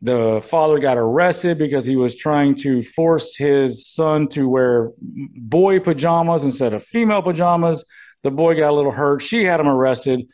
the 0.00 0.40
father 0.44 0.78
got 0.78 0.96
arrested 0.96 1.58
because 1.58 1.86
he 1.86 1.96
was 1.96 2.16
trying 2.16 2.54
to 2.56 2.82
force 2.82 3.36
his 3.36 3.86
son 3.88 4.28
to 4.28 4.48
wear 4.48 4.92
boy 5.00 5.80
pajamas 5.80 6.44
instead 6.44 6.72
of 6.72 6.84
female 6.84 7.22
pajamas. 7.22 7.84
The 8.22 8.30
boy 8.30 8.56
got 8.56 8.70
a 8.70 8.74
little 8.74 8.92
hurt. 8.92 9.22
She 9.22 9.44
had 9.44 9.60
him 9.60 9.68
arrested, 9.68 10.28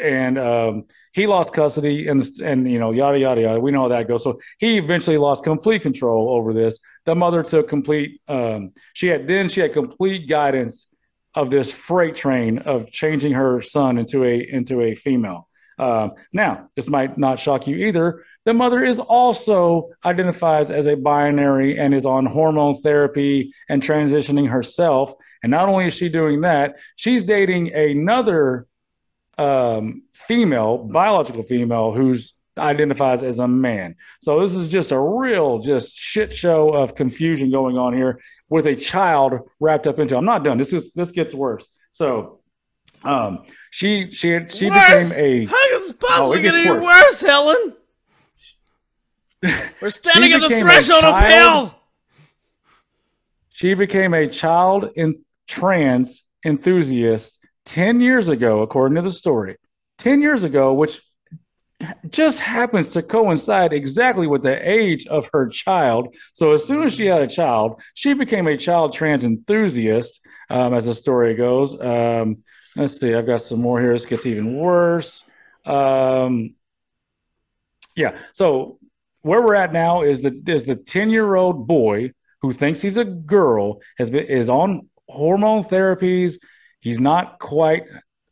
and 0.00 0.38
um, 0.38 0.84
he 1.12 1.26
lost 1.26 1.54
custody. 1.54 2.08
And 2.08 2.22
and 2.42 2.70
you 2.70 2.78
know 2.78 2.92
yada 2.92 3.18
yada 3.18 3.40
yada. 3.40 3.60
We 3.60 3.70
know 3.70 3.82
how 3.82 3.88
that 3.88 4.08
goes. 4.08 4.24
So 4.24 4.38
he 4.58 4.76
eventually 4.76 5.16
lost 5.16 5.44
complete 5.44 5.82
control 5.82 6.30
over 6.30 6.52
this. 6.52 6.78
The 7.06 7.14
mother 7.14 7.42
took 7.42 7.68
complete. 7.68 8.20
Um, 8.28 8.72
she 8.92 9.06
had 9.06 9.26
then 9.26 9.48
she 9.48 9.60
had 9.60 9.72
complete 9.72 10.28
guidance 10.28 10.86
of 11.34 11.50
this 11.50 11.72
freight 11.72 12.14
train 12.14 12.58
of 12.58 12.90
changing 12.90 13.32
her 13.32 13.62
son 13.62 13.98
into 13.98 14.24
a 14.24 14.46
into 14.48 14.82
a 14.82 14.94
female. 14.94 15.48
Um, 15.78 16.12
now, 16.32 16.68
this 16.76 16.88
might 16.88 17.16
not 17.16 17.38
shock 17.38 17.66
you 17.66 17.76
either. 17.86 18.22
The 18.46 18.54
mother 18.54 18.82
is 18.82 18.98
also 18.98 19.90
identifies 20.04 20.70
as 20.70 20.86
a 20.86 20.94
binary 20.96 21.78
and 21.78 21.92
is 21.94 22.06
on 22.06 22.24
hormone 22.26 22.74
therapy 22.76 23.52
and 23.68 23.82
transitioning 23.82 24.48
herself. 24.48 25.12
And 25.42 25.50
not 25.50 25.68
only 25.68 25.86
is 25.86 25.94
she 25.94 26.08
doing 26.08 26.40
that, 26.40 26.76
she's 26.96 27.24
dating 27.24 27.72
another 27.74 28.66
um, 29.36 30.02
female, 30.12 30.78
biological 30.78 31.42
female, 31.42 31.92
who's 31.92 32.34
identifies 32.58 33.22
as 33.22 33.38
a 33.38 33.48
man. 33.48 33.94
So 34.20 34.40
this 34.40 34.54
is 34.54 34.70
just 34.70 34.90
a 34.92 34.98
real 34.98 35.60
just 35.60 35.94
shit 35.96 36.32
show 36.32 36.70
of 36.74 36.94
confusion 36.94 37.50
going 37.50 37.78
on 37.78 37.94
here 37.94 38.20
with 38.48 38.66
a 38.66 38.74
child 38.76 39.48
wrapped 39.60 39.86
up 39.86 39.98
into. 39.98 40.16
I'm 40.16 40.24
not 40.26 40.44
done. 40.44 40.58
This 40.58 40.72
is 40.72 40.92
this 40.92 41.10
gets 41.12 41.32
worse. 41.34 41.66
So 41.92 42.40
um 43.04 43.44
she 43.70 44.10
she 44.10 44.40
she 44.48 44.68
Worse? 44.68 45.10
became 45.10 45.24
a 45.24 45.46
How 45.46 45.76
is 45.76 45.88
this 45.88 45.98
Oh, 46.02 46.06
possibly 46.06 46.38
it 46.40 46.42
get 46.42 46.54
gets 46.54 46.66
any 46.66 46.70
worse. 46.70 46.84
worse, 46.84 47.20
Helen? 47.22 47.76
We're 49.80 49.90
standing 49.90 50.32
at 50.32 50.48
the 50.48 50.60
threshold 50.60 51.04
of 51.04 51.16
hell. 51.16 51.80
She 53.48 53.74
became 53.74 54.14
a 54.14 54.26
child 54.26 54.90
in 54.96 55.22
trans 55.46 56.24
enthusiast 56.44 57.38
10 57.66 58.00
years 58.00 58.28
ago, 58.28 58.62
according 58.62 58.96
to 58.96 59.02
the 59.02 59.12
story. 59.12 59.56
10 59.98 60.22
years 60.22 60.44
ago, 60.44 60.72
which 60.72 61.00
just 62.08 62.40
happens 62.40 62.90
to 62.90 63.02
coincide 63.02 63.72
exactly 63.72 64.26
with 64.26 64.42
the 64.42 64.70
age 64.70 65.06
of 65.06 65.28
her 65.32 65.48
child. 65.48 66.14
So 66.32 66.52
as 66.52 66.64
soon 66.64 66.82
as 66.82 66.94
she 66.94 67.06
had 67.06 67.22
a 67.22 67.26
child, 67.26 67.80
she 67.94 68.12
became 68.14 68.46
a 68.46 68.56
child 68.56 68.92
trans 68.92 69.24
enthusiast, 69.24 70.20
um, 70.50 70.74
as 70.74 70.86
the 70.86 70.94
story 70.94 71.34
goes. 71.34 71.80
Um, 71.80 72.38
let's 72.76 73.00
see, 73.00 73.14
I've 73.14 73.26
got 73.26 73.42
some 73.42 73.60
more 73.60 73.80
here. 73.80 73.92
This 73.92 74.06
gets 74.06 74.26
even 74.26 74.56
worse. 74.56 75.24
Um, 75.64 76.54
yeah, 77.96 78.18
so 78.32 78.78
where 79.22 79.42
we're 79.42 79.54
at 79.54 79.72
now 79.72 80.02
is 80.02 80.22
the 80.22 80.42
is 80.46 80.64
the 80.64 80.76
10 80.76 81.10
year 81.10 81.34
old 81.34 81.66
boy 81.66 82.12
who 82.42 82.52
thinks 82.52 82.80
he's 82.80 82.96
a 82.96 83.04
girl 83.04 83.80
has 83.98 84.10
been 84.10 84.24
is 84.26 84.48
on 84.48 84.88
hormone 85.08 85.62
therapies. 85.64 86.38
He's 86.80 87.00
not 87.00 87.38
quite 87.38 87.84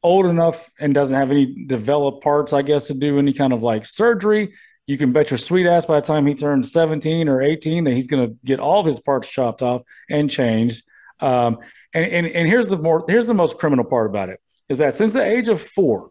old 0.02 0.26
enough 0.26 0.70
and 0.78 0.94
doesn't 0.94 1.16
have 1.16 1.30
any 1.30 1.66
developed 1.66 2.22
parts 2.22 2.52
i 2.52 2.62
guess 2.62 2.86
to 2.86 2.94
do 2.94 3.18
any 3.18 3.32
kind 3.32 3.52
of 3.52 3.62
like 3.62 3.84
surgery. 3.84 4.54
You 4.86 4.96
can 4.96 5.12
bet 5.12 5.30
your 5.30 5.38
sweet 5.38 5.66
ass 5.66 5.84
by 5.84 6.00
the 6.00 6.06
time 6.06 6.26
he 6.26 6.34
turns 6.34 6.72
17 6.72 7.28
or 7.28 7.42
18 7.42 7.84
that 7.84 7.92
he's 7.92 8.06
going 8.06 8.26
to 8.26 8.36
get 8.44 8.58
all 8.58 8.80
of 8.80 8.86
his 8.86 9.00
parts 9.00 9.28
chopped 9.28 9.60
off 9.60 9.82
and 10.08 10.30
changed. 10.30 10.82
Um, 11.20 11.58
and, 11.92 12.06
and 12.06 12.26
and 12.26 12.48
here's 12.48 12.68
the 12.68 12.78
more 12.78 13.04
here's 13.08 13.26
the 13.26 13.34
most 13.34 13.58
criminal 13.58 13.84
part 13.84 14.08
about 14.08 14.28
it 14.28 14.40
is 14.68 14.78
that 14.78 14.94
since 14.94 15.12
the 15.12 15.24
age 15.24 15.48
of 15.48 15.60
four 15.60 16.10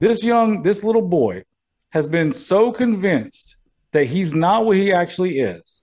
this 0.00 0.24
young 0.24 0.62
this 0.62 0.82
little 0.82 1.06
boy 1.08 1.44
has 1.90 2.06
been 2.06 2.32
so 2.32 2.72
convinced 2.72 3.55
that 3.96 4.04
he's 4.04 4.34
not 4.34 4.66
what 4.66 4.76
he 4.76 4.92
actually 4.92 5.38
is. 5.38 5.80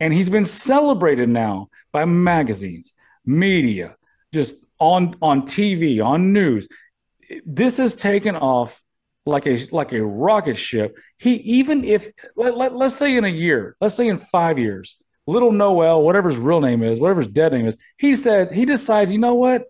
And 0.00 0.12
he's 0.12 0.30
been 0.30 0.46
celebrated 0.46 1.28
now 1.28 1.68
by 1.92 2.06
magazines, 2.06 2.94
media, 3.26 3.94
just 4.32 4.54
on 4.78 5.14
on 5.20 5.42
TV, 5.42 6.02
on 6.04 6.32
news. 6.32 6.66
This 7.44 7.76
has 7.76 7.94
taken 7.94 8.36
off 8.36 8.82
like 9.26 9.46
a 9.46 9.58
like 9.70 9.92
a 9.92 10.02
rocket 10.02 10.56
ship. 10.56 10.96
He 11.18 11.34
even 11.58 11.84
if 11.84 12.10
let, 12.36 12.56
let, 12.56 12.74
let's 12.74 12.96
say 12.96 13.18
in 13.18 13.24
a 13.24 13.28
year, 13.28 13.76
let's 13.82 13.94
say 13.94 14.08
in 14.08 14.16
5 14.16 14.58
years, 14.58 14.96
little 15.26 15.52
Noel, 15.52 16.02
whatever 16.02 16.30
his 16.30 16.38
real 16.38 16.62
name 16.62 16.82
is, 16.82 16.98
whatever 16.98 17.20
his 17.20 17.28
dead 17.28 17.52
name 17.52 17.66
is, 17.66 17.76
he 17.98 18.16
said 18.16 18.50
he 18.50 18.64
decides, 18.64 19.12
you 19.12 19.18
know 19.18 19.34
what? 19.34 19.66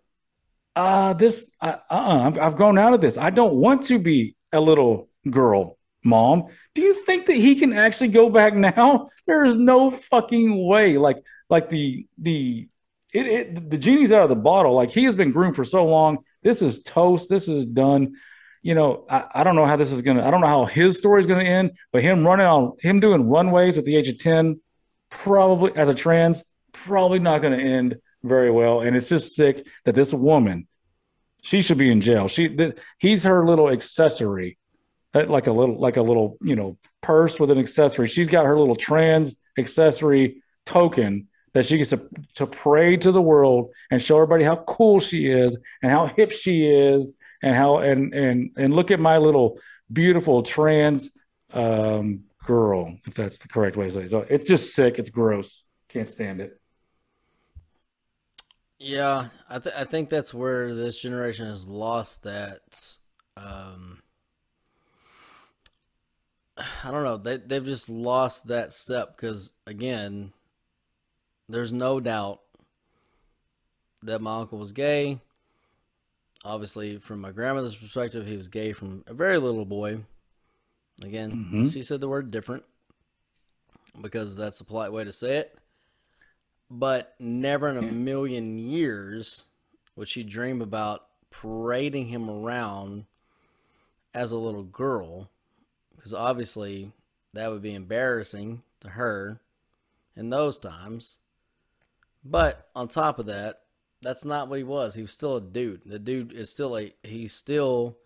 Uh 0.77 1.15
this 1.15 1.51
uh, 1.61 1.79
uh 1.91 2.23
I've, 2.27 2.39
I've 2.39 2.57
grown 2.57 2.79
out 2.79 2.95
of 2.95 3.01
this. 3.01 3.19
I 3.19 3.31
don't 3.31 3.55
want 3.55 3.83
to 3.89 3.99
be 3.99 4.37
a 4.53 4.61
little 4.61 5.11
girl 5.29 5.79
mom. 6.05 6.47
Do 6.75 6.83
you 6.83 6.95
think 7.05 7.27
that 7.27 7.37
he 7.37 7.55
can 7.55 7.73
actually 7.73 8.09
go 8.09 8.29
back 8.31 8.55
now? 8.55 9.09
There 9.27 9.45
is 9.45 9.57
no 9.57 9.91
fucking 9.91 10.67
way. 10.67 10.99
Like 10.99 11.23
like 11.49 11.69
the 11.69 12.07
the 12.19 12.69
it, 13.13 13.27
it 13.27 13.71
the 13.71 13.79
genie's 13.79 14.13
out 14.13 14.23
of 14.23 14.29
the 14.29 14.37
bottle. 14.37 14.75
Like 14.75 14.91
he 14.91 15.05
has 15.05 15.15
been 15.15 15.33
groomed 15.33 15.57
for 15.57 15.65
so 15.65 15.87
long. 15.87 16.25
This 16.43 16.63
is 16.63 16.83
toast. 16.83 17.29
This 17.29 17.49
is 17.49 17.65
done. 17.65 18.15
You 18.63 18.75
know, 18.75 19.05
I, 19.11 19.25
I 19.35 19.43
don't 19.45 19.57
know 19.57 19.67
how 19.67 19.77
this 19.77 19.93
is 19.93 20.03
gonna. 20.03 20.27
I 20.27 20.31
don't 20.31 20.41
know 20.41 20.47
how 20.47 20.65
his 20.65 20.99
story 20.99 21.21
is 21.21 21.27
gonna 21.27 21.45
end. 21.45 21.73
But 21.93 22.03
him 22.03 22.27
running 22.27 22.47
on 22.47 22.77
him 22.81 23.01
doing 23.01 23.29
runways 23.29 23.79
at 23.79 23.85
the 23.85 23.97
age 23.97 24.09
of 24.09 24.19
ten, 24.19 24.61
probably 25.11 25.73
as 25.77 25.89
a 25.89 25.95
trans, 25.95 26.43
probably 26.73 27.19
not 27.19 27.43
gonna 27.43 27.59
end 27.59 27.99
very 28.23 28.51
well. 28.51 28.81
And 28.81 28.97
it's 28.97 29.09
just 29.09 29.35
sick 29.35 29.67
that 29.85 29.95
this 29.95 30.13
woman, 30.13 30.67
she 31.43 31.61
should 31.61 31.79
be 31.79 31.91
in 31.91 32.01
jail. 32.01 32.29
She 32.29 32.49
th- 32.49 32.79
he's 32.99 33.25
her 33.25 33.45
little 33.45 33.69
accessory 33.69 34.59
like 35.15 35.47
a 35.47 35.53
little 35.53 35.79
like 35.79 35.97
a 35.97 36.03
little 36.03 36.39
you 36.43 36.57
know 36.57 36.79
purse 37.01 37.39
with 37.39 37.51
an 37.51 37.59
accessory. 37.59 38.09
She's 38.09 38.29
got 38.29 38.47
her 38.47 38.59
little 38.59 38.77
trans 38.77 39.35
accessory 39.59 40.43
token 40.65 41.29
that 41.53 41.67
she 41.67 41.77
gets 41.77 41.91
to, 41.91 42.09
to 42.35 42.47
parade 42.47 43.03
to 43.03 43.13
the 43.13 43.21
world 43.21 43.71
and 43.91 44.01
show 44.01 44.17
everybody 44.17 44.45
how 44.45 44.57
cool 44.57 45.01
she 45.01 45.27
is 45.27 45.59
and 45.83 45.93
how 45.93 46.07
hip 46.07 46.33
she 46.33 46.65
is 46.67 47.13
and 47.43 47.55
how 47.55 47.79
and 47.79 48.15
and 48.15 48.51
and 48.57 48.75
look 48.75 48.91
at 48.91 49.01
my 49.01 49.19
little 49.19 49.59
beautiful 49.93 50.43
trans 50.43 51.11
um 51.53 52.25
girl 52.45 52.97
if 53.07 53.15
that's 53.15 53.39
the 53.39 53.49
correct 53.49 53.77
way 53.77 53.87
to 53.87 53.93
say 53.93 54.03
it. 54.03 54.11
So 54.11 54.27
it's 54.29 54.47
just 54.47 54.75
sick. 54.75 54.99
It's 54.99 55.11
gross. 55.11 55.63
Can't 55.89 56.09
stand 56.09 56.41
it. 56.41 56.59
Yeah, 58.79 59.29
I 59.49 59.59
th- 59.61 59.75
I 59.77 59.85
think 59.85 60.11
that's 60.11 60.35
where 60.35 60.75
this 60.75 61.01
generation 61.01 61.47
has 61.47 61.69
lost 61.69 62.25
that. 62.25 62.97
Um, 63.37 64.02
I 66.85 66.91
don't 66.91 67.05
know. 67.05 67.17
They 67.17 67.39
they've 67.39 67.65
just 67.65 67.89
lost 67.89 68.49
that 68.49 68.73
step 68.73 69.17
because 69.17 69.53
again, 69.67 70.33
there's 71.49 71.73
no 71.73 72.01
doubt 72.01 72.41
that 74.03 74.21
my 74.21 74.41
uncle 74.41 74.59
was 74.59 74.73
gay. 74.73 75.19
Obviously, 76.45 76.99
from 76.99 77.21
my 77.21 77.31
grandmother's 77.31 77.75
perspective, 77.77 78.27
he 78.27 78.37
was 78.37 78.49
gay 78.49 78.73
from 78.73 79.05
a 79.07 79.15
very 79.15 79.39
little 79.39 79.65
boy. 79.65 80.01
Again, 81.05 81.49
Mhm. 81.53 81.73
she 81.73 81.83
said 81.83 82.01
the 82.01 82.09
word 82.09 82.31
different 82.31 82.65
because 84.01 84.37
that's 84.37 84.59
the 84.59 84.65
polite 84.65 84.93
way 84.93 85.05
to 85.05 85.13
say 85.13 85.39
it. 85.39 85.57
But 86.71 87.15
never 87.21 87.69
in 87.69 87.77
a 87.77 87.83
million 87.83 88.59
years 88.59 89.49
would 89.95 90.09
she 90.09 90.23
dream 90.23 90.63
about 90.63 91.09
parading 91.31 92.09
him 92.09 92.29
around 92.29 93.07
as 94.15 94.33
a 94.33 94.39
little 94.39 94.65
girl 94.65 95.31
because 96.03 96.15
obviously 96.15 96.91
that 97.33 97.49
would 97.49 97.63
be 97.63 97.75
embarrassing 97.75 98.63
to 98.81 98.89
her 98.89 99.41
in 100.17 100.31
those 100.31 100.59
times. 100.59 101.17
But 102.25 102.69
on 102.75 102.89
top 102.89 103.21
of 103.21 103.27
that, 103.27 103.61
that's 104.01 104.25
not 104.25 104.49
what 104.49 104.59
he 104.59 104.65
was. 104.65 104.95
He 104.95 105.03
was 105.03 105.13
still 105.13 105.37
a 105.37 105.41
dude. 105.41 105.83
The 105.87 106.01
dude 106.01 106.33
is 106.33 106.51
still 106.51 106.77
a 106.77 106.93
he's 107.05 107.33
still 107.33 107.99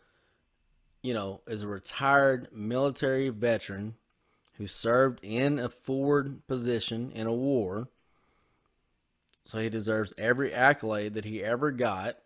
you 1.06 1.14
know, 1.14 1.40
is 1.46 1.62
a 1.62 1.68
retired 1.68 2.48
military 2.52 3.28
veteran 3.28 3.94
who 4.54 4.66
served 4.66 5.20
in 5.22 5.60
a 5.60 5.68
forward 5.68 6.44
position 6.48 7.12
in 7.12 7.28
a 7.28 7.32
war. 7.32 7.88
So 9.44 9.60
he 9.60 9.68
deserves 9.68 10.14
every 10.18 10.52
accolade 10.52 11.14
that 11.14 11.24
he 11.24 11.44
ever 11.44 11.70
got, 11.70 12.16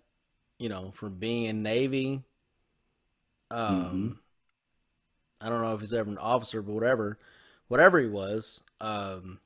you 0.59 0.71
know, 0.71 0.93
from 0.95 1.17
being 1.17 1.45
in 1.45 1.63
Navy. 1.63 2.23
Um, 3.51 4.21
I 5.41 5.49
don't 5.49 5.63
know 5.63 5.75
if 5.75 5.81
he's 5.81 5.95
ever 5.95 6.11
an 6.11 6.19
officer, 6.19 6.63
but 6.63 6.73
whatever, 6.73 7.19
whatever 7.69 7.99
he 7.99 8.09
was, 8.09 8.63
um, 8.81 9.41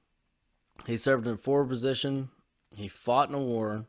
he 0.86 0.97
served 0.97 1.26
in 1.26 1.34
a 1.34 1.38
forward 1.38 1.68
position. 1.68 2.30
He 2.76 2.88
fought 2.88 3.28
in 3.28 3.34
a 3.34 3.40
war. 3.40 3.86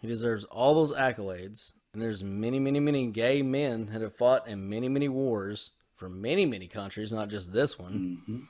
He 0.00 0.08
deserves 0.08 0.44
all 0.44 0.74
those 0.74 0.92
accolades. 0.92 1.74
And 1.92 2.02
there's 2.02 2.22
many, 2.22 2.58
many, 2.60 2.80
many 2.80 3.06
gay 3.08 3.42
men 3.42 3.86
that 3.86 4.00
have 4.02 4.14
fought 4.14 4.48
in 4.48 4.68
many, 4.68 4.88
many 4.88 5.08
wars 5.08 5.72
for 5.94 6.08
many, 6.08 6.46
many 6.46 6.68
countries, 6.68 7.12
not 7.12 7.28
just 7.28 7.52
this 7.52 7.78
one. 7.78 8.22
Mhm. 8.28 8.48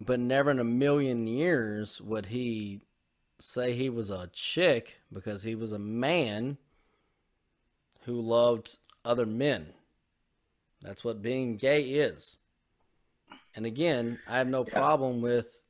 But 0.00 0.18
never 0.18 0.50
in 0.50 0.58
a 0.58 0.64
million 0.64 1.26
years 1.26 2.00
would 2.00 2.26
he 2.26 2.80
say 3.38 3.74
he 3.74 3.90
was 3.90 4.10
a 4.10 4.30
chick 4.32 4.96
because 5.12 5.42
he 5.42 5.54
was 5.54 5.72
a 5.72 5.78
man 5.78 6.56
who 8.04 8.20
loved 8.20 8.78
other 9.04 9.26
men. 9.26 9.74
That's 10.82 11.04
what 11.04 11.22
being 11.22 11.56
gay 11.56 11.82
is. 11.82 12.36
And 13.54 13.66
again, 13.66 14.18
I 14.28 14.38
have 14.38 14.48
no 14.48 14.64
problem 14.64 15.20
with 15.20 15.62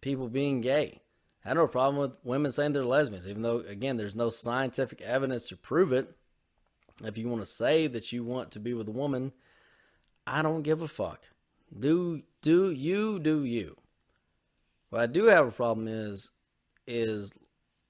people 0.00 0.28
being 0.28 0.60
gay. 0.60 1.00
I 1.44 1.48
have 1.48 1.56
no 1.56 1.66
problem 1.66 2.00
with 2.00 2.16
women 2.22 2.52
saying 2.52 2.72
they're 2.72 2.84
lesbians, 2.84 3.28
even 3.28 3.42
though, 3.42 3.58
again, 3.58 3.96
there's 3.96 4.14
no 4.14 4.30
scientific 4.30 5.00
evidence 5.00 5.46
to 5.46 5.56
prove 5.56 5.92
it. 5.92 6.14
If 7.04 7.18
you 7.18 7.28
want 7.28 7.40
to 7.40 7.46
say 7.46 7.88
that 7.88 8.12
you 8.12 8.22
want 8.24 8.52
to 8.52 8.60
be 8.60 8.74
with 8.74 8.88
a 8.88 8.92
woman, 8.92 9.32
I 10.26 10.42
don't 10.42 10.62
give 10.62 10.82
a 10.82 10.88
fuck. 10.88 11.22
Do 11.76 12.22
do 12.42 12.70
you 12.70 13.18
do 13.18 13.44
you? 13.44 13.76
What 14.90 15.02
I 15.02 15.06
do 15.06 15.24
have 15.24 15.48
a 15.48 15.52
problem 15.52 15.88
is 15.88 16.30
is 16.86 17.32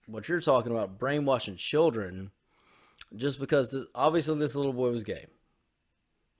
what 0.07 0.29
you're 0.29 0.41
talking 0.41 0.73
about 0.73 0.99
brainwashing 0.99 1.57
children 1.57 2.31
just 3.17 3.41
because 3.41 3.71
this, 3.73 3.85
obviously 3.95 4.39
this 4.39 4.55
little 4.55 4.73
boy 4.73 4.91
was 4.91 5.03
gay. 5.03 5.27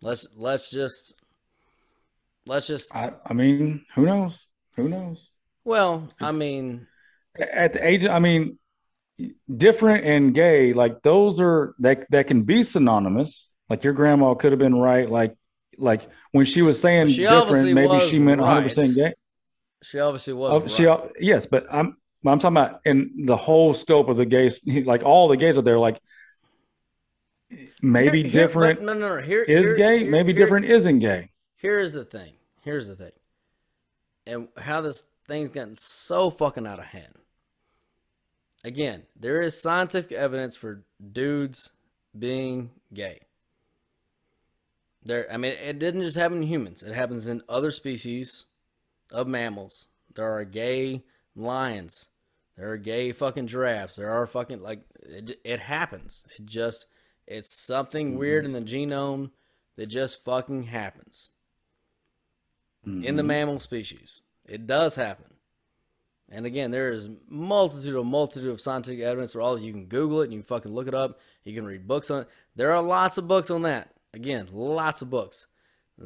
Let's 0.03 0.27
let's 0.37 0.69
just 0.69 1.15
let's 2.47 2.67
just 2.67 2.95
I, 2.95 3.13
I 3.25 3.33
mean 3.35 3.85
who 3.95 4.05
knows 4.05 4.47
who 4.77 4.89
knows 4.89 5.31
well, 5.65 6.11
I 6.21 6.33
mean, 6.33 6.89
at 7.39 7.73
the 7.73 7.87
age 7.87 8.05
i 8.05 8.19
mean 8.19 8.59
different 9.57 10.05
and 10.05 10.35
gay 10.35 10.73
like 10.73 11.01
those 11.03 11.41
are 11.41 11.75
that 11.79 12.05
that 12.11 12.27
can 12.27 12.43
be 12.43 12.65
synonymous 12.65 13.49
like 13.71 13.85
your 13.85 13.93
grandma 13.93 14.35
could 14.35 14.51
have 14.51 14.59
been 14.59 14.75
right 14.75 15.09
like 15.09 15.37
like 15.79 16.09
when 16.33 16.45
she 16.45 16.63
was 16.63 16.81
saying 16.81 17.09
She 17.09 17.27
different, 17.27 17.73
maybe 17.73 18.01
she 18.01 18.19
meant 18.19 18.41
one 18.41 18.49
hundred 18.49 18.65
percent 18.65 18.95
gay. 18.95 19.15
She 19.83 19.99
obviously 19.99 20.33
was. 20.33 20.53
Oh, 20.53 20.61
right. 20.61 21.11
she 21.19 21.25
yes, 21.27 21.47
but 21.47 21.67
I'm 21.71 21.97
I'm 22.25 22.39
talking 22.39 22.57
about 22.57 22.81
in 22.85 23.25
the 23.25 23.37
whole 23.37 23.75
scope 23.75 24.09
of 24.09 24.17
the 24.17 24.27
gays, 24.27 24.61
like 24.67 25.03
all 25.03 25.29
the 25.29 25.37
gays 25.37 25.59
out 25.59 25.65
there, 25.65 25.79
like 25.79 26.01
maybe 27.83 28.23
Here- 28.23 28.31
here- 28.31 28.41
different 28.47 28.83
no, 28.83 28.95
no, 28.95 29.17
no. 29.17 29.23
Here 29.23 29.43
is 29.43 29.67
here- 29.67 29.77
gay, 29.77 29.99
here- 30.01 30.11
maybe 30.11 30.33
here- 30.33 30.41
different 30.43 30.67
isn't 30.67 30.99
gay. 31.01 31.31
Here's 31.57 31.93
the 31.93 32.05
thing. 32.05 32.35
Here's 32.63 32.89
the 32.89 32.97
thing. 32.97 33.13
And 34.27 34.49
how 34.57 34.81
this 34.81 35.03
thing's 35.27 35.51
gotten 35.51 35.77
so 35.77 36.31
fucking 36.31 36.67
out 36.67 36.79
of 36.79 36.87
hand. 36.87 37.15
Again, 38.65 39.07
there 39.19 39.43
is 39.43 39.61
scientific 39.61 40.13
evidence 40.13 40.57
for 40.57 40.85
dudes 41.13 41.71
being 42.17 42.71
gay. 42.95 43.23
There, 45.05 45.27
I 45.33 45.37
mean, 45.37 45.53
it 45.53 45.79
didn't 45.81 46.03
just 46.03 46.17
happen 46.17 46.39
in 46.39 46.43
humans. 46.45 46.83
It 46.83 46.95
happens 46.95 47.27
in 47.27 47.43
other 47.49 47.73
species 47.73 48.45
of 49.11 49.27
mammals. 49.27 49.89
There 50.15 50.31
are 50.31 50.45
gay 50.45 51.03
lions. 51.35 52.09
There 52.57 52.71
are 52.71 52.77
gay 52.77 53.11
fucking 53.13 53.49
giraffes. 53.49 53.97
There 53.97 54.11
are 54.11 54.27
fucking 54.27 54.63
like 54.63 54.83
it, 55.01 55.41
it 55.43 55.59
happens. 55.61 56.25
It 56.39 56.47
just 56.47 56.87
it's 57.33 57.57
something 57.57 58.17
weird 58.19 58.45
mm-hmm. 58.45 58.57
in 58.57 58.65
the 58.65 58.71
genome 58.71 59.31
that 59.77 59.87
just 59.87 60.25
fucking 60.25 60.65
happens 60.65 61.31
in 62.85 63.01
the 63.01 63.09
mm-hmm. 63.09 63.27
mammal 63.27 63.61
species. 63.61 64.23
It 64.45 64.67
does 64.67 64.97
happen. 64.97 65.27
And 66.29 66.47
again, 66.47 66.71
there 66.71 66.91
is 66.91 67.09
multitude 67.29 67.95
of 67.95 68.07
multitude 68.07 68.51
of 68.51 68.61
scientific 68.61 69.01
evidence 69.01 69.33
for 69.33 69.41
all. 69.41 69.59
You 69.59 69.73
can 69.73 69.87
Google 69.87 70.23
it 70.23 70.25
and 70.25 70.33
you 70.33 70.39
can 70.41 70.47
fucking 70.47 70.73
look 70.73 70.89
it 70.89 70.95
up. 70.95 71.21
You 71.45 71.55
can 71.55 71.67
read 71.67 71.87
books 71.87 72.11
on 72.11 72.23
it. 72.23 72.29
There 72.57 72.73
are 72.73 72.83
lots 72.83 73.19
of 73.19 73.29
books 73.29 73.51
on 73.51 73.63
that. 73.63 73.91
Again, 74.15 74.49
lots 74.53 75.03
of 75.03 75.11
books. 75.11 75.47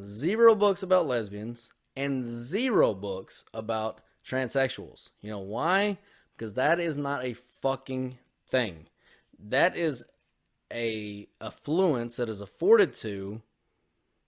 Zero 0.01 0.53
books 0.53 0.83
about 0.83 1.07
lesbians 1.07 1.69
and 1.95 2.23
zero 2.25 2.93
books 2.93 3.45
about 3.53 4.01
transsexuals. 4.25 5.09
You 5.21 5.31
know 5.31 5.39
why? 5.39 5.97
Because 6.35 6.53
that 6.53 6.79
is 6.79 6.97
not 6.97 7.23
a 7.23 7.35
fucking 7.61 8.17
thing. 8.49 8.87
That 9.39 9.75
is 9.75 10.05
a 10.71 11.27
affluence 11.39 12.17
that 12.17 12.29
is 12.29 12.41
afforded 12.41 12.93
to 12.93 13.41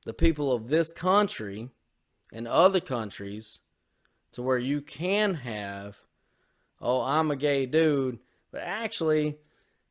the 0.06 0.14
people 0.14 0.52
of 0.52 0.70
this 0.70 0.92
country 0.92 1.70
and 2.32 2.48
other 2.48 2.80
countries 2.80 3.60
to 4.32 4.42
where 4.42 4.58
you 4.58 4.82
can 4.82 5.36
have, 5.36 5.98
oh, 6.82 7.02
I'm 7.02 7.32
a 7.32 7.36
gay 7.36 7.66
dude, 7.66 8.20
but 8.52 8.62
actually, 8.62 9.38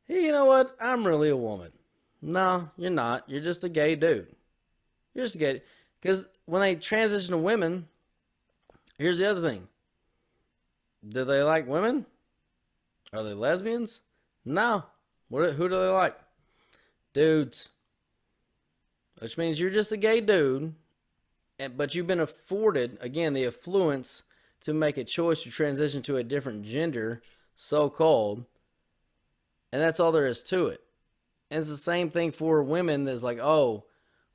hey, 0.05 0.25
you 0.25 0.31
know 0.31 0.45
what? 0.45 0.75
I'm 0.79 1.05
really 1.05 1.29
a 1.29 1.37
woman. 1.37 1.71
No, 2.21 2.69
you're 2.77 2.89
not. 2.89 3.29
You're 3.29 3.41
just 3.41 3.63
a 3.63 3.69
gay 3.69 3.95
dude. 3.95 4.27
You're 5.13 5.25
just 5.25 5.35
a 5.35 5.39
gay. 5.39 5.61
Because 6.01 6.25
when 6.45 6.61
they 6.61 6.75
transition 6.75 7.31
to 7.31 7.37
women, 7.37 7.87
here's 8.97 9.17
the 9.17 9.29
other 9.29 9.47
thing. 9.47 9.67
Do 11.07 11.23
they 11.23 11.43
like 11.43 11.67
women? 11.67 12.05
Are 13.13 13.23
they 13.23 13.33
lesbians? 13.33 14.01
No. 14.43 14.83
What? 15.29 15.53
Who 15.53 15.69
do 15.69 15.79
they 15.79 15.87
like? 15.87 16.17
Dudes. 17.19 17.67
Which 19.17 19.37
means 19.37 19.59
you're 19.59 19.69
just 19.69 19.91
a 19.91 19.97
gay 19.97 20.21
dude, 20.21 20.73
but 21.75 21.93
you've 21.93 22.07
been 22.07 22.21
afforded 22.21 22.97
again 23.01 23.33
the 23.33 23.45
affluence 23.45 24.23
to 24.61 24.73
make 24.73 24.95
a 24.97 25.03
choice 25.03 25.43
to 25.43 25.49
transition 25.49 26.01
to 26.03 26.15
a 26.15 26.23
different 26.23 26.63
gender, 26.63 27.21
so 27.57 27.89
called, 27.89 28.45
and 29.73 29.81
that's 29.81 29.99
all 29.99 30.13
there 30.13 30.27
is 30.27 30.41
to 30.43 30.67
it. 30.67 30.79
And 31.51 31.59
it's 31.59 31.69
the 31.69 31.75
same 31.75 32.09
thing 32.09 32.31
for 32.31 32.63
women. 32.63 33.03
That's 33.03 33.21
like, 33.21 33.39
oh, 33.39 33.83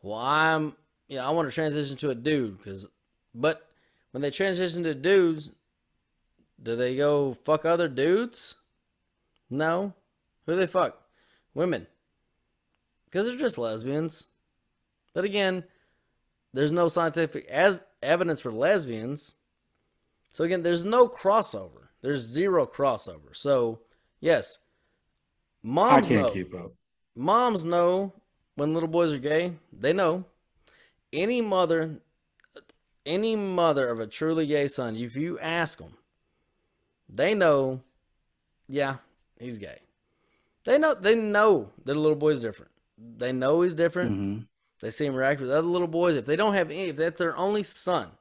well, 0.03 0.19
I'm, 0.19 0.77
you 1.09 1.17
know, 1.17 1.25
I 1.25 1.31
want 1.31 1.49
to 1.49 1.55
transition 1.55 1.97
to 1.97 2.11
a 2.11 2.15
dude 2.15 2.59
because, 2.59 2.87
but 3.35 3.67
when 4.11 4.21
they 4.21 4.31
transition 4.31 4.83
to 4.83 4.95
dudes, 4.95 5.53
do 6.63 6.77
they 6.77 6.97
go 6.97 7.33
fuck 7.33 7.65
other 7.65 7.89
dudes? 7.89 8.57
No. 9.49 9.95
Who 10.45 10.57
they 10.57 10.67
fuck? 10.67 11.01
Women. 11.55 11.87
Because 13.15 13.29
they're 13.29 13.37
just 13.37 13.59
lesbians. 13.59 14.27
But 15.15 15.25
again, 15.25 15.63
there's 16.53 16.73
no 16.73 16.89
scientific 16.89 17.47
as- 17.47 17.79
evidence 18.03 18.41
for 18.41 18.51
lesbians. 18.51 19.37
So 20.33 20.43
again, 20.43 20.65
there's 20.65 20.85
no 20.85 21.09
crossover. 21.09 21.91
There's 22.03 22.23
zero 22.23 22.67
crossover. 22.67 23.31
So 23.35 23.83
yes, 24.19 24.59
moms 25.63 26.07
I 26.07 26.09
can't 26.09 26.27
know. 26.27 26.33
keep 26.33 26.55
up. 26.57 26.73
Moms 27.15 27.65
know 27.65 28.15
when 28.57 28.75
little 28.75 28.89
boys 28.89 29.13
are 29.13 29.19
gay. 29.19 29.53
They 29.73 29.93
know. 29.93 30.25
Any 31.13 31.41
mother, 31.41 32.01
any 33.07 33.37
mother 33.37 33.89
of 33.91 34.01
a 34.01 34.09
truly 34.09 34.49
gay 34.49 34.67
son, 34.67 34.97
if 34.97 35.15
you 35.15 35.39
ask 35.39 35.79
them, 35.79 35.97
they 37.09 37.33
know. 37.33 37.81
Yeah, 38.67 38.97
he's 39.39 39.59
gay. 39.59 39.83
They 40.65 40.79
know. 40.79 40.95
They 40.95 41.15
know 41.15 41.71
that 41.85 41.97
a 41.97 42.01
little 42.01 42.19
boy's 42.19 42.41
different. 42.41 42.73
They 42.99 43.33
know 43.33 43.63
he's 43.63 43.75
different. 43.75 44.13
Mhm. 44.13 44.47
They 44.81 44.91
see 44.91 45.07
him 45.07 45.15
react 45.15 45.41
with 45.41 45.51
other 45.51 45.67
little 45.67 45.89
boys. 45.89 46.17
If 46.17 46.27
they 46.27 46.37
don't 46.37 46.55
have 46.55 46.71
any, 46.71 46.91
if 46.91 46.97
that's 46.97 47.19
their 47.19 47.37
only 47.37 47.63
son, 47.63 48.13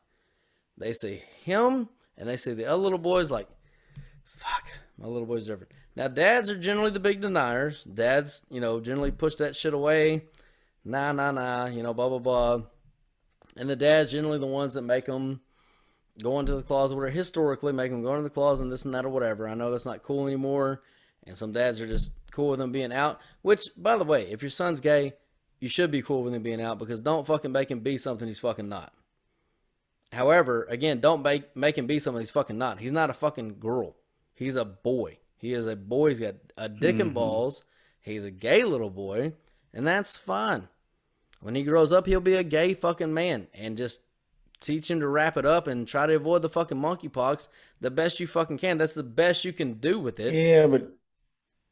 they 0.78 0.93
see 0.93 1.24
him 1.43 1.89
and 2.17 2.28
they 2.28 2.38
see 2.38 2.53
the 2.53 2.65
other 2.65 2.82
little 2.82 2.97
boys 2.99 3.32
like, 3.32 3.47
fuck, 4.24 4.65
my 4.97 5.07
little 5.07 5.28
boy's 5.28 5.45
different. 5.45 5.71
Now, 5.95 6.07
dads 6.07 6.49
are 6.49 6.57
generally 6.57 6.91
the 6.91 6.99
big 6.99 7.21
deniers. 7.21 7.84
Dads, 7.84 8.45
you 8.49 8.59
know, 8.59 8.80
generally 8.80 9.11
push 9.11 9.36
that 9.36 9.55
shit 9.55 9.74
away. 9.74 10.26
Nah, 10.86 11.11
nah, 11.11 11.32
nah, 11.32 11.67
you 11.67 11.84
know, 11.84 11.93
blah, 11.93 12.09
blah, 12.09 12.19
blah. 12.19 12.61
And 13.55 13.69
the 13.69 13.76
dads 13.76 14.11
generally 14.11 14.39
the 14.39 14.47
ones 14.47 14.74
that 14.74 14.82
make 14.82 15.05
them 15.05 15.41
go 16.21 16.39
into 16.39 16.55
the 16.55 16.63
closet, 16.63 16.95
or 16.95 17.09
historically 17.09 17.74
make 17.74 17.91
them 17.91 18.03
go 18.03 18.11
into 18.11 18.24
the 18.24 18.30
closet 18.30 18.63
and 18.63 18.71
this 18.71 18.86
and 18.86 18.93
that 18.93 19.05
or 19.05 19.09
whatever. 19.09 19.47
I 19.47 19.53
know 19.53 19.71
that's 19.71 19.86
not 19.86 20.03
cool 20.03 20.28
anymore. 20.28 20.82
And 21.26 21.38
some 21.38 21.51
dads 21.51 21.80
are 21.80 21.88
just 21.88 22.11
cool 22.32 22.49
with 22.49 22.59
them 22.59 22.71
being 22.71 22.93
out. 22.93 23.19
Which, 23.41 23.69
by 23.78 23.97
the 23.97 24.03
way, 24.03 24.30
if 24.32 24.41
your 24.41 24.51
son's 24.51 24.80
gay, 24.80 25.13
you 25.59 25.69
should 25.69 25.91
be 25.91 26.01
cool 26.01 26.24
with 26.24 26.34
him 26.34 26.43
being 26.43 26.61
out 26.61 26.80
because 26.80 27.01
don't 27.01 27.26
fucking 27.26 27.51
make 27.51 27.71
him 27.71 27.80
be 27.80 27.97
something 27.97 28.28
he's 28.28 28.39
fucking 28.39 28.67
not. 28.67 28.93
However, 30.11 30.67
again, 30.69 30.99
don't 30.99 31.24
make 31.24 31.55
make 31.55 31.78
him 31.78 31.88
be 31.88 31.99
something 31.99 32.19
he's 32.19 32.30
fucking 32.30 32.57
not. 32.57 32.80
He's 32.80 32.91
not 32.91 33.09
a 33.09 33.13
fucking 33.13 33.59
girl. 33.59 33.95
He's 34.36 34.55
a 34.55 34.65
boy. 34.65 35.19
He 35.38 35.53
is 35.53 35.65
a 35.65 35.76
boy. 35.76 36.09
He's 36.09 36.19
got 36.19 36.36
a 36.57 36.69
dick 36.69 36.99
and 36.99 37.09
mm-hmm. 37.09 37.13
balls. 37.13 37.63
He's 38.01 38.24
a 38.24 38.32
gay 38.32 38.63
little 38.63 38.89
boy, 38.89 39.34
and 39.74 39.88
that's 39.88 40.17
fine. 40.17 40.67
When 41.39 41.55
he 41.55 41.63
grows 41.63 41.91
up, 41.91 42.05
he'll 42.05 42.21
be 42.21 42.36
a 42.36 42.43
gay 42.43 42.74
fucking 42.74 43.13
man, 43.13 43.47
and 43.53 43.78
just 43.78 44.01
teach 44.59 44.89
him 44.89 44.99
to 45.01 45.07
wrap 45.07 45.36
it 45.38 45.45
up 45.45 45.67
and 45.67 45.88
try 45.88 46.05
to 46.05 46.15
avoid 46.15 46.41
the 46.41 46.49
fucking 46.49 46.78
monkeypox 46.78 47.47
the 47.82 47.91
best 47.91 48.19
you 48.19 48.28
fucking 48.28 48.57
can. 48.57 48.78
That's 48.78 48.93
the 48.93 49.03
best 49.03 49.43
you 49.43 49.51
can 49.53 49.74
do 49.76 49.99
with 49.99 50.19
it, 50.19 50.34
Yeah, 50.34 50.67
but 50.67 50.91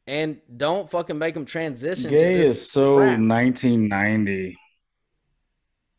and 0.08 0.40
don't 0.58 0.90
fucking 0.90 1.18
make 1.18 1.34
them 1.34 1.46
transition. 1.46 2.10
to 2.10 2.18
gay 2.18 2.38
this 2.38 2.48
is 2.48 2.72
so 2.72 2.98
crap. 2.98 3.20
1990. 3.20 4.58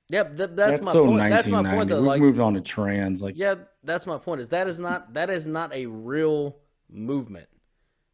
Yep, 0.08 0.36
that, 0.36 0.56
that's, 0.56 0.72
That's, 0.72 0.84
my 0.84 0.92
so 0.92 1.06
point. 1.06 1.30
That's 1.30 1.48
my 1.48 1.62
point. 1.62 1.88
Though, 1.88 2.00
We've 2.00 2.06
like, 2.06 2.20
moved 2.20 2.38
on 2.38 2.52
to 2.52 2.60
trans. 2.60 3.22
Like, 3.22 3.38
Yeah, 3.38 3.54
that's 3.82 4.06
my 4.06 4.18
point. 4.18 4.42
Is 4.42 4.48
that 4.48 4.68
is 4.68 4.78
not 4.78 5.14
that 5.14 5.30
is 5.30 5.46
not 5.46 5.72
a 5.72 5.86
real 5.86 6.58
movement. 6.90 7.48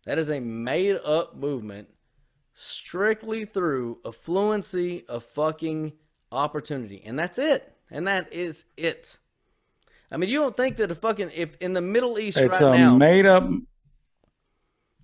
That 0.05 0.16
is 0.16 0.30
a 0.30 0.39
made 0.39 0.97
up 1.05 1.36
movement 1.36 1.89
strictly 2.55 3.45
through 3.45 3.99
affluency 4.05 5.07
of 5.07 5.24
fucking 5.24 5.93
opportunity. 6.30 7.03
And 7.05 7.18
that's 7.18 7.39
it. 7.39 7.74
And 7.91 8.07
that 8.07 8.32
is 8.32 8.64
it. 8.76 9.18
I 10.11 10.16
mean, 10.16 10.30
you 10.30 10.39
don't 10.39 10.57
think 10.57 10.76
that 10.76 10.91
a 10.91 10.95
fucking 10.95 11.32
if 11.34 11.57
in 11.57 11.72
the 11.72 11.80
Middle 11.80 12.18
East 12.18 12.39
it's 12.39 12.61
right 12.61 12.74
a 12.74 12.78
now 12.78 12.95
made 12.97 13.26
up. 13.26 13.49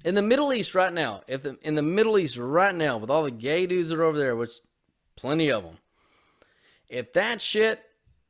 In 0.05 0.15
the 0.15 0.23
Middle 0.23 0.53
East 0.53 0.75
right 0.75 0.93
now, 0.93 1.23
if 1.27 1.43
the, 1.43 1.59
in 1.63 1.75
the 1.75 1.83
Middle 1.83 2.19
East 2.19 2.37
right 2.37 2.75
now, 2.75 2.99
with 2.99 3.11
all 3.11 3.25
the 3.25 3.31
gay 3.31 3.67
dudes 3.67 3.89
that 3.89 3.99
are 3.99 4.05
over 4.05 4.19
there, 4.19 4.37
which 4.37 4.53
plenty 5.17 5.51
of 5.51 5.65
them, 5.65 5.79
if 6.89 7.13
that 7.15 7.41
shit 7.41 7.83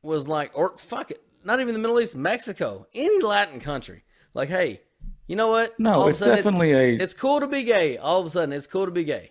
was 0.02 0.28
like, 0.28 0.52
or 0.54 0.76
fuck 0.78 1.10
it, 1.10 1.20
not 1.42 1.60
even 1.60 1.74
the 1.74 1.80
Middle 1.80 2.00
East, 2.00 2.16
Mexico, 2.16 2.86
any 2.94 3.20
Latin 3.20 3.60
country, 3.60 4.04
like, 4.32 4.48
hey, 4.48 4.80
you 5.26 5.36
know 5.36 5.48
what? 5.48 5.78
No, 5.78 6.02
All 6.02 6.08
it's 6.08 6.20
definitely 6.20 6.72
a. 6.72 6.94
It's 6.94 7.14
cool 7.14 7.40
to 7.40 7.46
be 7.46 7.64
gay. 7.64 7.96
All 7.96 8.20
of 8.20 8.26
a 8.26 8.30
sudden, 8.30 8.52
it's 8.52 8.66
cool 8.66 8.84
to 8.84 8.90
be 8.90 9.04
gay. 9.04 9.30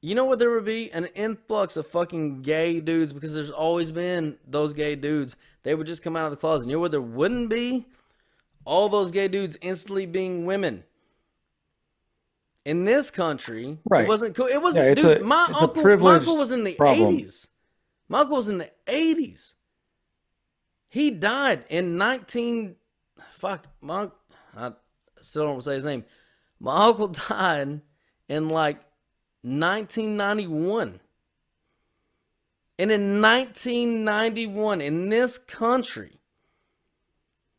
You 0.00 0.14
know 0.14 0.24
what? 0.24 0.38
There 0.38 0.50
would 0.50 0.64
be 0.64 0.90
an 0.92 1.06
influx 1.14 1.76
of 1.76 1.86
fucking 1.86 2.42
gay 2.42 2.80
dudes 2.80 3.12
because 3.12 3.34
there's 3.34 3.50
always 3.50 3.90
been 3.90 4.36
those 4.46 4.72
gay 4.72 4.94
dudes. 4.94 5.36
They 5.62 5.74
would 5.74 5.86
just 5.86 6.02
come 6.02 6.16
out 6.16 6.24
of 6.24 6.30
the 6.30 6.36
closet. 6.36 6.68
You 6.68 6.74
know 6.74 6.80
what? 6.80 6.92
There 6.92 7.00
wouldn't 7.00 7.50
be 7.50 7.86
all 8.64 8.88
those 8.88 9.10
gay 9.10 9.28
dudes 9.28 9.56
instantly 9.60 10.06
being 10.06 10.46
women. 10.46 10.84
In 12.64 12.84
this 12.84 13.10
country, 13.10 13.78
Right. 13.88 14.04
it 14.04 14.08
wasn't 14.08 14.36
cool. 14.36 14.46
It 14.46 14.62
wasn't. 14.62 14.86
Yeah, 14.88 14.94
dude, 14.94 15.22
a- 15.22 15.24
my 15.24 15.52
uncle, 15.60 15.82
my 15.98 16.14
uncle 16.14 16.36
was 16.36 16.50
in 16.52 16.62
the 16.64 16.74
problem. 16.74 17.14
eighties. 17.14 17.48
My 18.08 18.20
uncle 18.20 18.36
was 18.36 18.48
in 18.48 18.58
the 18.58 18.70
eighties. 18.86 19.54
He 20.88 21.10
died 21.10 21.64
in 21.68 21.96
nineteen. 21.98 22.76
Fuck, 23.32 23.66
my 23.80 24.10
I 24.56 24.72
still 25.20 25.44
don't 25.46 25.60
say 25.62 25.74
his 25.74 25.84
name. 25.84 26.04
My 26.60 26.86
uncle 26.86 27.08
died 27.28 27.80
in 28.28 28.48
like 28.48 28.76
1991. 29.42 31.00
And 32.78 32.90
in 32.90 33.20
1991, 33.20 34.80
in 34.80 35.08
this 35.08 35.38
country, 35.38 36.20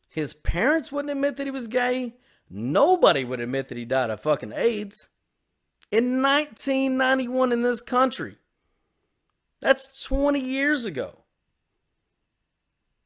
his 0.08 0.34
parents 0.34 0.90
wouldn't 0.90 1.10
admit 1.12 1.36
that 1.36 1.46
he 1.46 1.50
was 1.50 1.66
gay. 1.66 2.14
Nobody 2.50 3.24
would 3.24 3.40
admit 3.40 3.68
that 3.68 3.78
he 3.78 3.84
died 3.84 4.10
of 4.10 4.20
fucking 4.20 4.52
AIDS. 4.54 5.08
In 5.90 6.22
1991, 6.22 7.52
in 7.52 7.62
this 7.62 7.80
country, 7.80 8.36
that's 9.60 10.04
20 10.04 10.40
years 10.40 10.84
ago. 10.84 11.18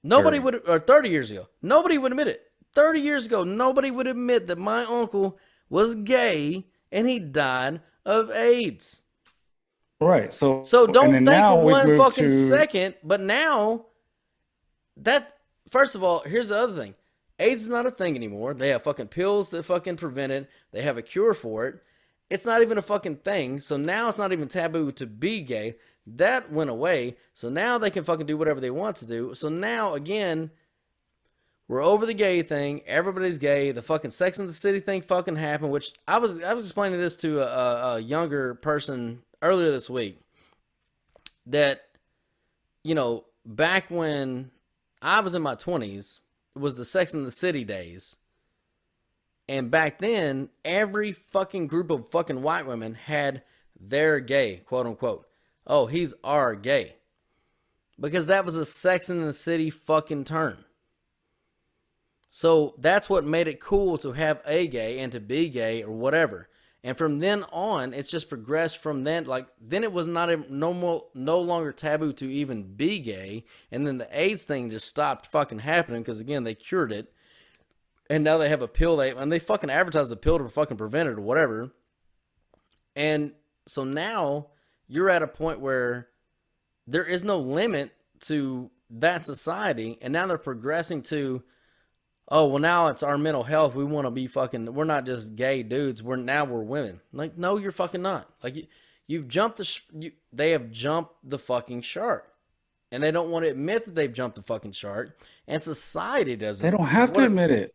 Nobody 0.02 0.38
30. 0.38 0.44
would, 0.44 0.68
or 0.68 0.78
30 0.78 1.08
years 1.08 1.30
ago, 1.30 1.48
nobody 1.60 1.98
would 1.98 2.12
admit 2.12 2.28
it. 2.28 2.42
30 2.74 3.00
years 3.00 3.26
ago, 3.26 3.44
nobody 3.44 3.90
would 3.90 4.06
admit 4.06 4.46
that 4.46 4.58
my 4.58 4.84
uncle 4.84 5.38
was 5.68 5.94
gay 5.96 6.66
and 6.92 7.08
he 7.08 7.18
died 7.18 7.80
of 8.04 8.30
AIDS. 8.30 9.02
Right. 10.00 10.32
So 10.32 10.62
So 10.62 10.86
don't 10.86 11.12
think 11.12 11.26
for 11.28 11.62
one 11.64 11.96
fucking 11.98 12.24
to- 12.28 12.48
second, 12.48 12.94
but 13.02 13.20
now 13.20 13.86
that 14.98 15.36
first 15.68 15.94
of 15.94 16.04
all, 16.04 16.20
here's 16.20 16.50
the 16.50 16.58
other 16.58 16.74
thing. 16.80 16.94
AIDS 17.38 17.62
is 17.62 17.68
not 17.68 17.86
a 17.86 17.90
thing 17.90 18.16
anymore. 18.16 18.54
They 18.54 18.70
have 18.70 18.82
fucking 18.82 19.08
pills 19.08 19.50
that 19.50 19.64
fucking 19.64 19.96
prevent 19.96 20.32
it. 20.32 20.50
They 20.72 20.82
have 20.82 20.96
a 20.96 21.02
cure 21.02 21.34
for 21.34 21.66
it. 21.66 21.82
It's 22.30 22.44
not 22.44 22.62
even 22.62 22.78
a 22.78 22.82
fucking 22.82 23.16
thing. 23.16 23.60
So 23.60 23.76
now 23.76 24.08
it's 24.08 24.18
not 24.18 24.32
even 24.32 24.48
taboo 24.48 24.92
to 24.92 25.06
be 25.06 25.40
gay. 25.40 25.76
That 26.06 26.52
went 26.52 26.70
away. 26.70 27.16
So 27.32 27.48
now 27.48 27.78
they 27.78 27.90
can 27.90 28.04
fucking 28.04 28.26
do 28.26 28.36
whatever 28.36 28.60
they 28.60 28.70
want 28.70 28.96
to 28.96 29.06
do. 29.06 29.34
So 29.34 29.48
now 29.48 29.94
again, 29.94 30.50
we're 31.68 31.82
over 31.82 32.06
the 32.06 32.14
gay 32.14 32.42
thing. 32.42 32.80
Everybody's 32.86 33.38
gay. 33.38 33.72
The 33.72 33.82
fucking 33.82 34.10
Sex 34.10 34.38
and 34.38 34.48
the 34.48 34.54
City 34.54 34.80
thing 34.80 35.02
fucking 35.02 35.36
happened. 35.36 35.70
Which 35.70 35.92
I 36.06 36.18
was 36.18 36.42
I 36.42 36.54
was 36.54 36.66
explaining 36.66 36.98
this 36.98 37.16
to 37.16 37.40
a, 37.40 37.96
a, 37.96 37.98
younger 38.00 38.54
person 38.54 39.22
earlier 39.42 39.70
this 39.70 39.90
week. 39.90 40.18
That 41.46 41.82
you 42.82 42.94
know 42.94 43.26
back 43.44 43.90
when 43.90 44.50
I 45.02 45.20
was 45.20 45.34
in 45.34 45.42
my 45.42 45.56
twenties, 45.56 46.22
was 46.58 46.76
the 46.76 46.84
Sex 46.84 47.14
and 47.14 47.26
the 47.26 47.30
City 47.30 47.64
days. 47.64 48.16
And 49.48 49.70
back 49.70 49.98
then, 49.98 50.50
every 50.64 51.12
fucking 51.12 51.68
group 51.68 51.90
of 51.90 52.08
fucking 52.10 52.42
white 52.42 52.66
women 52.66 52.94
had 52.94 53.42
their 53.80 54.20
gay, 54.20 54.62
quote 54.66 54.86
unquote. 54.86 55.26
Oh, 55.66 55.86
he's 55.86 56.14
our 56.22 56.54
gay. 56.54 56.96
Because 57.98 58.26
that 58.26 58.44
was 58.44 58.56
a 58.56 58.64
Sex 58.64 59.08
and 59.08 59.26
the 59.26 59.32
City 59.32 59.70
fucking 59.70 60.24
term. 60.24 60.64
So 62.30 62.74
that's 62.78 63.08
what 63.08 63.24
made 63.24 63.48
it 63.48 63.60
cool 63.60 63.98
to 63.98 64.12
have 64.12 64.40
a 64.46 64.66
gay 64.66 64.98
and 65.00 65.10
to 65.12 65.20
be 65.20 65.48
gay 65.48 65.82
or 65.82 65.90
whatever. 65.90 66.48
And 66.84 66.96
from 66.96 67.18
then 67.18 67.44
on, 67.50 67.92
it's 67.92 68.10
just 68.10 68.28
progressed 68.28 68.78
from 68.78 69.02
then. 69.02 69.24
Like 69.24 69.48
then, 69.60 69.82
it 69.82 69.92
was 69.92 70.06
not 70.06 70.30
a, 70.30 70.36
no 70.52 70.72
more, 70.72 71.06
no 71.14 71.40
longer 71.40 71.72
taboo 71.72 72.12
to 72.14 72.30
even 72.30 72.74
be 72.76 73.00
gay. 73.00 73.44
And 73.72 73.86
then 73.86 73.98
the 73.98 74.08
AIDS 74.10 74.44
thing 74.44 74.70
just 74.70 74.86
stopped 74.86 75.26
fucking 75.26 75.58
happening 75.58 76.02
because 76.02 76.20
again, 76.20 76.44
they 76.44 76.54
cured 76.54 76.92
it. 76.92 77.12
And 78.08 78.24
now 78.24 78.38
they 78.38 78.48
have 78.48 78.62
a 78.62 78.68
pill 78.68 78.96
they 78.96 79.10
and 79.10 79.30
they 79.30 79.38
fucking 79.38 79.70
advertise 79.70 80.08
the 80.08 80.16
pill 80.16 80.38
to 80.38 80.48
fucking 80.48 80.76
prevent 80.76 81.08
it 81.08 81.18
or 81.18 81.20
whatever. 81.20 81.72
And 82.96 83.32
so 83.66 83.84
now 83.84 84.48
you're 84.86 85.10
at 85.10 85.22
a 85.22 85.28
point 85.28 85.60
where 85.60 86.08
there 86.86 87.04
is 87.04 87.22
no 87.22 87.38
limit 87.38 87.92
to 88.20 88.70
that 88.90 89.24
society, 89.24 89.98
and 90.00 90.12
now 90.12 90.26
they're 90.26 90.38
progressing 90.38 91.02
to 91.02 91.42
oh 92.28 92.46
well 92.46 92.58
now 92.58 92.88
it's 92.88 93.02
our 93.02 93.18
mental 93.18 93.44
health 93.44 93.74
we 93.74 93.84
want 93.84 94.06
to 94.06 94.10
be 94.10 94.26
fucking 94.26 94.72
we're 94.74 94.84
not 94.84 95.06
just 95.06 95.34
gay 95.36 95.62
dudes 95.62 96.02
we're 96.02 96.16
now 96.16 96.44
we're 96.44 96.62
women 96.62 97.00
like 97.12 97.36
no 97.36 97.56
you're 97.56 97.72
fucking 97.72 98.02
not 98.02 98.28
like 98.42 98.54
you, 98.56 98.66
you've 99.06 99.28
jumped 99.28 99.56
the 99.56 99.64
sh- 99.64 99.82
you, 99.92 100.12
they 100.32 100.50
have 100.50 100.70
jumped 100.70 101.12
the 101.24 101.38
fucking 101.38 101.80
shark 101.80 102.32
and 102.90 103.02
they 103.02 103.10
don't 103.10 103.30
want 103.30 103.44
to 103.44 103.50
admit 103.50 103.84
that 103.84 103.94
they've 103.94 104.12
jumped 104.12 104.36
the 104.36 104.42
fucking 104.42 104.72
shark 104.72 105.18
and 105.48 105.62
society 105.62 106.36
doesn't 106.36 106.64
They 106.64 106.76
don't 106.76 106.86
have 106.86 107.12
to 107.14 107.24
admit 107.24 107.50
it. 107.50 107.74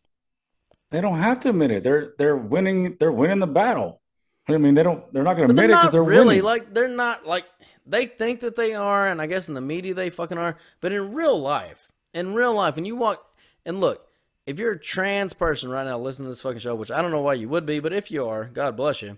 They 0.91 1.01
don't 1.01 1.17
have 1.17 1.39
to 1.41 1.49
admit 1.49 1.71
it. 1.71 1.83
They're 1.83 2.13
they're 2.19 2.37
winning. 2.37 2.97
They're 2.99 3.11
winning 3.11 3.39
the 3.39 3.47
battle. 3.47 3.99
I 4.47 4.57
mean, 4.57 4.75
they 4.75 4.83
don't. 4.83 5.11
They're 5.11 5.23
not 5.23 5.35
going 5.35 5.47
to 5.47 5.51
admit 5.51 5.71
it 5.71 5.73
because 5.73 5.91
they're 5.91 6.03
really 6.03 6.27
winning. 6.27 6.43
like 6.43 6.73
they're 6.73 6.87
not 6.87 7.25
like 7.25 7.45
they 7.85 8.05
think 8.05 8.41
that 8.41 8.55
they 8.55 8.75
are, 8.75 9.07
and 9.07 9.19
I 9.19 9.25
guess 9.25 9.47
in 9.47 9.55
the 9.55 9.61
media 9.61 9.95
they 9.95 10.11
fucking 10.11 10.37
are. 10.37 10.55
But 10.81 10.91
in 10.91 11.13
real 11.13 11.41
life, 11.41 11.91
in 12.13 12.35
real 12.35 12.53
life, 12.53 12.75
when 12.75 12.85
you 12.85 12.95
walk 12.95 13.25
and 13.65 13.79
look, 13.79 14.07
if 14.45 14.59
you're 14.59 14.73
a 14.73 14.79
trans 14.79 15.33
person 15.33 15.69
right 15.69 15.85
now 15.85 15.97
listening 15.97 16.27
to 16.27 16.31
this 16.31 16.41
fucking 16.41 16.59
show, 16.59 16.75
which 16.75 16.91
I 16.91 17.01
don't 17.01 17.11
know 17.11 17.21
why 17.21 17.33
you 17.35 17.49
would 17.49 17.65
be, 17.65 17.79
but 17.79 17.93
if 17.93 18.11
you 18.11 18.27
are, 18.27 18.45
God 18.45 18.75
bless 18.75 19.01
you. 19.01 19.17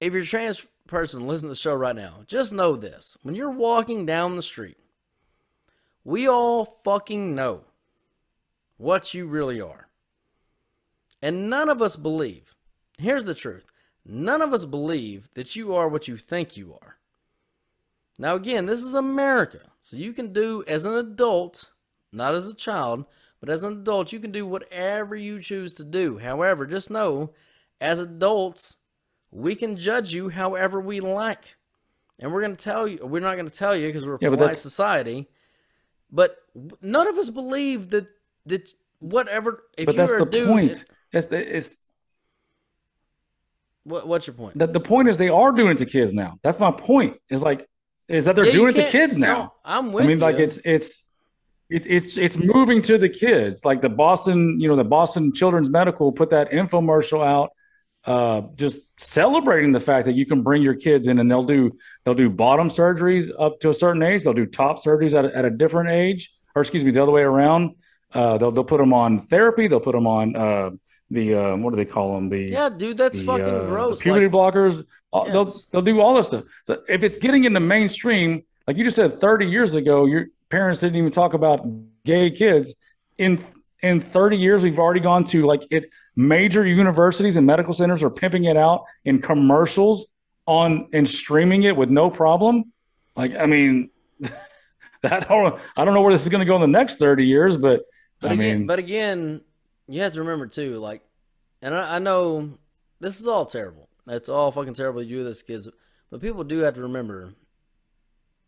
If 0.00 0.12
you're 0.12 0.22
a 0.22 0.26
trans 0.26 0.64
person 0.86 1.26
listening 1.26 1.48
to 1.48 1.54
the 1.54 1.60
show 1.60 1.74
right 1.74 1.96
now, 1.96 2.24
just 2.26 2.52
know 2.52 2.76
this: 2.76 3.16
when 3.22 3.34
you're 3.34 3.50
walking 3.50 4.04
down 4.04 4.36
the 4.36 4.42
street, 4.42 4.76
we 6.04 6.28
all 6.28 6.64
fucking 6.84 7.34
know 7.34 7.62
what 8.76 9.14
you 9.14 9.26
really 9.26 9.60
are, 9.60 9.88
and 11.22 11.48
none 11.48 11.68
of 11.68 11.80
us 11.80 11.96
believe. 11.96 12.54
Here's 12.98 13.24
the 13.24 13.34
truth. 13.34 13.64
None 14.04 14.42
of 14.42 14.52
us 14.52 14.66
believe 14.66 15.30
that 15.34 15.56
you 15.56 15.74
are 15.74 15.88
what 15.88 16.06
you 16.06 16.18
think 16.18 16.56
you 16.56 16.74
are. 16.82 16.96
Now, 18.18 18.34
again, 18.34 18.66
this 18.66 18.82
is 18.84 18.94
America. 18.94 19.60
So 19.80 19.96
you 19.96 20.12
can 20.12 20.32
do, 20.32 20.62
as 20.68 20.84
an 20.84 20.94
adult, 20.94 21.70
not 22.14 22.34
as 22.34 22.46
a 22.48 22.54
child, 22.54 23.04
but 23.40 23.48
as 23.48 23.64
an 23.64 23.72
adult, 23.72 24.12
you 24.12 24.20
can 24.20 24.32
do 24.32 24.46
whatever 24.46 25.16
you 25.16 25.40
choose 25.40 25.72
to 25.74 25.84
do. 25.84 26.18
However, 26.18 26.66
just 26.66 26.90
know, 26.90 27.30
as 27.80 28.00
adults, 28.00 28.76
we 29.30 29.54
can 29.54 29.76
judge 29.76 30.14
you 30.14 30.28
however 30.30 30.80
we 30.80 31.00
like. 31.00 31.56
And 32.20 32.32
we're 32.32 32.42
going 32.42 32.56
to 32.56 32.64
tell 32.64 32.86
you, 32.88 33.06
we're 33.06 33.20
not 33.20 33.34
going 33.36 33.48
to 33.48 33.54
tell 33.54 33.76
you 33.76 33.88
because 33.88 34.06
we're 34.06 34.14
a 34.14 34.18
Yeah, 34.20 34.30
polite 34.30 34.58
society. 34.58 35.28
But 36.10 36.38
none 36.82 37.08
of 37.08 37.18
us 37.18 37.30
believe 37.30 37.90
that, 37.90 38.08
that 38.46 38.72
whatever, 39.00 39.64
if 39.78 39.86
but 39.86 39.96
you 39.96 40.02
that's 40.02 40.12
are 40.12 40.22
the 40.22 40.26
dude, 40.26 40.44
point. 40.44 40.84
It's, 41.12 41.26
the, 41.26 41.56
it's 41.56 41.74
what, 43.84 44.06
what's 44.06 44.26
your 44.26 44.34
point? 44.34 44.56
the, 44.56 44.66
the 44.66 44.80
point 44.80 45.08
is 45.08 45.18
they 45.18 45.28
are 45.28 45.52
doing 45.52 45.72
it 45.72 45.78
to 45.78 45.86
kids 45.86 46.12
now. 46.12 46.34
That's 46.42 46.60
my 46.60 46.70
point. 46.70 47.16
Is 47.30 47.42
like 47.42 47.66
is 48.08 48.24
that 48.26 48.36
they're 48.36 48.44
Yeah, 48.44 48.52
doing 48.52 48.70
it 48.70 48.76
to 48.76 48.82
kids 48.82 49.16
now. 49.16 49.48
no, 49.48 49.52
I'm 49.64 49.92
with 49.92 50.04
I 50.04 50.06
mean, 50.06 50.18
like 50.20 50.38
it's 50.38 50.58
it's 50.64 51.04
it's 51.70 51.86
it's 51.86 52.16
it's 52.16 52.38
moving 52.38 52.82
to 52.82 52.98
the 52.98 53.08
kids. 53.08 53.64
Like 53.64 53.80
the 53.80 53.88
Boston, 53.88 54.60
you 54.60 54.68
know, 54.68 54.76
the 54.76 54.84
Boston 54.84 55.32
Children's 55.32 55.70
Medical 55.70 56.12
put 56.12 56.30
that 56.30 56.50
infomercial 56.50 57.26
out, 57.26 57.50
uh, 58.04 58.42
just 58.54 58.80
celebrating 58.98 59.72
the 59.72 59.80
fact 59.80 60.06
that 60.06 60.12
you 60.14 60.26
can 60.26 60.42
bring 60.42 60.62
your 60.62 60.74
kids 60.74 61.08
in 61.08 61.18
and 61.18 61.30
they'll 61.30 61.42
do 61.42 61.72
they'll 62.04 62.14
do 62.14 62.28
bottom 62.30 62.68
surgeries 62.68 63.30
up 63.38 63.60
to 63.60 63.70
a 63.70 63.74
certain 63.74 64.02
age. 64.02 64.24
They'll 64.24 64.34
do 64.34 64.46
top 64.46 64.82
surgeries 64.82 65.14
at 65.14 65.24
a, 65.24 65.36
at 65.36 65.44
a 65.44 65.50
different 65.50 65.90
age, 65.90 66.32
or 66.54 66.62
excuse 66.62 66.84
me, 66.84 66.90
the 66.90 67.02
other 67.02 67.12
way 67.12 67.22
around. 67.22 67.74
Uh, 68.12 68.38
they'll 68.38 68.50
they'll 68.50 68.64
put 68.64 68.78
them 68.78 68.92
on 68.92 69.18
therapy. 69.18 69.66
They'll 69.66 69.80
put 69.80 69.94
them 69.94 70.06
on 70.06 70.36
uh, 70.36 70.70
the 71.10 71.34
uh, 71.34 71.56
what 71.56 71.70
do 71.70 71.76
they 71.76 71.84
call 71.84 72.14
them? 72.14 72.28
The 72.28 72.48
Yeah, 72.50 72.68
dude, 72.68 72.96
that's 72.96 73.18
the, 73.18 73.24
fucking 73.24 73.44
uh, 73.44 73.64
gross. 73.64 74.02
puberty 74.02 74.28
Like, 74.28 74.54
blockers. 74.54 74.84
Yes. 75.14 75.32
They'll 75.32 75.52
they'll 75.70 75.82
do 75.82 76.00
all 76.00 76.14
this 76.14 76.28
stuff. 76.28 76.44
So 76.64 76.82
if 76.88 77.02
it's 77.02 77.18
getting 77.18 77.44
into 77.44 77.60
mainstream, 77.60 78.42
like 78.66 78.76
you 78.76 78.84
just 78.84 78.96
said, 78.96 79.20
thirty 79.20 79.46
years 79.46 79.74
ago, 79.74 80.06
your 80.06 80.26
parents 80.54 80.80
didn't 80.80 80.96
even 80.96 81.10
talk 81.10 81.34
about 81.34 81.66
gay 82.04 82.30
kids. 82.30 82.74
In 83.18 83.44
in 83.82 84.00
thirty 84.00 84.36
years, 84.36 84.62
we've 84.62 84.78
already 84.78 85.00
gone 85.00 85.24
to 85.24 85.44
like 85.44 85.64
it. 85.70 85.86
Major 86.16 86.64
universities 86.64 87.36
and 87.36 87.44
medical 87.44 87.74
centers 87.74 88.04
are 88.04 88.10
pimping 88.10 88.44
it 88.44 88.56
out 88.56 88.84
in 89.04 89.20
commercials 89.20 90.06
on 90.46 90.88
and 90.92 91.08
streaming 91.08 91.64
it 91.64 91.76
with 91.76 91.90
no 91.90 92.08
problem. 92.08 92.72
Like 93.16 93.34
I 93.34 93.46
mean, 93.46 93.90
that 95.02 95.28
I 95.28 95.84
don't 95.84 95.94
know 95.94 96.02
where 96.02 96.12
this 96.12 96.22
is 96.22 96.28
going 96.28 96.46
to 96.46 96.46
go 96.46 96.54
in 96.54 96.60
the 96.60 96.78
next 96.78 96.96
thirty 96.96 97.26
years, 97.26 97.56
but, 97.56 97.82
but 98.20 98.30
I 98.30 98.34
again, 98.34 98.58
mean, 98.58 98.66
but 98.68 98.78
again, 98.78 99.40
you 99.88 100.02
have 100.02 100.12
to 100.12 100.20
remember 100.20 100.46
too, 100.46 100.78
like, 100.78 101.02
and 101.62 101.74
I, 101.74 101.96
I 101.96 101.98
know 101.98 102.58
this 103.00 103.20
is 103.20 103.26
all 103.26 103.44
terrible. 103.44 103.88
It's 104.06 104.28
all 104.28 104.52
fucking 104.52 104.74
terrible 104.74 105.02
to 105.02 105.08
do 105.08 105.24
this, 105.24 105.42
kids. 105.42 105.68
But 106.10 106.20
people 106.20 106.44
do 106.44 106.58
have 106.60 106.74
to 106.74 106.82
remember, 106.82 107.34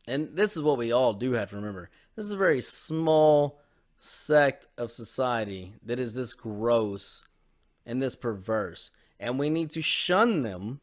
and 0.06 0.36
this 0.36 0.56
is 0.56 0.62
what 0.62 0.78
we 0.78 0.92
all 0.92 1.12
do 1.12 1.32
have 1.32 1.50
to 1.50 1.56
remember. 1.56 1.90
This 2.14 2.24
is 2.24 2.32
a 2.32 2.36
very 2.36 2.60
small 2.60 3.60
sect 3.98 4.66
of 4.78 4.90
society 4.90 5.74
that 5.84 5.98
is 5.98 6.14
this 6.14 6.34
gross 6.34 7.24
and 7.84 8.02
this 8.02 8.16
perverse, 8.16 8.90
and 9.18 9.38
we 9.38 9.50
need 9.50 9.70
to 9.70 9.82
shun 9.82 10.42
them, 10.42 10.80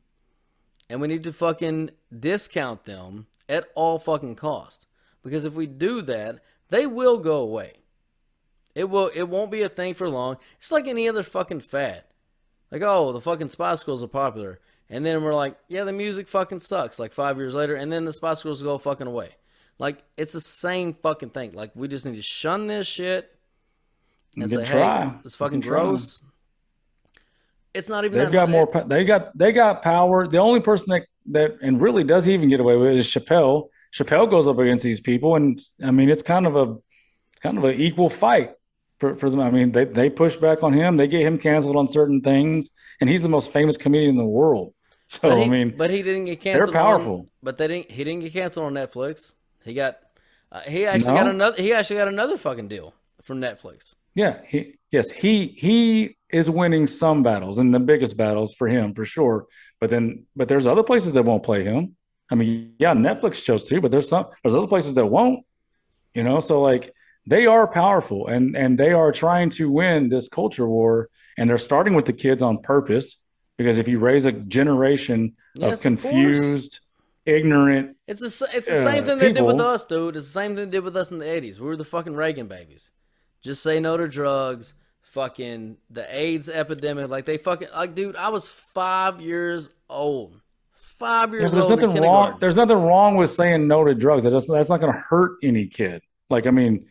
and 0.89 1.01
we 1.01 1.07
need 1.07 1.23
to 1.23 1.33
fucking 1.33 1.91
discount 2.17 2.85
them 2.85 3.27
at 3.49 3.67
all 3.75 3.99
fucking 3.99 4.35
cost. 4.35 4.87
Because 5.23 5.45
if 5.45 5.53
we 5.53 5.67
do 5.67 6.01
that, 6.01 6.39
they 6.69 6.85
will 6.85 7.17
go 7.17 7.37
away. 7.37 7.83
It 8.75 8.89
will. 8.89 9.11
It 9.13 9.23
won't 9.23 9.51
be 9.51 9.61
a 9.61 9.69
thing 9.69 9.93
for 9.93 10.09
long. 10.09 10.37
It's 10.59 10.71
like 10.71 10.87
any 10.87 11.07
other 11.07 11.23
fucking 11.23 11.61
fad. 11.61 12.03
Like, 12.71 12.81
oh, 12.81 13.11
the 13.11 13.21
fucking 13.21 13.49
Spice 13.49 13.83
Girls 13.83 14.03
are 14.03 14.07
popular, 14.07 14.59
and 14.93 15.03
then 15.03 15.23
we're 15.23 15.33
like, 15.33 15.57
yeah, 15.67 15.83
the 15.83 15.91
music 15.91 16.27
fucking 16.27 16.59
sucks. 16.59 16.99
Like 16.99 17.13
five 17.13 17.37
years 17.37 17.55
later, 17.55 17.75
and 17.75 17.91
then 17.91 18.05
the 18.05 18.13
Spice 18.13 18.43
Girls 18.43 18.61
go 18.61 18.77
fucking 18.77 19.07
away. 19.07 19.29
Like 19.79 20.03
it's 20.17 20.33
the 20.33 20.41
same 20.41 20.93
fucking 20.93 21.31
thing. 21.31 21.53
Like 21.53 21.71
we 21.75 21.87
just 21.87 22.05
need 22.05 22.15
to 22.15 22.21
shun 22.21 22.67
this 22.67 22.85
shit 22.85 23.35
and 24.37 24.49
say, 24.49 24.63
try. 24.63 25.05
hey, 25.05 25.11
it's 25.25 25.35
fucking 25.35 25.61
try. 25.61 25.79
gross. 25.81 26.19
It's 27.73 27.89
not 27.89 28.05
even. 28.05 28.19
They've 28.19 28.31
got 28.31 28.49
more. 28.49 28.67
pa- 28.67 28.83
They 28.83 29.03
got 29.03 29.35
they 29.35 29.51
got 29.51 29.81
power. 29.81 30.27
The 30.27 30.37
only 30.37 30.59
person 30.59 30.91
that 30.91 31.07
that 31.31 31.57
and 31.61 31.81
really 31.81 32.03
does 32.03 32.27
even 32.27 32.49
get 32.49 32.59
away 32.59 32.75
with 32.77 32.89
it 32.91 32.99
is 32.99 33.07
Chappelle. 33.07 33.69
Chappelle 33.93 34.29
goes 34.29 34.47
up 34.47 34.59
against 34.59 34.83
these 34.83 34.99
people, 34.99 35.35
and 35.35 35.57
I 35.83 35.91
mean, 35.91 36.09
it's 36.09 36.21
kind 36.23 36.45
of 36.45 36.55
a, 36.55 36.75
it's 37.31 37.41
kind 37.41 37.57
of 37.57 37.63
an 37.63 37.79
equal 37.79 38.09
fight 38.09 38.51
for, 38.99 39.15
for 39.15 39.29
them. 39.29 39.39
I 39.39 39.49
mean, 39.49 39.71
they 39.71 39.85
they 39.85 40.09
push 40.09 40.35
back 40.35 40.61
on 40.63 40.71
him. 40.73 40.97
They 40.97 41.07
get 41.07 41.21
him 41.23 41.37
canceled 41.37 41.75
on 41.75 41.87
certain 41.87 42.21
things, 42.21 42.69
and 43.01 43.09
he's 43.09 43.21
the 43.23 43.29
most 43.29 43.51
famous 43.51 43.75
comedian 43.75 44.11
in 44.11 44.17
the 44.17 44.25
world. 44.25 44.73
So 45.13 45.35
he, 45.35 45.43
I 45.43 45.47
mean, 45.47 45.75
but 45.77 45.91
he 45.91 46.01
didn't 46.01 46.25
get 46.25 46.41
canceled. 46.41 46.73
They're 46.73 46.81
powerful. 46.81 47.15
On, 47.17 47.29
but 47.43 47.57
they 47.59 47.67
didn't. 47.67 47.91
He 47.91 48.03
didn't 48.03 48.21
get 48.21 48.33
canceled 48.33 48.65
on 48.65 48.73
Netflix. 48.73 49.35
He 49.63 49.75
got. 49.75 49.97
Uh, 50.51 50.61
he 50.61 50.85
actually 50.85 51.13
got 51.13 51.27
another. 51.27 51.61
He 51.61 51.71
actually 51.71 51.97
got 51.97 52.07
another 52.07 52.35
fucking 52.35 52.67
deal 52.67 52.95
from 53.21 53.39
Netflix. 53.39 53.93
Yeah, 54.15 54.41
he 54.47 54.75
yes, 54.91 55.11
he 55.11 55.47
he 55.47 56.17
is 56.29 56.49
winning 56.49 56.87
some 56.87 57.21
battles 57.21 57.59
and 57.59 57.73
the 57.73 57.79
biggest 57.79 58.17
battles 58.17 58.55
for 58.55 58.67
him 58.67 58.95
for 58.95 59.05
sure. 59.05 59.45
But 59.79 59.91
then 59.91 60.25
but 60.35 60.47
there's 60.47 60.65
other 60.65 60.83
places 60.83 61.11
that 61.13 61.23
won't 61.23 61.43
play 61.43 61.63
him. 61.63 61.95
I 62.31 62.35
mean, 62.35 62.73
yeah, 62.79 62.93
Netflix 62.93 63.43
shows 63.43 63.65
too, 63.65 63.81
but 63.81 63.91
there's 63.91 64.09
some 64.09 64.27
there's 64.43 64.55
other 64.55 64.67
places 64.67 64.95
that 64.95 65.05
won't. 65.05 65.45
You 66.15 66.23
know, 66.23 66.39
so 66.39 66.59
like 66.61 66.93
they 67.27 67.45
are 67.45 67.67
powerful 67.67 68.27
and 68.27 68.55
and 68.57 68.79
they 68.79 68.93
are 68.93 69.11
trying 69.11 69.51
to 69.51 69.69
win 69.69 70.09
this 70.09 70.27
culture 70.27 70.67
war 70.67 71.09
and 71.37 71.49
they're 71.49 71.57
starting 71.57 71.93
with 71.93 72.05
the 72.05 72.13
kids 72.13 72.41
on 72.41 72.59
purpose 72.59 73.17
because 73.63 73.79
if 73.79 73.87
you 73.87 73.99
raise 73.99 74.25
a 74.25 74.31
generation 74.31 75.35
Yes, 75.55 75.85
of 75.85 75.93
of 75.93 76.01
confused, 76.01 76.79
ignorant, 77.25 77.95
It's 78.07 78.21
the 78.21 78.47
it's 78.55 78.69
the 78.69 78.81
Uh, 78.81 78.83
same 78.83 79.05
thing 79.05 79.17
they 79.17 79.31
did 79.31 79.43
with 79.43 79.59
us, 79.59 79.85
dude. 79.85 80.15
It's 80.15 80.25
the 80.25 80.31
same 80.31 80.55
thing 80.55 80.65
they 80.65 80.77
did 80.77 80.83
with 80.83 80.97
us 80.97 81.11
in 81.11 81.19
the 81.19 81.29
eighties. 81.29 81.59
We 81.59 81.67
were 81.67 81.77
the 81.77 81.85
fucking 81.85 82.15
Reagan 82.15 82.47
babies. 82.47 82.91
Just 83.41 83.61
say 83.61 83.79
no 83.79 83.97
to 83.97 84.07
drugs. 84.07 84.73
Fucking 85.01 85.77
the 85.91 86.05
AIDS 86.09 86.49
epidemic. 86.49 87.07
Like 87.09 87.25
they 87.25 87.37
fucking 87.37 87.67
like, 87.75 87.93
dude. 87.93 88.15
I 88.15 88.29
was 88.29 88.47
five 88.47 89.21
years 89.21 89.69
old. 89.87 90.41
Five 90.73 91.33
years 91.33 91.43
but 91.43 91.51
there's 91.51 91.69
old. 91.69 91.81
nothing 91.81 92.01
wrong. 92.01 92.37
There's 92.39 92.57
nothing 92.57 92.77
wrong 92.77 93.15
with 93.17 93.29
saying 93.29 93.67
no 93.67 93.83
to 93.83 93.93
drugs. 93.93 94.23
That 94.23 94.31
doesn't, 94.31 94.53
that's 94.53 94.69
not 94.69 94.81
going 94.81 94.91
to 94.93 94.99
hurt 94.99 95.37
any 95.43 95.67
kid. 95.67 96.01
Like 96.31 96.47
I 96.47 96.51
mean, 96.51 96.87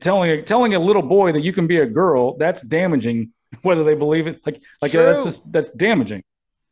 telling 0.00 0.44
telling 0.44 0.74
a 0.74 0.78
little 0.78 1.02
boy 1.02 1.32
that 1.32 1.42
you 1.42 1.52
can 1.52 1.68
be 1.68 1.76
a 1.78 1.86
girl 1.86 2.36
that's 2.36 2.62
damaging, 2.62 3.32
whether 3.62 3.84
they 3.84 3.94
believe 3.94 4.26
it. 4.26 4.40
Like 4.46 4.62
like 4.80 4.92
that's 4.92 5.24
just 5.24 5.52
that's 5.52 5.70
damaging. 5.70 6.22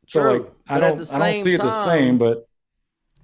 So 0.06 0.22
True. 0.22 0.32
like 0.32 0.52
I 0.68 0.78
But 0.78 0.84
at 0.84 0.96
don't 0.96 0.98
the 0.98 1.06
I 1.10 1.18
don't 1.18 1.34
see 1.34 1.54
it 1.54 1.62
the 1.62 1.70
same, 1.70 2.18
but 2.18 2.38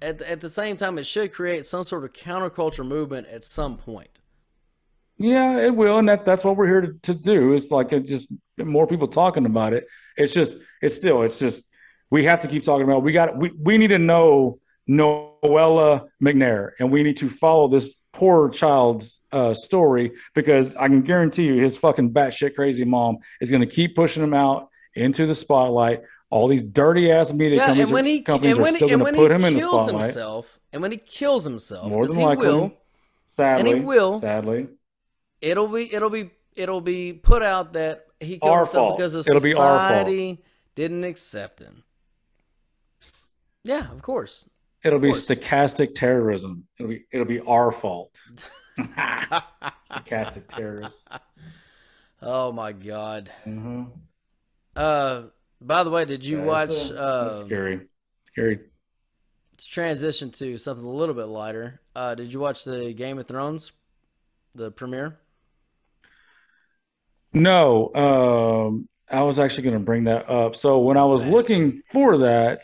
at 0.01 0.21
at 0.21 0.41
the 0.41 0.49
same 0.49 0.75
time, 0.77 0.97
it 0.97 1.05
should 1.05 1.31
create 1.33 1.65
some 1.67 1.83
sort 1.83 2.03
of 2.03 2.13
counterculture 2.13 2.85
movement 2.85 3.27
at 3.27 3.43
some 3.43 3.77
point. 3.77 4.19
yeah, 5.17 5.57
it 5.59 5.75
will, 5.75 5.97
and 5.97 6.07
that 6.09 6.25
that's 6.25 6.43
what 6.43 6.55
we're 6.57 6.67
here 6.67 6.81
to, 6.81 6.93
to 7.03 7.13
do. 7.15 7.53
It's 7.53 7.71
like 7.71 7.91
it 7.91 8.05
just 8.05 8.31
more 8.57 8.85
people 8.85 9.07
talking 9.07 9.45
about 9.45 9.73
it. 9.73 9.85
It's 10.15 10.33
just 10.33 10.57
it's 10.81 10.95
still 10.95 11.23
it's 11.23 11.39
just 11.39 11.63
we 12.11 12.23
have 12.25 12.39
to 12.41 12.47
keep 12.47 12.63
talking 12.63 12.83
about. 12.83 12.99
it. 12.99 13.03
We 13.03 13.13
got 13.13 13.37
we 13.37 13.51
we 13.59 13.77
need 13.77 13.87
to 13.87 13.99
know 13.99 14.59
Noella 14.87 16.07
McMaher, 16.23 16.71
and 16.79 16.91
we 16.91 17.01
need 17.03 17.17
to 17.17 17.29
follow 17.29 17.67
this 17.67 17.95
poor 18.17 18.49
child's 18.49 19.19
uh, 19.31 19.53
story 19.53 20.11
because 20.33 20.75
I 20.75 20.87
can 20.87 21.01
guarantee 21.03 21.45
you 21.45 21.61
his 21.61 21.77
fucking 21.77 22.11
batshit 22.13 22.55
crazy 22.55 22.83
mom 22.83 23.17
is 23.39 23.51
going 23.51 23.61
to 23.61 23.67
keep 23.67 23.95
pushing 23.95 24.23
him 24.23 24.33
out 24.33 24.69
into 24.95 25.27
the 25.27 25.35
spotlight. 25.35 26.01
All 26.31 26.47
these 26.47 26.63
dirty 26.63 27.11
ass 27.11 27.31
media 27.31 27.57
Yeah, 27.59 27.65
companies, 27.67 27.89
and 27.89 27.93
when 27.93 28.05
are, 28.05 28.07
he 28.07 28.21
companies 28.21 28.55
and 28.55 28.61
when 28.63 28.73
are 28.73 28.77
still 28.77 28.89
going 28.89 29.05
to 29.05 29.13
put 29.13 29.31
him 29.31 29.45
in 29.45 29.53
the 29.53 29.61
spotlight. 29.61 30.03
himself, 30.05 30.59
and 30.73 30.81
when 30.81 30.91
he 30.91 30.97
kills 30.97 31.43
himself, 31.45 31.89
More 31.89 32.05
than 32.07 32.17
he 32.17 32.25
likely, 32.25 32.47
will, 32.47 32.73
sadly, 33.27 33.71
and 33.71 33.79
he 33.79 33.85
will. 33.85 34.19
sadly. 34.19 34.67
it'll 35.41 35.67
be 35.69 35.93
it'll 35.93 36.09
be 36.09 36.31
it'll 36.55 36.81
be 36.81 37.13
put 37.13 37.43
out 37.43 37.73
that 37.73 38.07
he 38.19 38.39
killed 38.39 38.51
Our 38.51 38.57
himself 38.65 38.87
fault. 38.87 38.97
because 38.97 39.15
of 39.15 39.27
It'll 39.27 39.39
be 39.41 39.53
our 39.53 39.77
fault. 39.79 39.81
society 39.83 40.43
didn't 40.75 41.03
accept 41.05 41.59
him. 41.61 41.83
Yeah, 43.63 43.91
of 43.91 44.01
course. 44.01 44.49
It'll 44.83 44.99
be 44.99 45.09
course. 45.09 45.25
stochastic 45.25 45.95
terrorism. 45.95 46.67
It'll 46.79 46.89
be 46.89 47.05
it'll 47.11 47.25
be 47.25 47.39
our 47.41 47.71
fault. 47.71 48.19
stochastic 48.77 50.47
terrorists. 50.47 51.03
Oh 52.21 52.51
my 52.51 52.71
god. 52.71 53.31
Mm-hmm. 53.45 53.83
Uh, 54.75 55.23
by 55.59 55.83
the 55.83 55.89
way, 55.89 56.05
did 56.05 56.23
you 56.23 56.41
watch? 56.41 56.69
That's, 56.69 56.91
Uh, 56.91 57.43
scary. 57.45 57.87
Scary. 58.27 58.59
It's 59.53 59.65
transition 59.65 60.29
to 60.31 60.57
something 60.59 60.85
a 60.85 60.89
little 60.89 61.15
bit 61.15 61.25
lighter. 61.25 61.81
Uh, 61.95 62.13
did 62.13 62.31
you 62.31 62.39
watch 62.39 62.63
the 62.63 62.93
Game 62.93 63.17
of 63.17 63.27
Thrones, 63.27 63.71
the 64.53 64.69
premiere? 64.71 65.17
No, 67.33 67.93
um, 67.95 68.87
I 69.09 69.23
was 69.23 69.39
actually 69.39 69.63
going 69.63 69.77
to 69.79 69.83
bring 69.83 70.05
that 70.05 70.29
up. 70.29 70.55
So 70.55 70.79
when 70.79 70.97
I 70.97 71.05
was 71.05 71.25
looking 71.25 71.77
for 71.91 72.19
that, 72.19 72.59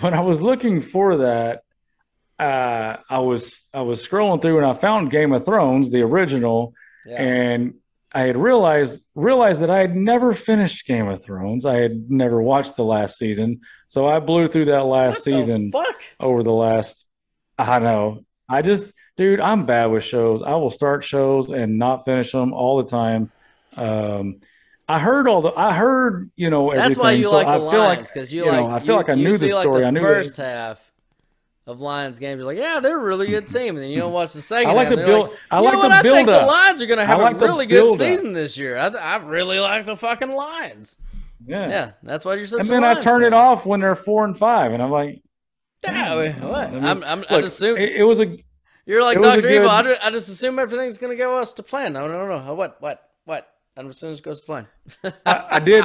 when 0.00 0.14
I 0.14 0.20
was 0.20 0.40
looking 0.42 0.80
for 0.80 1.18
that, 1.18 1.62
uh, 2.38 2.96
I 3.08 3.18
was 3.18 3.62
I 3.74 3.82
was 3.82 4.06
scrolling 4.06 4.40
through 4.42 4.58
and 4.58 4.66
I 4.66 4.72
found 4.72 5.10
Game 5.10 5.32
of 5.32 5.44
Thrones, 5.44 5.90
the 5.90 6.02
original, 6.02 6.72
Yeah. 7.06 7.22
and 7.22 7.74
I 8.12 8.22
had 8.22 8.36
realized 8.36 9.06
realized 9.14 9.60
that 9.60 9.70
I 9.70 9.78
had 9.78 9.94
never 9.94 10.32
finished 10.34 10.86
Game 10.86 11.06
of 11.08 11.22
Thrones. 11.22 11.64
I 11.66 11.76
had 11.76 12.10
never 12.10 12.40
watched 12.42 12.76
the 12.76 12.84
last 12.84 13.18
season, 13.18 13.60
so 13.86 14.06
I 14.06 14.20
blew 14.20 14.46
through 14.48 14.64
that 14.66 14.84
last 14.86 15.22
season 15.22 15.70
fuck. 15.70 16.02
over 16.18 16.42
the 16.42 16.52
last. 16.52 17.06
I 17.58 17.78
know. 17.78 18.24
I 18.48 18.62
just, 18.62 18.92
dude, 19.16 19.38
I'm 19.38 19.64
bad 19.66 19.86
with 19.86 20.02
shows. 20.02 20.42
I 20.42 20.54
will 20.56 20.70
start 20.70 21.04
shows 21.04 21.50
and 21.50 21.78
not 21.78 22.04
finish 22.04 22.32
them 22.32 22.52
all 22.52 22.82
the 22.82 22.90
time. 22.90 23.30
Um, 23.76 24.40
I 24.90 24.98
heard 24.98 25.28
all 25.28 25.42
the. 25.42 25.52
I 25.56 25.72
heard, 25.72 26.30
you 26.36 26.50
know, 26.50 26.70
everything. 26.70 26.88
That's 26.88 26.98
why 26.98 27.12
you 27.12 27.24
so 27.24 27.32
like 27.32 27.46
I 27.46 27.58
the 27.58 27.70
feel 27.70 27.80
Lions 27.80 28.12
like 28.16 28.30
you, 28.32 28.44
you 28.44 28.50
like. 28.50 28.60
know, 28.60 28.66
I 28.70 28.78
feel 28.80 28.86
you- 28.88 28.96
like 28.96 29.08
I 29.10 29.14
knew 29.14 29.32
the 29.32 29.38
see, 29.38 29.54
like, 29.54 29.62
story. 29.62 29.80
The 29.82 29.86
I 29.86 29.90
knew 29.90 30.00
first 30.00 30.36
that- 30.36 30.54
half 30.56 30.92
of 31.66 31.80
Lions 31.80 32.18
games. 32.18 32.38
You're 32.38 32.46
like, 32.46 32.58
yeah, 32.58 32.80
they're 32.80 32.98
a 32.98 33.02
really 33.02 33.28
good 33.28 33.46
team, 33.46 33.76
and 33.76 33.84
then 33.84 33.90
you 33.90 33.98
don't 34.00 34.12
watch 34.12 34.32
the 34.32 34.40
second. 34.42 34.70
I 34.70 34.72
like 34.74 34.88
half, 34.88 34.96
the 34.98 35.04
build- 35.04 35.28
Like, 35.30 35.38
I 35.50 35.58
like 35.60 35.74
know 35.74 35.82
the? 35.82 35.94
I 35.94 36.02
think 36.02 36.26
the 36.26 36.32
build-up. 36.32 36.48
Lions 36.48 36.82
are 36.82 36.86
going 36.86 36.98
to 36.98 37.06
have 37.06 37.20
like 37.20 37.40
a 37.40 37.44
really 37.44 37.66
good 37.66 37.96
season 37.98 38.32
this 38.32 38.56
year. 38.58 38.76
I, 38.76 38.88
I 38.88 39.16
really 39.18 39.58
like 39.60 39.86
the 39.86 39.96
fucking 39.96 40.30
Lions. 40.32 40.96
Yeah. 41.46 41.68
Yeah, 41.68 41.90
that's 42.02 42.24
why 42.24 42.34
you're 42.34 42.46
such. 42.46 42.60
And 42.60 42.68
then 42.68 42.84
I 42.84 42.88
Lions 42.92 43.04
turn 43.04 43.22
it 43.22 43.32
off 43.32 43.64
when 43.66 43.80
they're 43.80 43.94
four 43.96 44.24
and 44.24 44.36
five, 44.36 44.72
and 44.72 44.82
I'm 44.82 44.90
like, 44.90 45.22
Yeah, 45.84 46.12
I 46.14 46.30
what? 46.44 46.68
I 46.68 46.70
mean, 46.70 46.84
I'm, 46.84 47.04
I'm, 47.04 47.24
I 47.30 47.40
just 47.40 47.58
assume 47.60 47.78
it, 47.78 47.92
it 47.96 48.04
was 48.04 48.20
a 48.20 48.36
you're 48.86 49.02
like 49.04 49.16
it 49.18 49.22
Doctor 49.22 49.48
Evil. 49.48 49.68
I, 49.70 49.82
good- 49.82 49.98
I 50.02 50.10
just 50.10 50.28
assume 50.28 50.58
everything's 50.58 50.98
going 50.98 51.12
to 51.12 51.16
go 51.16 51.38
us 51.38 51.52
to 51.54 51.62
plan. 51.62 51.92
No, 51.92 52.08
no, 52.08 52.26
no. 52.26 52.54
What? 52.54 52.80
What? 52.82 53.02
What? 53.24 53.48
Goes 53.82 54.40
to 54.40 54.46
plan. 54.46 54.66
I, 55.26 55.44
I 55.52 55.58
did. 55.58 55.84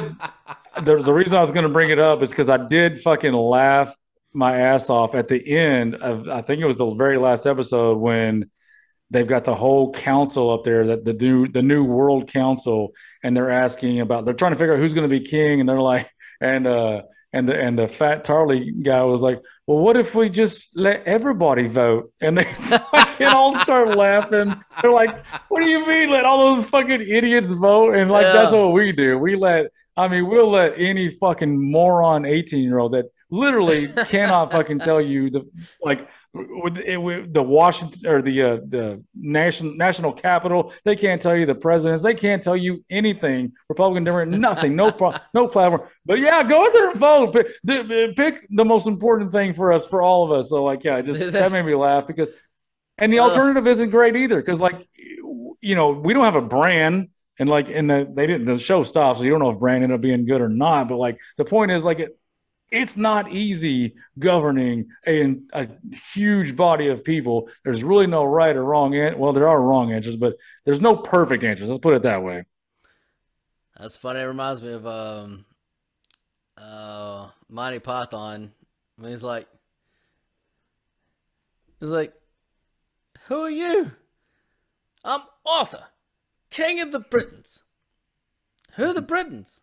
The, 0.82 1.02
the 1.02 1.12
reason 1.12 1.36
I 1.36 1.40
was 1.40 1.50
going 1.50 1.62
to 1.62 1.72
bring 1.72 1.90
it 1.90 1.98
up 1.98 2.22
is 2.22 2.30
because 2.30 2.50
I 2.50 2.56
did 2.56 3.00
fucking 3.00 3.32
laugh 3.32 3.94
my 4.34 4.58
ass 4.58 4.90
off 4.90 5.14
at 5.14 5.28
the 5.28 5.56
end 5.56 5.94
of, 5.94 6.28
I 6.28 6.42
think 6.42 6.60
it 6.60 6.66
was 6.66 6.76
the 6.76 6.94
very 6.94 7.16
last 7.16 7.46
episode 7.46 7.96
when 7.98 8.50
they've 9.10 9.26
got 9.26 9.44
the 9.44 9.54
whole 9.54 9.92
council 9.92 10.50
up 10.50 10.62
there, 10.62 10.86
that 10.88 11.04
the 11.06 11.14
new, 11.14 11.48
the 11.48 11.62
new 11.62 11.84
world 11.84 12.30
council, 12.30 12.92
and 13.22 13.34
they're 13.34 13.50
asking 13.50 14.00
about, 14.00 14.26
they're 14.26 14.34
trying 14.34 14.52
to 14.52 14.58
figure 14.58 14.74
out 14.74 14.80
who's 14.80 14.92
going 14.92 15.08
to 15.08 15.20
be 15.20 15.24
king. 15.24 15.60
And 15.60 15.68
they're 15.68 15.80
like, 15.80 16.10
and, 16.40 16.66
uh, 16.66 17.02
and 17.36 17.46
the, 17.46 17.60
and 17.60 17.78
the 17.78 17.86
fat 17.86 18.24
Tarly 18.24 18.82
guy 18.82 19.02
was 19.02 19.20
like, 19.20 19.42
well, 19.66 19.78
what 19.78 19.98
if 19.98 20.14
we 20.14 20.30
just 20.30 20.74
let 20.74 21.04
everybody 21.04 21.66
vote? 21.66 22.10
And 22.22 22.38
they 22.38 22.44
fucking 22.52 23.26
all 23.26 23.60
start 23.60 23.94
laughing. 23.94 24.56
They're 24.80 24.92
like, 24.92 25.26
what 25.48 25.60
do 25.60 25.66
you 25.66 25.86
mean 25.86 26.08
let 26.08 26.24
all 26.24 26.54
those 26.54 26.64
fucking 26.64 27.02
idiots 27.02 27.50
vote? 27.50 27.94
And 27.94 28.10
like, 28.10 28.24
that's 28.24 28.52
what 28.52 28.72
we 28.72 28.90
do. 28.92 29.18
We 29.18 29.36
let, 29.36 29.66
I 29.98 30.08
mean, 30.08 30.28
we'll 30.28 30.48
let 30.48 30.78
any 30.78 31.10
fucking 31.10 31.70
moron 31.70 32.24
18 32.24 32.64
year 32.64 32.78
old 32.78 32.92
that 32.92 33.06
literally 33.30 33.88
cannot 34.06 34.52
fucking 34.52 34.78
tell 34.80 35.00
you 35.00 35.30
the, 35.30 35.48
like, 35.82 36.08
with, 36.32 36.78
it, 36.78 36.96
with 36.96 37.32
the 37.32 37.42
Washington 37.42 38.06
or 38.06 38.22
the, 38.22 38.42
uh, 38.42 38.56
the 38.68 39.02
national, 39.14 39.74
national 39.74 40.12
capital, 40.12 40.72
they 40.84 40.94
can't 40.94 41.20
tell 41.20 41.36
you 41.36 41.46
the 41.46 41.54
presidents. 41.54 42.02
They 42.02 42.14
can't 42.14 42.42
tell 42.42 42.56
you 42.56 42.84
anything. 42.90 43.52
Republican, 43.68 44.04
Democrat, 44.04 44.28
nothing, 44.28 44.76
no, 44.76 44.92
pro, 44.92 45.14
no 45.34 45.48
platform. 45.48 45.88
But 46.04 46.20
yeah, 46.20 46.42
go 46.42 46.70
there 46.72 46.90
and 46.90 47.00
vote. 47.00 47.32
Pick, 47.32 47.48
the- 47.64 48.12
pick 48.16 48.46
the 48.50 48.64
most 48.64 48.86
important 48.86 49.32
thing 49.32 49.54
for 49.54 49.72
us, 49.72 49.86
for 49.86 50.02
all 50.02 50.24
of 50.24 50.30
us. 50.30 50.50
So, 50.50 50.62
like, 50.62 50.84
yeah, 50.84 51.00
just 51.00 51.32
that 51.32 51.52
made 51.52 51.64
me 51.64 51.74
laugh 51.74 52.06
because, 52.06 52.28
and 52.98 53.12
the 53.12 53.18
alternative 53.18 53.66
isn't 53.66 53.90
great 53.90 54.16
either 54.16 54.40
because, 54.40 54.60
like, 54.60 54.86
you 55.60 55.74
know, 55.74 55.90
we 55.90 56.14
don't 56.14 56.24
have 56.24 56.36
a 56.36 56.42
Bran, 56.42 57.08
and 57.38 57.48
like, 57.48 57.68
and 57.68 57.90
the, 57.90 58.10
they 58.10 58.26
didn't. 58.26 58.46
The 58.46 58.56
show 58.56 58.84
stops, 58.84 59.18
so 59.18 59.24
you 59.24 59.30
don't 59.30 59.40
know 59.40 59.50
if 59.50 59.58
Bran 59.58 59.82
ended 59.82 59.92
up 59.92 60.00
being 60.00 60.24
good 60.26 60.40
or 60.40 60.48
not. 60.48 60.88
But 60.88 60.96
like, 60.96 61.18
the 61.36 61.44
point 61.44 61.72
is, 61.72 61.84
like, 61.84 61.98
it, 61.98 62.18
it's 62.70 62.96
not 62.96 63.30
easy 63.30 63.94
governing 64.18 64.88
a, 65.06 65.36
a 65.52 65.68
huge 66.12 66.56
body 66.56 66.88
of 66.88 67.04
people. 67.04 67.48
There's 67.64 67.84
really 67.84 68.06
no 68.06 68.24
right 68.24 68.56
or 68.56 68.64
wrong. 68.64 68.94
An- 68.94 69.18
well, 69.18 69.32
there 69.32 69.48
are 69.48 69.62
wrong 69.62 69.92
answers, 69.92 70.16
but 70.16 70.36
there's 70.64 70.80
no 70.80 70.96
perfect 70.96 71.44
answers. 71.44 71.70
Let's 71.70 71.80
put 71.80 71.94
it 71.94 72.02
that 72.02 72.22
way. 72.22 72.44
That's 73.78 73.96
funny. 73.96 74.20
It 74.20 74.24
reminds 74.24 74.62
me 74.62 74.72
of 74.72 74.86
um, 74.86 75.44
uh, 76.56 77.28
Monty 77.48 77.78
Python 77.78 78.52
he's 79.04 79.22
like, 79.22 79.46
he's 81.80 81.90
like, 81.90 82.14
"Who 83.26 83.42
are 83.42 83.50
you? 83.50 83.92
I'm 85.04 85.20
Arthur, 85.44 85.84
King 86.50 86.80
of 86.80 86.92
the 86.92 87.00
Britons. 87.00 87.62
Who 88.72 88.86
are 88.86 88.94
the 88.94 89.02
Britons? 89.02 89.60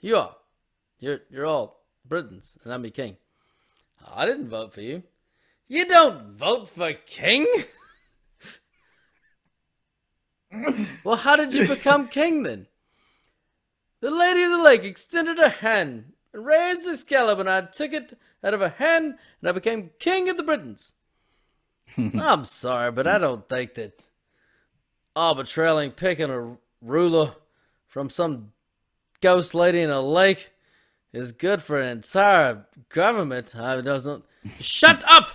You 0.00 0.16
are. 0.16 0.36
You're 1.02 1.18
you're 1.30 1.46
all 1.46 1.82
Britons, 2.08 2.56
and 2.62 2.72
I'm 2.72 2.84
your 2.84 2.92
king. 2.92 3.16
I 4.14 4.24
didn't 4.24 4.48
vote 4.48 4.72
for 4.72 4.82
you. 4.82 5.02
You 5.66 5.84
don't 5.84 6.30
vote 6.30 6.68
for 6.68 6.92
king? 6.92 7.44
well, 11.04 11.16
how 11.16 11.34
did 11.34 11.52
you 11.54 11.66
become 11.66 12.06
king 12.20 12.44
then? 12.44 12.68
The 14.00 14.12
Lady 14.12 14.44
of 14.44 14.52
the 14.52 14.62
Lake 14.62 14.84
extended 14.84 15.40
a 15.40 15.48
hand 15.48 16.12
and 16.32 16.46
raised 16.46 16.86
Excalibur, 16.86 17.40
and 17.40 17.50
I 17.50 17.62
took 17.62 17.92
it 17.92 18.16
out 18.44 18.54
of 18.54 18.60
her 18.60 18.68
hand, 18.68 19.16
and 19.40 19.48
I 19.48 19.52
became 19.52 19.90
king 19.98 20.28
of 20.28 20.36
the 20.36 20.44
Britons. 20.44 20.92
I'm 21.96 22.44
sorry, 22.44 22.92
but 22.92 23.08
I 23.08 23.18
don't 23.18 23.48
think 23.48 23.74
that 23.74 24.06
arbitrarily 25.16 25.90
picking 25.90 26.30
a 26.30 26.58
ruler 26.80 27.34
from 27.88 28.08
some 28.08 28.52
ghost 29.20 29.52
lady 29.52 29.80
in 29.80 29.90
a 29.90 30.00
lake 30.00 30.51
is 31.12 31.32
good 31.32 31.62
for 31.62 31.80
an 31.80 31.88
entire 31.88 32.66
government. 32.88 33.54
I 33.56 33.80
doesn't. 33.80 34.24
Shut 34.60 35.04
up! 35.06 35.28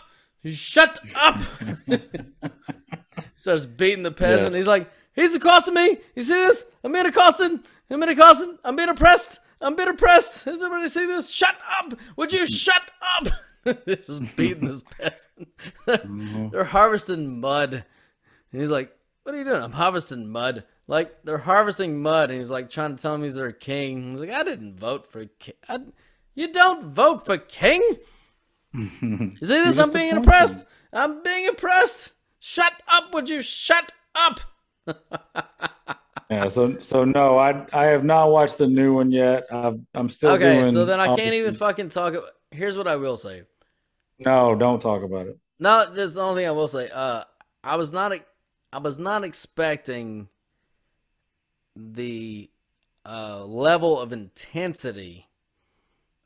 Shut 0.46 1.00
up! 1.16 1.40
Starts 3.36 3.66
beating 3.66 4.04
the 4.04 4.12
peasant. 4.12 4.54
Yes. 4.54 4.58
He's 4.58 4.68
like, 4.68 4.90
he's 5.14 5.36
accosting 5.36 5.74
me. 5.74 5.98
You 6.16 6.24
see 6.24 6.34
this? 6.34 6.66
I'm 6.84 6.92
being 6.92 7.06
accosted. 7.06 7.60
I'm 7.90 8.00
being 8.00 8.12
accosted. 8.12 8.58
I'm 8.64 8.76
being 8.76 8.90
oppressed. 8.90 9.40
I'm 9.62 9.76
being 9.76 9.90
oppressed. 9.90 10.46
Does 10.46 10.62
everybody 10.62 10.88
see 10.90 11.06
this? 11.06 11.30
Shut 11.30 11.56
up! 11.80 11.94
Would 12.16 12.32
you 12.32 12.46
shut 12.46 12.92
up? 13.02 13.28
He's 13.86 14.08
just 14.08 14.36
beating 14.36 14.68
this 14.68 14.84
peasant. 14.84 15.50
they're, 15.86 16.02
they're 16.52 16.64
harvesting 16.64 17.40
mud. 17.42 17.74
And 18.52 18.62
he's 18.62 18.72
like, 18.72 18.96
What 19.24 19.36
are 19.36 19.38
you 19.38 19.44
doing? 19.44 19.62
I'm 19.62 19.74
harvesting 19.74 20.30
mud. 20.30 20.64
Like, 20.88 21.24
they're 21.24 21.38
harvesting 21.38 22.02
mud. 22.02 22.30
And 22.30 22.40
he's 22.40 22.50
like, 22.52 22.70
trying 22.70 22.96
to 22.96 23.02
tell 23.02 23.16
him 23.16 23.24
he's 23.24 23.36
their 23.36 23.52
king. 23.52 24.12
He's 24.12 24.20
like, 24.22 24.30
I 24.30 24.44
didn't 24.44 24.80
vote 24.80 25.12
for 25.12 25.26
king. 25.26 25.56
I, 25.68 25.80
you 26.36 26.52
don't 26.52 26.86
vote 26.86 27.26
for 27.26 27.38
king? 27.38 27.82
is 28.74 28.90
see 29.00 29.62
this? 29.62 29.78
I'm 29.78 29.92
being 29.92 30.18
oppressed. 30.18 30.66
I'm 30.94 31.24
being 31.24 31.48
oppressed. 31.48 32.14
Shut 32.40 32.74
up, 32.88 33.14
would 33.14 33.30
you? 33.30 33.42
Shut 33.42 33.92
up. 34.16 34.40
Yeah, 36.30 36.50
so 36.50 36.78
so 36.80 37.06
no, 37.06 37.38
I 37.38 37.66
I 37.72 37.86
have 37.86 38.04
not 38.04 38.32
watched 38.32 38.58
the 38.58 38.68
new 38.68 38.94
one 38.94 39.12
yet. 39.12 39.46
I've, 39.50 39.80
I'm 39.94 40.10
still 40.10 40.32
Okay, 40.32 40.60
doing. 40.60 40.72
so 40.74 40.84
then 40.84 41.00
I 41.00 41.16
can't 41.16 41.34
even 41.34 41.56
fucking 41.56 41.88
talk. 41.88 42.16
About, 42.16 42.32
here's 42.52 42.78
what 42.78 42.86
I 42.86 42.98
will 42.98 43.16
say. 43.16 43.44
No, 44.20 44.54
don't 44.54 44.82
talk 44.82 45.04
about 45.04 45.28
it. 45.28 45.38
No, 45.60 45.90
this 45.94 46.10
is 46.10 46.16
the 46.16 46.22
only 46.22 46.42
thing 46.42 46.50
I 46.50 46.52
will 46.52 46.68
say. 46.68 46.90
Uh, 46.90 47.24
I 47.64 47.78
was 47.78 47.94
not, 47.94 48.12
I 48.74 48.80
was 48.80 49.00
not 49.00 49.24
expecting 49.24 50.28
the 51.94 52.50
uh, 53.06 53.44
level 53.46 54.00
of 54.00 54.12
intensity 54.14 55.28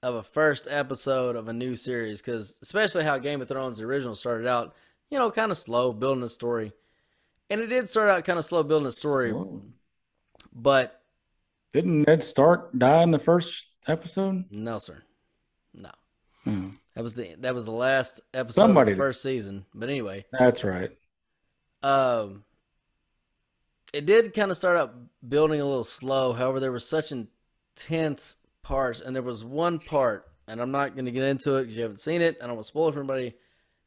of 0.03 0.15
a 0.15 0.23
first 0.23 0.67
episode 0.69 1.35
of 1.35 1.47
a 1.47 1.53
new 1.53 1.75
series, 1.75 2.21
because 2.21 2.57
especially 2.61 3.03
how 3.03 3.17
Game 3.17 3.41
of 3.41 3.47
Thrones 3.47 3.77
the 3.77 3.83
original 3.83 4.15
started 4.15 4.47
out, 4.47 4.75
you 5.09 5.19
know, 5.19 5.29
kind 5.29 5.51
of 5.51 5.57
slow 5.57 5.93
building 5.93 6.23
a 6.23 6.29
story, 6.29 6.71
and 7.49 7.61
it 7.61 7.67
did 7.67 7.87
start 7.87 8.09
out 8.09 8.23
kind 8.25 8.39
of 8.39 8.45
slow 8.45 8.63
building 8.63 8.87
a 8.87 8.91
story, 8.91 9.31
Whoa. 9.31 9.61
but 10.53 11.01
Didn't 11.73 12.07
Ned 12.07 12.23
Stark 12.23 12.71
die 12.77 13.03
in 13.03 13.11
the 13.11 13.19
first 13.19 13.67
episode? 13.87 14.45
no, 14.49 14.79
sir, 14.79 15.03
no. 15.73 15.91
Hmm. 16.45 16.69
That 16.95 17.03
was 17.03 17.13
the 17.13 17.35
that 17.39 17.53
was 17.53 17.65
the 17.65 17.71
last 17.71 18.21
episode 18.33 18.61
Somebody 18.61 18.91
of 18.93 18.97
the 18.97 19.01
did. 19.03 19.07
first 19.07 19.21
season. 19.21 19.65
But 19.75 19.89
anyway, 19.89 20.25
That's 20.31 20.63
right. 20.63 20.89
um 21.83 22.43
it 23.93 24.05
did 24.05 24.33
kind 24.33 24.51
of 24.51 24.57
start 24.57 24.77
out 24.77 24.93
building 25.27 25.59
a 25.61 25.65
little 25.65 25.83
slow 25.83 26.33
however 26.33 26.59
there 26.59 26.71
were 26.71 26.79
such 26.79 27.11
intense 27.11 28.37
parts 28.63 29.01
and 29.01 29.15
there 29.15 29.23
was 29.23 29.43
one 29.43 29.79
part 29.79 30.27
and 30.47 30.61
i'm 30.61 30.71
not 30.71 30.95
going 30.95 31.05
to 31.05 31.11
get 31.11 31.23
into 31.23 31.55
it 31.55 31.63
because 31.63 31.75
you 31.75 31.81
haven't 31.83 32.01
seen 32.01 32.21
it 32.21 32.35
and 32.35 32.43
i 32.43 32.47
don't 32.47 32.55
want 32.55 32.65
to 32.65 32.67
spoil 32.67 32.89
it 32.89 32.93
for 32.93 32.99
anybody 32.99 33.33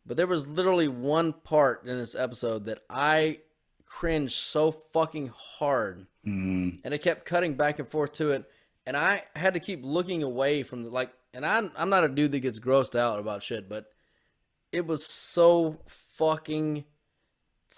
but 0.06 0.16
there 0.16 0.26
was 0.26 0.46
literally 0.46 0.88
one 0.88 1.32
part 1.32 1.86
in 1.86 1.98
this 1.98 2.14
episode 2.14 2.64
that 2.66 2.80
i 2.90 3.38
cringed 3.86 4.32
so 4.34 4.70
fucking 4.70 5.30
hard 5.34 6.06
Mm. 6.26 6.78
and 6.84 6.94
it 6.94 7.02
kept 7.02 7.26
cutting 7.26 7.52
back 7.54 7.78
and 7.78 7.86
forth 7.86 8.12
to 8.12 8.30
it 8.30 8.50
and 8.86 8.96
i 8.96 9.22
had 9.36 9.52
to 9.52 9.60
keep 9.60 9.80
looking 9.84 10.22
away 10.22 10.62
from 10.62 10.82
the 10.82 10.88
like 10.88 11.12
and 11.34 11.44
i'm, 11.44 11.70
I'm 11.76 11.90
not 11.90 12.02
a 12.04 12.08
dude 12.08 12.32
that 12.32 12.40
gets 12.40 12.58
grossed 12.58 12.98
out 12.98 13.18
about 13.18 13.42
shit 13.42 13.68
but 13.68 13.84
it 14.72 14.86
was 14.86 15.06
so 15.06 15.80
fucking 16.16 16.84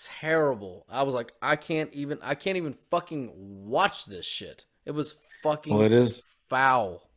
terrible. 0.04 0.84
I 0.88 1.02
was 1.02 1.14
like 1.14 1.32
i 1.40 1.56
can't 1.56 1.92
even 1.92 2.18
i 2.22 2.34
can't 2.34 2.56
even 2.56 2.74
fucking 2.90 3.32
watch 3.34 4.06
this 4.06 4.26
shit. 4.26 4.64
It 4.84 4.90
was 4.92 5.14
fucking 5.42 5.74
Well, 5.74 5.82
it 5.84 5.92
is 5.92 6.24
foul. 6.48 7.08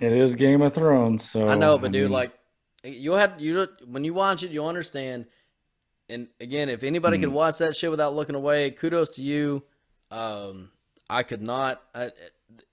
It 0.00 0.12
is 0.12 0.36
Game 0.36 0.62
of 0.62 0.74
Thrones. 0.74 1.28
So 1.30 1.48
i 1.48 1.54
know 1.54 1.78
but 1.78 1.92
dude 1.92 2.04
mean, 2.04 2.12
like 2.12 2.32
you'll 2.84 3.16
have 3.16 3.40
you 3.40 3.66
when 3.86 4.04
you 4.04 4.14
watch 4.14 4.42
it 4.42 4.50
you'll 4.50 4.68
understand. 4.68 5.26
And 6.08 6.28
again 6.40 6.68
if 6.68 6.82
anybody 6.82 7.16
Hmm. 7.16 7.24
could 7.24 7.32
watch 7.32 7.58
that 7.58 7.76
shit 7.76 7.90
without 7.90 8.14
looking 8.14 8.34
away 8.36 8.70
kudos 8.70 9.10
to 9.10 9.22
you. 9.22 9.62
Um 10.10 10.70
i 11.10 11.22
could 11.22 11.42
not 11.42 11.82
I, 11.94 12.10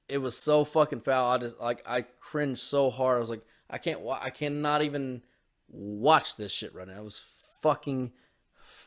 it 0.07 0.17
was 0.19 0.37
so 0.37 0.65
fucking 0.65 1.01
foul. 1.01 1.31
I 1.31 1.37
just 1.37 1.59
like 1.59 1.81
i 1.85 2.01
cringed 2.01 2.61
so 2.61 2.89
hard. 2.89 3.17
I 3.17 3.19
was 3.19 3.29
like 3.29 3.43
i 3.69 3.77
can't 3.77 4.01
i 4.21 4.29
cannot 4.29 4.81
even 4.83 5.21
watch 5.69 6.35
this 6.37 6.51
shit 6.51 6.75
right 6.75 6.87
now. 6.87 6.97
It 6.99 7.03
was 7.03 7.21
fucking 7.61 8.11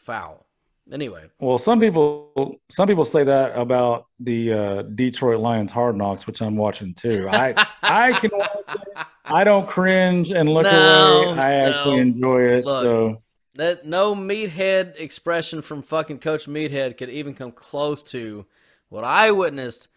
foul 0.09 0.47
anyway 0.91 1.25
Well, 1.39 1.59
some 1.59 1.79
people 1.81 2.57
some 2.71 2.89
people 2.89 3.05
say 3.05 3.23
that 3.25 3.49
about 3.65 4.07
the 4.21 4.53
uh, 4.53 4.83
Detroit 4.83 5.41
Lions 5.41 5.71
Hard 5.71 5.97
Knocks, 5.97 6.27
which 6.27 6.41
I'm 6.41 6.57
watching 6.57 6.95
too. 6.95 7.29
I 7.31 7.47
I 7.83 8.13
can 8.21 8.31
watch 8.33 8.51
it. 8.69 9.07
I 9.27 9.45
don't 9.45 9.69
cringe 9.69 10.31
and 10.31 10.49
look 10.49 10.65
No, 10.65 11.25
away. 11.31 11.39
I 11.39 11.53
actually 11.67 11.99
enjoy 11.99 12.41
it. 12.57 12.65
Look. 12.65 12.83
so 12.85 13.23
that 13.55 13.85
no 13.87 14.15
meathead 14.15 14.99
expression 14.99 15.61
from 15.63 15.83
fucking 15.83 16.21
Coach 16.21 16.47
Meathead 16.47 16.97
could 16.97 17.11
even 17.11 17.35
come 17.35 17.53
close 17.53 18.03
to 18.15 18.47
what 18.89 19.05
I 19.05 19.31
witnessed. 19.33 19.89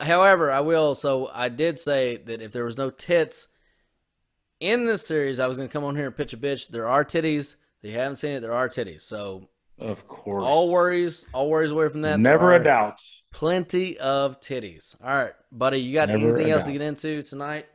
However, 0.00 0.50
I 0.50 0.60
will. 0.60 0.94
So 0.94 1.30
I 1.32 1.48
did 1.48 1.78
say 1.78 2.16
that 2.16 2.42
if 2.42 2.50
there 2.52 2.64
was 2.64 2.78
no 2.78 2.90
tits 2.90 3.48
in 4.58 4.86
this 4.86 5.06
series, 5.06 5.38
I 5.38 5.46
was 5.46 5.56
going 5.56 5.68
to 5.68 5.72
come 5.72 5.84
on 5.84 5.96
here 5.96 6.06
and 6.06 6.16
pitch 6.16 6.32
a 6.32 6.36
bitch. 6.36 6.68
There 6.68 6.88
are 6.88 7.04
titties. 7.04 7.56
You 7.82 7.92
haven't 7.92 8.16
seen 8.16 8.32
it, 8.32 8.40
there 8.40 8.52
are 8.52 8.68
titties. 8.68 9.02
So 9.02 9.48
of 9.78 10.06
course, 10.08 10.42
all 10.44 10.70
worries, 10.70 11.26
all 11.32 11.48
worries 11.48 11.70
away 11.70 11.88
from 11.88 12.02
that. 12.02 12.18
never 12.18 12.54
a 12.54 12.62
doubt. 12.62 13.00
Plenty 13.32 13.98
of 13.98 14.40
titties. 14.40 14.96
All 15.02 15.10
right, 15.10 15.32
buddy. 15.52 15.78
You 15.78 15.94
got 15.94 16.08
Never 16.08 16.34
anything 16.34 16.50
else 16.52 16.64
to 16.64 16.72
get 16.72 16.82
into 16.82 17.22
tonight? 17.22 17.66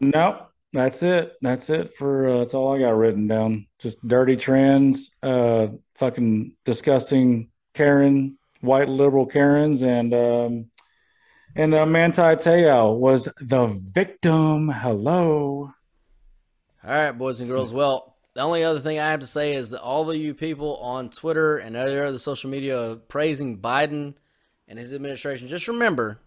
No, 0.00 0.46
that's 0.72 1.02
it. 1.02 1.34
That's 1.42 1.68
it 1.68 1.92
for 1.94 2.28
uh, 2.28 2.38
that's 2.38 2.54
all 2.54 2.74
I 2.74 2.78
got 2.78 2.90
written 2.90 3.26
down. 3.26 3.66
Just 3.78 4.06
dirty 4.06 4.36
trends, 4.36 5.10
uh, 5.22 5.68
fucking 5.96 6.56
disgusting 6.64 7.50
Karen, 7.74 8.38
white 8.60 8.88
liberal 8.88 9.26
Karens, 9.26 9.82
and 9.82 10.14
um, 10.14 10.70
and 11.56 11.74
uh, 11.74 11.84
Manti 11.84 12.22
Te'o 12.22 12.96
was 12.96 13.28
the 13.40 13.66
victim. 13.92 14.68
Hello. 14.68 15.72
All 16.82 16.90
right, 16.90 17.12
boys 17.12 17.40
and 17.40 17.48
girls. 17.48 17.72
Well, 17.72 18.09
the 18.34 18.40
only 18.40 18.62
other 18.62 18.80
thing 18.80 18.98
I 18.98 19.10
have 19.10 19.20
to 19.20 19.26
say 19.26 19.54
is 19.54 19.70
that 19.70 19.82
all 19.82 20.08
of 20.08 20.16
you 20.16 20.34
people 20.34 20.76
on 20.76 21.10
Twitter 21.10 21.56
and 21.58 21.76
other 21.76 22.04
other 22.04 22.18
social 22.18 22.50
media 22.50 22.98
praising 23.08 23.58
Biden 23.58 24.14
and 24.68 24.78
his 24.78 24.94
administration, 24.94 25.48
just 25.48 25.68
remember, 25.68 26.20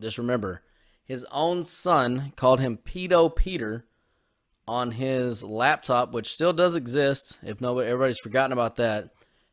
just 0.00 0.18
remember, 0.18 0.62
his 1.04 1.24
own 1.30 1.64
son 1.64 2.32
called 2.36 2.60
him 2.60 2.76
Pedo 2.76 3.34
Peter 3.34 3.84
on 4.66 4.92
his 4.92 5.44
laptop, 5.44 6.12
which 6.12 6.32
still 6.32 6.52
does 6.52 6.74
exist. 6.74 7.38
If 7.42 7.60
nobody, 7.60 7.88
everybody's 7.88 8.18
forgotten 8.18 8.52
about 8.52 8.76
that. 8.76 9.10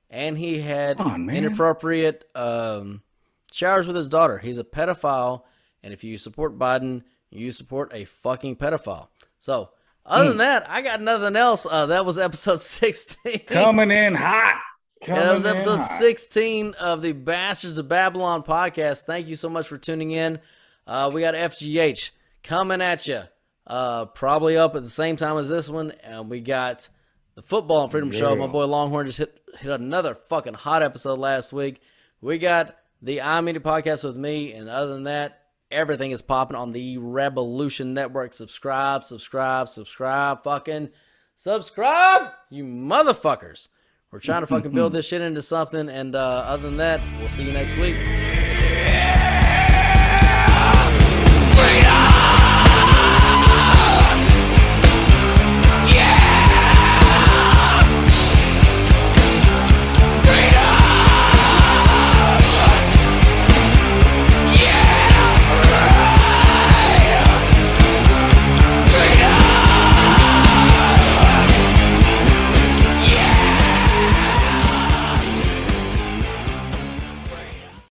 And 0.10 0.38
he 0.38 0.60
had 0.60 1.00
on, 1.00 1.30
inappropriate 1.30 2.26
um, 2.34 3.04
showers 3.52 3.86
with 3.86 3.96
his 3.96 4.08
daughter. 4.08 4.40
He's 4.40 4.58
a 4.58 4.64
pedophile, 4.64 5.44
and 5.84 5.94
if 5.94 6.04
you 6.04 6.18
support 6.18 6.58
Biden, 6.58 7.04
you 7.30 7.52
support 7.52 7.92
a 7.94 8.06
fucking 8.06 8.56
pedophile. 8.56 9.10
So, 9.40 9.70
other 10.10 10.24
Hmm. 10.26 10.30
than 10.30 10.38
that, 10.40 10.70
I 10.70 10.82
got 10.82 11.02
nothing 11.02 11.36
else. 11.36 11.66
Uh, 11.70 11.86
that 11.88 12.06
was 12.06 12.18
episode 12.20 12.60
16. 12.62 13.40
Coming 13.48 13.92
in 13.92 14.16
hot. 14.16 14.60
Coming 15.04 15.22
Yeah, 15.22 15.28
that 15.28 15.34
was 15.34 15.46
episode 15.46 15.78
hot. 15.78 15.86
16 16.00 16.74
of 16.74 17.02
the 17.02 17.14
Bastards 17.14 17.78
of 17.78 17.88
Babylon 17.88 18.44
podcast. 18.44 19.04
Thank 19.04 19.28
you 19.28 19.36
so 19.36 19.50
much 19.50 19.68
for 19.68 19.78
tuning 19.78 20.12
in. 20.12 20.40
Uh, 20.86 21.10
we 21.14 21.22
got 21.22 21.36
FGH 21.36 22.10
coming 22.44 22.82
at 22.82 23.08
you, 23.08 23.22
uh, 23.68 24.06
probably 24.06 24.58
up 24.58 24.76
at 24.76 24.84
the 24.84 24.90
same 24.90 25.16
time 25.16 25.38
as 25.38 25.48
this 25.50 25.70
one. 25.70 25.92
And 26.04 26.30
we 26.30 26.42
got 26.42 26.90
the 27.36 27.42
Football 27.42 27.84
and 27.84 27.92
Freedom 27.92 28.12
Show. 28.12 28.36
My 28.36 28.48
boy 28.48 28.66
Longhorn 28.66 29.06
just 29.06 29.20
hit, 29.20 29.40
hit 29.60 29.72
another 29.80 30.16
fucking 30.16 30.56
hot 30.56 30.84
episode 30.84 31.20
last 31.20 31.54
week. 31.54 31.80
We 32.22 32.38
got 32.38 32.76
the 33.02 33.22
I 33.22 33.40
Media 33.42 33.62
podcast 33.62 34.04
with 34.04 34.18
me. 34.18 34.52
And 34.54 34.68
other 34.70 34.92
than 34.94 35.04
that, 35.04 35.39
everything 35.72 36.12
is 36.12 36.22
popping 36.22 36.56
on 36.56 36.74
the 36.74 36.98
Revolution 36.98 37.94
Network. 37.94 38.34
Subscribe, 38.34 39.04
subscribe, 39.04 39.70
subscribe, 39.70 40.44
fucking 40.44 40.90
subscribe, 41.36 42.32
you 42.50 42.64
motherfuckers. 42.64 43.68
We're 44.12 44.20
trying 44.20 44.42
to 44.42 44.48
fucking 44.48 44.72
build 44.72 44.94
this 44.94 45.06
shit 45.06 45.22
into 45.22 45.42
something. 45.42 45.90
And 45.90 46.16
uh, 46.16 46.20
other 46.20 46.64
than 46.64 46.78
that, 46.78 47.02
we'll 47.20 47.30
see 47.30 47.44
you 47.44 47.54
next 47.54 47.76
week. 47.78 47.96